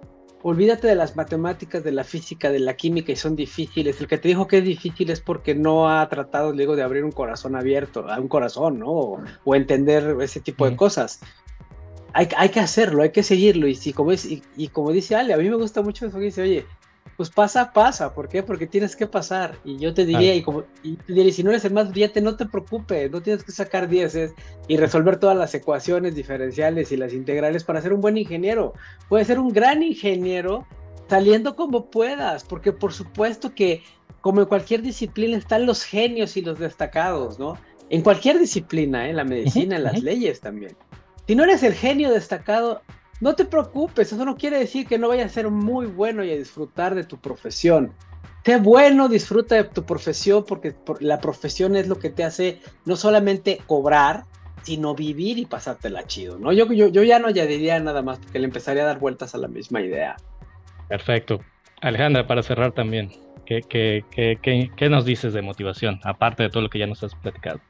olvídate 0.42 0.86
de 0.86 0.94
las 0.94 1.16
matemáticas, 1.16 1.82
de 1.84 1.92
la 1.92 2.04
física, 2.04 2.50
de 2.50 2.60
la 2.60 2.74
química 2.74 3.12
y 3.12 3.16
son 3.16 3.36
difíciles. 3.36 4.00
El 4.00 4.06
que 4.06 4.18
te 4.18 4.28
dijo 4.28 4.46
que 4.46 4.58
es 4.58 4.64
difícil 4.64 5.10
es 5.10 5.20
porque 5.20 5.54
no 5.54 5.88
ha 5.88 6.08
tratado, 6.08 6.52
digo, 6.52 6.76
de 6.76 6.82
abrir 6.82 7.04
un 7.04 7.12
corazón 7.12 7.56
abierto, 7.56 8.08
a 8.08 8.20
un 8.20 8.28
corazón, 8.28 8.78
¿no? 8.78 9.20
O, 9.44 9.54
entender 9.54 10.16
ese 10.20 10.40
tipo 10.40 10.68
de 10.68 10.76
cosas. 10.76 11.20
Hay, 12.12 12.28
hay, 12.36 12.48
que 12.48 12.60
hacerlo, 12.60 13.02
hay 13.02 13.10
que 13.10 13.22
seguirlo. 13.22 13.66
Y, 13.66 13.74
si, 13.74 13.92
como, 13.92 14.12
es, 14.12 14.24
y, 14.24 14.42
y, 14.56 14.68
como 14.68 14.92
dice 14.92 15.16
Ale, 15.16 15.34
a 15.34 15.36
mí 15.36 15.48
me 15.48 15.56
gusta 15.56 15.82
mucho 15.82 16.06
eso 16.06 16.18
que 16.18 16.24
dice, 16.26 16.42
oye, 16.42 16.66
pues 17.18 17.30
pasa, 17.30 17.72
pasa. 17.72 18.14
¿Por 18.14 18.28
qué? 18.28 18.44
Porque 18.44 18.68
tienes 18.68 18.94
que 18.94 19.08
pasar. 19.08 19.58
Y 19.64 19.76
yo 19.76 19.92
te 19.92 20.06
diría, 20.06 20.36
y 20.36 20.42
como 20.42 20.62
y 20.84 20.94
te 20.94 21.12
diría, 21.12 21.32
si 21.32 21.42
no 21.42 21.50
eres 21.50 21.64
el 21.64 21.72
más 21.72 21.90
brillante, 21.90 22.20
no 22.20 22.36
te 22.36 22.46
preocupes, 22.46 23.10
no 23.10 23.20
tienes 23.20 23.42
que 23.42 23.50
sacar 23.50 23.88
dieces 23.88 24.34
y 24.68 24.76
resolver 24.76 25.18
todas 25.18 25.36
las 25.36 25.52
ecuaciones 25.52 26.14
diferenciales 26.14 26.92
y 26.92 26.96
las 26.96 27.12
integrales 27.12 27.64
para 27.64 27.80
ser 27.80 27.92
un 27.92 28.00
buen 28.00 28.16
ingeniero. 28.16 28.72
Puedes 29.08 29.26
ser 29.26 29.40
un 29.40 29.48
gran 29.48 29.82
ingeniero 29.82 30.64
saliendo 31.08 31.56
como 31.56 31.90
puedas, 31.90 32.44
porque 32.44 32.70
por 32.70 32.92
supuesto 32.92 33.52
que 33.52 33.82
como 34.20 34.42
en 34.42 34.46
cualquier 34.46 34.82
disciplina 34.82 35.36
están 35.36 35.66
los 35.66 35.82
genios 35.82 36.36
y 36.36 36.42
los 36.42 36.60
destacados, 36.60 37.36
¿no? 37.36 37.58
En 37.90 38.02
cualquier 38.02 38.38
disciplina, 38.38 39.06
¿eh? 39.06 39.10
en 39.10 39.16
la 39.16 39.24
medicina, 39.24 39.74
en 39.74 39.82
las 39.82 40.00
leyes 40.04 40.38
también. 40.40 40.76
Si 41.26 41.34
no 41.34 41.42
eres 41.42 41.64
el 41.64 41.74
genio 41.74 42.12
destacado, 42.12 42.82
no 43.20 43.34
te 43.34 43.44
preocupes, 43.44 44.12
eso 44.12 44.24
no 44.24 44.36
quiere 44.36 44.58
decir 44.58 44.86
que 44.86 44.98
no 44.98 45.08
vayas 45.08 45.26
a 45.26 45.34
ser 45.34 45.50
muy 45.50 45.86
bueno 45.86 46.24
y 46.24 46.30
a 46.30 46.36
disfrutar 46.36 46.94
de 46.94 47.04
tu 47.04 47.18
profesión. 47.18 47.92
Sé 48.44 48.56
bueno, 48.56 49.08
disfruta 49.08 49.56
de 49.56 49.64
tu 49.64 49.84
profesión 49.84 50.44
porque 50.46 50.74
la 51.00 51.20
profesión 51.20 51.76
es 51.76 51.86
lo 51.86 51.98
que 51.98 52.08
te 52.08 52.24
hace 52.24 52.60
no 52.86 52.96
solamente 52.96 53.60
cobrar, 53.66 54.24
sino 54.62 54.94
vivir 54.94 55.38
y 55.38 55.44
pasártela 55.44 56.06
chido, 56.06 56.38
¿no? 56.38 56.52
Yo, 56.52 56.72
yo, 56.72 56.88
yo 56.88 57.02
ya 57.02 57.18
no 57.18 57.28
añadiría 57.28 57.78
nada 57.78 58.00
más 58.00 58.18
porque 58.18 58.38
le 58.38 58.46
empezaría 58.46 58.84
a 58.84 58.86
dar 58.86 59.00
vueltas 59.00 59.34
a 59.34 59.38
la 59.38 59.48
misma 59.48 59.82
idea. 59.82 60.16
Perfecto. 60.88 61.40
Alejandra, 61.82 62.26
para 62.26 62.42
cerrar 62.42 62.72
también, 62.72 63.10
¿qué, 63.44 63.60
qué, 63.68 64.04
qué, 64.10 64.70
qué 64.74 64.88
nos 64.88 65.04
dices 65.04 65.32
de 65.32 65.42
motivación, 65.42 66.00
aparte 66.04 66.44
de 66.44 66.48
todo 66.48 66.62
lo 66.62 66.70
que 66.70 66.78
ya 66.78 66.86
nos 66.86 67.02
has 67.04 67.14
platicado? 67.16 67.60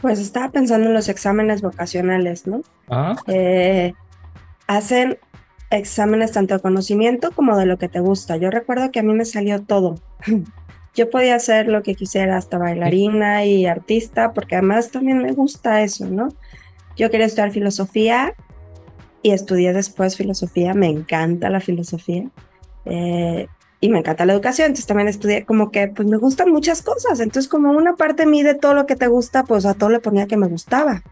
Pues 0.00 0.18
estaba 0.18 0.50
pensando 0.50 0.88
en 0.88 0.94
los 0.94 1.08
exámenes 1.08 1.62
vocacionales, 1.62 2.46
¿no? 2.46 2.62
Eh, 3.26 3.94
hacen 4.66 5.18
exámenes 5.70 6.32
tanto 6.32 6.54
de 6.54 6.60
conocimiento 6.60 7.32
como 7.32 7.56
de 7.56 7.66
lo 7.66 7.78
que 7.78 7.88
te 7.88 8.00
gusta. 8.00 8.36
Yo 8.36 8.50
recuerdo 8.50 8.90
que 8.90 9.00
a 9.00 9.02
mí 9.02 9.14
me 9.14 9.24
salió 9.24 9.62
todo. 9.62 9.96
Yo 10.94 11.10
podía 11.10 11.34
hacer 11.34 11.68
lo 11.68 11.82
que 11.82 11.94
quisiera, 11.94 12.38
hasta 12.38 12.56
bailarina 12.56 13.44
y 13.44 13.66
artista, 13.66 14.32
porque 14.32 14.56
además 14.56 14.90
también 14.90 15.18
me 15.18 15.32
gusta 15.32 15.82
eso, 15.82 16.06
¿no? 16.06 16.30
Yo 16.96 17.10
quería 17.10 17.26
estudiar 17.26 17.50
filosofía 17.50 18.32
y 19.22 19.32
estudié 19.32 19.74
después 19.74 20.16
filosofía, 20.16 20.72
me 20.72 20.88
encanta 20.88 21.50
la 21.50 21.60
filosofía. 21.60 22.30
Eh, 22.86 23.48
y 23.80 23.88
me 23.88 23.98
encanta 23.98 24.24
la 24.24 24.32
educación, 24.32 24.66
entonces 24.66 24.86
también 24.86 25.08
estudié 25.08 25.44
como 25.44 25.70
que 25.70 25.88
pues 25.88 26.08
me 26.08 26.16
gustan 26.16 26.50
muchas 26.50 26.82
cosas, 26.82 27.20
entonces 27.20 27.48
como 27.48 27.70
una 27.70 27.96
parte 27.96 28.26
mí 28.26 28.42
de 28.42 28.54
todo 28.54 28.74
lo 28.74 28.86
que 28.86 28.96
te 28.96 29.06
gusta, 29.06 29.44
pues 29.44 29.66
a 29.66 29.74
todo 29.74 29.90
le 29.90 30.00
ponía 30.00 30.26
que 30.26 30.36
me 30.36 30.48
gustaba. 30.48 31.02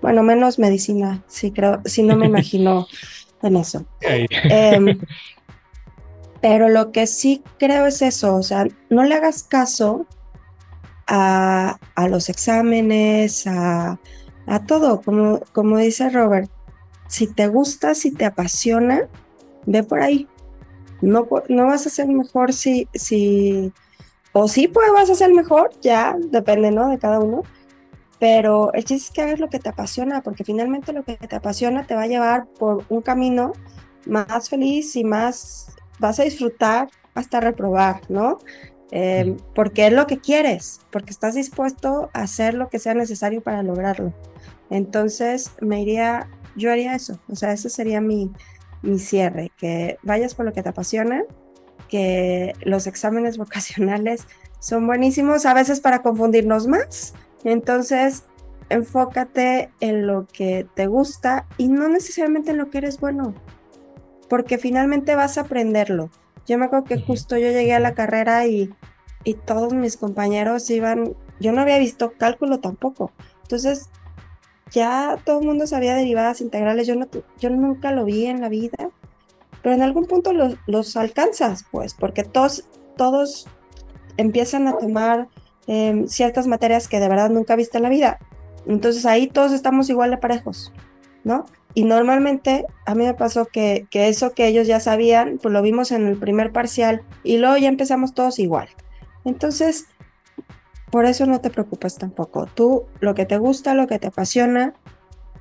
Bueno, 0.00 0.22
menos 0.22 0.58
medicina, 0.58 1.22
sí 1.28 1.50
creo, 1.50 1.80
sí 1.84 2.02
no 2.02 2.16
me 2.16 2.26
imagino 2.26 2.86
en 3.42 3.56
eso. 3.56 3.84
Em, 4.00 4.98
pero 6.40 6.68
lo 6.68 6.92
que 6.92 7.06
sí 7.06 7.42
creo 7.58 7.86
es 7.86 8.02
eso, 8.02 8.36
o 8.36 8.42
sea, 8.42 8.66
no 8.90 9.04
le 9.04 9.14
hagas 9.14 9.42
caso 9.42 10.06
a, 11.06 11.78
a 11.94 12.08
los 12.08 12.28
exámenes, 12.28 13.46
a, 13.46 13.98
a 14.46 14.66
todo, 14.66 15.00
como, 15.02 15.40
como 15.52 15.78
dice 15.78 16.10
Robert, 16.10 16.50
si 17.08 17.26
te 17.26 17.48
gusta, 17.48 17.94
si 17.94 18.10
te 18.10 18.24
apasiona, 18.24 19.08
ve 19.66 19.82
por 19.82 20.00
ahí, 20.00 20.26
no, 21.04 21.28
no 21.48 21.66
vas 21.66 21.86
a 21.86 21.90
ser 21.90 22.08
mejor 22.08 22.52
si, 22.52 22.88
si, 22.94 23.72
o 24.32 24.48
sí 24.48 24.68
pues 24.68 24.88
vas 24.92 25.10
a 25.10 25.14
ser 25.14 25.32
mejor, 25.32 25.70
ya, 25.80 26.16
depende, 26.18 26.70
¿no? 26.70 26.88
De 26.88 26.98
cada 26.98 27.20
uno. 27.20 27.42
Pero 28.18 28.72
el 28.72 28.84
chiste 28.84 29.08
es 29.08 29.10
que 29.10 29.22
hagas 29.22 29.40
lo 29.40 29.48
que 29.48 29.58
te 29.58 29.68
apasiona, 29.68 30.22
porque 30.22 30.44
finalmente 30.44 30.92
lo 30.92 31.04
que 31.04 31.16
te 31.16 31.36
apasiona 31.36 31.86
te 31.86 31.94
va 31.94 32.02
a 32.02 32.06
llevar 32.06 32.46
por 32.46 32.84
un 32.88 33.02
camino 33.02 33.52
más 34.06 34.48
feliz 34.48 34.96
y 34.96 35.04
más, 35.04 35.74
vas 35.98 36.20
a 36.20 36.24
disfrutar 36.24 36.88
hasta 37.14 37.40
reprobar, 37.40 38.00
¿no? 38.08 38.38
Em, 38.90 39.36
porque 39.54 39.86
es 39.88 39.92
lo 39.92 40.06
que 40.06 40.18
quieres, 40.18 40.80
porque 40.90 41.10
estás 41.10 41.34
dispuesto 41.34 42.10
a 42.12 42.22
hacer 42.22 42.54
lo 42.54 42.68
que 42.68 42.78
sea 42.78 42.94
necesario 42.94 43.42
para 43.42 43.62
lograrlo. 43.62 44.12
Entonces, 44.70 45.50
me 45.60 45.82
iría, 45.82 46.28
yo 46.56 46.70
haría 46.70 46.94
eso, 46.94 47.18
o 47.28 47.36
sea, 47.36 47.52
ese 47.52 47.70
sería 47.70 48.00
mi, 48.00 48.30
mi 48.84 48.98
cierre, 48.98 49.50
que 49.58 49.98
vayas 50.02 50.34
por 50.34 50.46
lo 50.46 50.52
que 50.52 50.62
te 50.62 50.68
apasiona, 50.68 51.24
que 51.88 52.54
los 52.62 52.86
exámenes 52.86 53.38
vocacionales 53.38 54.26
son 54.60 54.86
buenísimos 54.86 55.46
a 55.46 55.54
veces 55.54 55.80
para 55.80 56.02
confundirnos 56.02 56.66
más. 56.66 57.14
Entonces, 57.44 58.24
enfócate 58.70 59.70
en 59.80 60.06
lo 60.06 60.26
que 60.26 60.66
te 60.74 60.86
gusta 60.86 61.46
y 61.58 61.68
no 61.68 61.88
necesariamente 61.88 62.52
en 62.52 62.58
lo 62.58 62.70
que 62.70 62.78
eres 62.78 62.98
bueno, 62.98 63.34
porque 64.28 64.58
finalmente 64.58 65.14
vas 65.14 65.36
a 65.36 65.42
aprenderlo. 65.42 66.10
Yo 66.46 66.58
me 66.58 66.66
acuerdo 66.66 66.84
que 66.84 67.00
justo 67.00 67.36
yo 67.36 67.48
llegué 67.48 67.74
a 67.74 67.80
la 67.80 67.94
carrera 67.94 68.46
y, 68.46 68.70
y 69.24 69.34
todos 69.34 69.74
mis 69.74 69.96
compañeros 69.96 70.68
iban, 70.70 71.14
yo 71.40 71.52
no 71.52 71.60
había 71.60 71.78
visto 71.78 72.12
cálculo 72.18 72.60
tampoco. 72.60 73.12
Entonces, 73.42 73.90
ya 74.70 75.18
todo 75.24 75.40
el 75.40 75.46
mundo 75.46 75.66
sabía 75.66 75.94
derivadas 75.94 76.40
integrales, 76.40 76.86
yo, 76.86 76.94
no, 76.96 77.06
yo 77.38 77.50
nunca 77.50 77.92
lo 77.92 78.04
vi 78.04 78.26
en 78.26 78.40
la 78.40 78.48
vida, 78.48 78.90
pero 79.62 79.74
en 79.74 79.82
algún 79.82 80.06
punto 80.06 80.32
los, 80.32 80.56
los 80.66 80.96
alcanzas, 80.96 81.64
pues, 81.70 81.94
porque 81.94 82.24
todos, 82.24 82.68
todos 82.96 83.46
empiezan 84.16 84.68
a 84.68 84.76
tomar 84.76 85.28
em, 85.66 86.06
ciertas 86.06 86.46
materias 86.46 86.88
que 86.88 87.00
de 87.00 87.08
verdad 87.08 87.30
nunca 87.30 87.56
viste 87.56 87.78
en 87.78 87.84
la 87.84 87.88
vida. 87.88 88.18
Entonces 88.66 89.06
ahí 89.06 89.26
todos 89.26 89.52
estamos 89.52 89.88
igual 89.90 90.10
de 90.10 90.18
parejos, 90.18 90.72
¿no? 91.22 91.46
Y 91.74 91.84
normalmente 91.84 92.66
a 92.86 92.94
mí 92.94 93.04
me 93.04 93.14
pasó 93.14 93.46
que, 93.46 93.86
que 93.90 94.08
eso 94.08 94.32
que 94.32 94.46
ellos 94.46 94.66
ya 94.66 94.80
sabían, 94.80 95.38
pues 95.42 95.52
lo 95.52 95.60
vimos 95.60 95.90
en 95.90 96.06
el 96.06 96.16
primer 96.16 96.52
parcial 96.52 97.02
y 97.24 97.38
luego 97.38 97.56
ya 97.56 97.68
empezamos 97.68 98.14
todos 98.14 98.38
igual. 98.38 98.68
Entonces, 99.24 99.86
por 100.94 101.06
eso 101.06 101.26
no 101.26 101.40
te 101.40 101.50
preocupes 101.50 101.98
tampoco. 101.98 102.46
Tú, 102.46 102.84
lo 103.00 103.16
que 103.16 103.26
te 103.26 103.36
gusta, 103.36 103.74
lo 103.74 103.88
que 103.88 103.98
te 103.98 104.06
apasiona, 104.06 104.74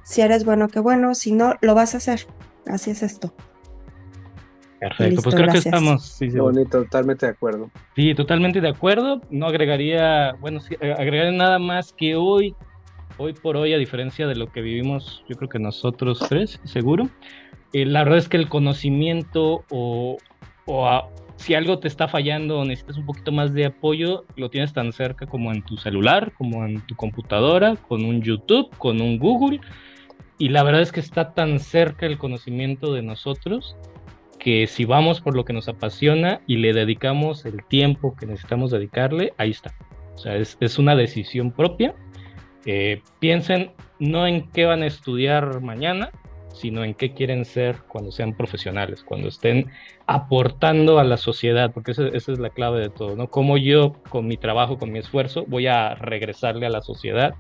si 0.01 0.21
eres 0.21 0.45
bueno, 0.45 0.67
qué 0.67 0.79
bueno, 0.79 1.13
si 1.13 1.31
no, 1.31 1.53
lo 1.61 1.75
vas 1.75 1.93
a 1.93 1.97
hacer. 1.97 2.21
Así 2.65 2.89
es 2.89 3.03
esto. 3.03 3.35
Perfecto, 4.79 5.21
pues 5.21 5.35
creo 5.35 5.51
que 5.51 5.59
estamos. 5.59 6.07
Sí, 6.07 6.27
bonito, 6.29 6.81
totalmente 6.81 7.27
de 7.27 7.33
acuerdo. 7.33 7.69
Sí, 7.95 8.15
totalmente 8.15 8.61
de 8.61 8.69
acuerdo. 8.69 9.21
No 9.29 9.45
agregaría, 9.45 10.33
bueno, 10.39 10.59
sí, 10.59 10.73
agregaría 10.73 11.31
nada 11.31 11.59
más 11.59 11.93
que 11.93 12.15
hoy, 12.15 12.55
hoy 13.19 13.33
por 13.33 13.55
hoy, 13.55 13.75
a 13.75 13.77
diferencia 13.77 14.25
de 14.25 14.33
lo 14.33 14.51
que 14.51 14.61
vivimos, 14.61 15.23
yo 15.29 15.35
creo 15.35 15.49
que 15.49 15.59
nosotros 15.59 16.25
tres, 16.27 16.59
seguro, 16.63 17.09
eh, 17.73 17.85
la 17.85 18.03
verdad 18.03 18.17
es 18.17 18.27
que 18.27 18.37
el 18.37 18.49
conocimiento 18.49 19.65
o, 19.69 20.17
o, 20.65 20.87
a, 20.87 21.07
si 21.35 21.55
algo 21.55 21.79
te 21.79 21.87
está 21.87 22.07
fallando 22.07 22.59
o 22.59 22.65
necesitas 22.65 22.97
un 22.97 23.05
poquito 23.05 23.31
más 23.31 23.53
de 23.53 23.65
apoyo, 23.65 24.25
lo 24.35 24.49
tienes 24.49 24.73
tan 24.73 24.93
cerca 24.93 25.25
como 25.25 25.51
en 25.51 25.63
tu 25.63 25.77
celular, 25.77 26.31
como 26.37 26.65
en 26.65 26.81
tu 26.81 26.95
computadora, 26.95 27.75
con 27.75 28.05
un 28.05 28.21
YouTube, 28.21 28.69
con 28.77 29.01
un 29.01 29.17
Google. 29.17 29.59
Y 30.37 30.49
la 30.49 30.63
verdad 30.63 30.81
es 30.81 30.91
que 30.91 30.99
está 30.99 31.33
tan 31.33 31.59
cerca 31.59 32.05
el 32.05 32.17
conocimiento 32.17 32.93
de 32.93 33.01
nosotros 33.01 33.75
que 34.39 34.67
si 34.67 34.83
vamos 34.83 35.21
por 35.21 35.35
lo 35.35 35.45
que 35.45 35.53
nos 35.53 35.69
apasiona 35.69 36.41
y 36.47 36.57
le 36.57 36.73
dedicamos 36.73 37.45
el 37.45 37.63
tiempo 37.63 38.13
que 38.15 38.25
necesitamos 38.25 38.71
dedicarle, 38.71 39.33
ahí 39.37 39.51
está. 39.51 39.73
O 40.15 40.17
sea, 40.17 40.35
es, 40.35 40.77
una 40.77 40.95
decisión 40.95 41.51
propia. 41.51 41.95
Eh, 42.65 43.01
piensen 43.19 43.71
no 43.99 44.27
en 44.27 44.49
qué 44.51 44.65
van 44.65 44.83
a 44.83 44.87
estudiar 44.87 45.61
mañana, 45.61 46.11
sino 46.53 46.83
en 46.83 46.93
qué 46.93 47.13
quieren 47.13 47.45
ser 47.45 47.79
cuando 47.87 48.11
sean 48.11 48.35
profesionales, 48.35 49.03
cuando 49.03 49.27
estén 49.27 49.71
aportando 50.07 50.99
a 50.99 51.03
la 51.03 51.17
sociedad, 51.17 51.71
porque 51.73 51.91
esa, 51.91 52.07
es 52.07 52.27
la 52.39 52.49
clave 52.49 52.79
de 52.79 52.89
todo, 52.89 53.15
¿no? 53.15 53.29
Cómo 53.29 53.57
yo 53.57 53.93
con 54.09 54.27
mi 54.27 54.37
trabajo, 54.37 54.77
con 54.77 54.91
mi 54.91 54.99
esfuerzo, 54.99 55.45
voy 55.47 55.67
a 55.67 55.95
regresarle 55.95 56.65
a 56.65 56.69
la 56.69 56.81
sociedad, 56.81 57.35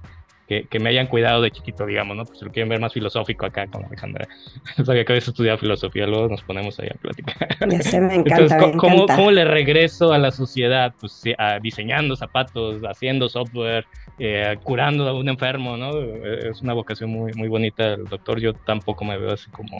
que, 0.69 0.79
me 0.79 0.89
hayan 0.89 1.07
cuidado 1.07 1.41
de 1.41 1.51
chiquito, 1.51 1.85
digamos, 1.85 2.17
¿no? 2.17 2.25
Pues 2.25 2.39
si 2.39 2.45
lo 2.45 2.51
quieren 2.51 2.69
ver 2.69 2.79
más 2.79 2.93
filosófico 2.93 3.45
acá 3.45 3.67
con 3.67 3.85
Alejandra. 3.85 4.27
Sabía 4.85 5.05
que 5.05 5.13
habías 5.13 5.27
estudiado 5.27 5.57
filosofía, 5.57 6.05
luego 6.07 6.27
nos 6.27 6.41
ponemos 6.43 6.79
ahí 6.79 6.89
a 6.93 6.97
platicar. 6.99 7.47
Ya 7.69 7.81
sé, 7.81 8.01
me 8.01 8.15
encanta. 8.15 8.55
Entonces, 8.55 8.77
¿cómo, 8.77 9.31
le 9.31 9.45
regreso 9.45 10.13
a 10.13 10.17
la 10.17 10.31
sociedad? 10.31 10.93
Pues 10.99 11.23
diseñando 11.61 12.15
zapatos, 12.15 12.81
haciendo 12.83 13.29
software, 13.29 13.85
eh, 14.19 14.57
curando 14.63 15.07
a 15.07 15.13
un 15.13 15.29
enfermo, 15.29 15.77
¿no? 15.77 15.99
Es 15.99 16.61
una 16.61 16.73
vocación 16.73 17.09
muy, 17.09 17.33
muy 17.33 17.47
bonita. 17.47 17.93
El 17.93 18.05
doctor, 18.05 18.39
yo 18.39 18.53
tampoco 18.53 19.05
me 19.05 19.17
veo 19.17 19.33
así 19.33 19.49
como 19.51 19.77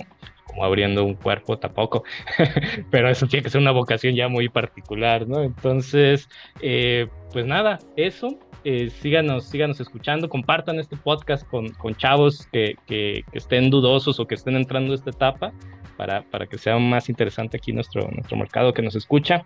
como 0.53 0.65
abriendo 0.65 1.03
un 1.03 1.15
cuerpo 1.15 1.57
tampoco, 1.57 2.03
pero 2.91 3.09
eso 3.09 3.27
tiene 3.27 3.43
que 3.43 3.49
ser 3.49 3.61
una 3.61 3.71
vocación 3.71 4.15
ya 4.15 4.27
muy 4.27 4.49
particular, 4.49 5.27
¿no? 5.27 5.41
Entonces, 5.41 6.29
eh, 6.61 7.07
pues 7.31 7.45
nada, 7.45 7.79
eso, 7.95 8.37
eh, 8.63 8.89
síganos, 9.01 9.45
síganos 9.45 9.79
escuchando, 9.79 10.29
compartan 10.29 10.79
este 10.79 10.95
podcast 10.95 11.47
con, 11.47 11.69
con 11.69 11.95
chavos 11.95 12.47
que, 12.51 12.75
que, 12.85 13.23
estén 13.33 13.69
dudosos 13.69 14.19
o 14.19 14.27
que 14.27 14.35
estén 14.35 14.55
entrando 14.55 14.93
a 14.93 14.95
esta 14.95 15.09
etapa 15.09 15.53
para, 15.97 16.23
para 16.29 16.47
que 16.47 16.57
sea 16.57 16.77
más 16.77 17.09
interesante 17.09 17.57
aquí 17.57 17.71
nuestro, 17.73 18.09
nuestro 18.11 18.37
mercado 18.37 18.73
que 18.73 18.81
nos 18.81 18.95
escucha. 18.95 19.43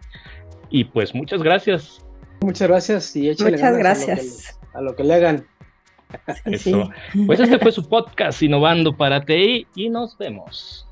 Y 0.69 0.85
pues 0.85 1.13
muchas 1.15 1.41
gracias. 1.41 2.05
Muchas 2.41 2.67
gracias 2.67 3.15
y 3.15 3.29
Muchas 3.29 3.77
gracias. 3.77 4.59
A 4.73 4.81
lo, 4.81 4.95
que, 4.95 5.03
le 5.03 5.13
hagan. 5.15 5.47
Eso. 6.45 6.89
Pues 7.25 7.39
este 7.39 7.57
fue 7.59 7.71
su 7.73 7.87
podcast 7.87 8.41
Innovando 8.41 8.95
para 8.95 9.23
TI 9.25 9.67
y 9.75 9.89
nos 9.89 10.17
vemos. 10.17 10.86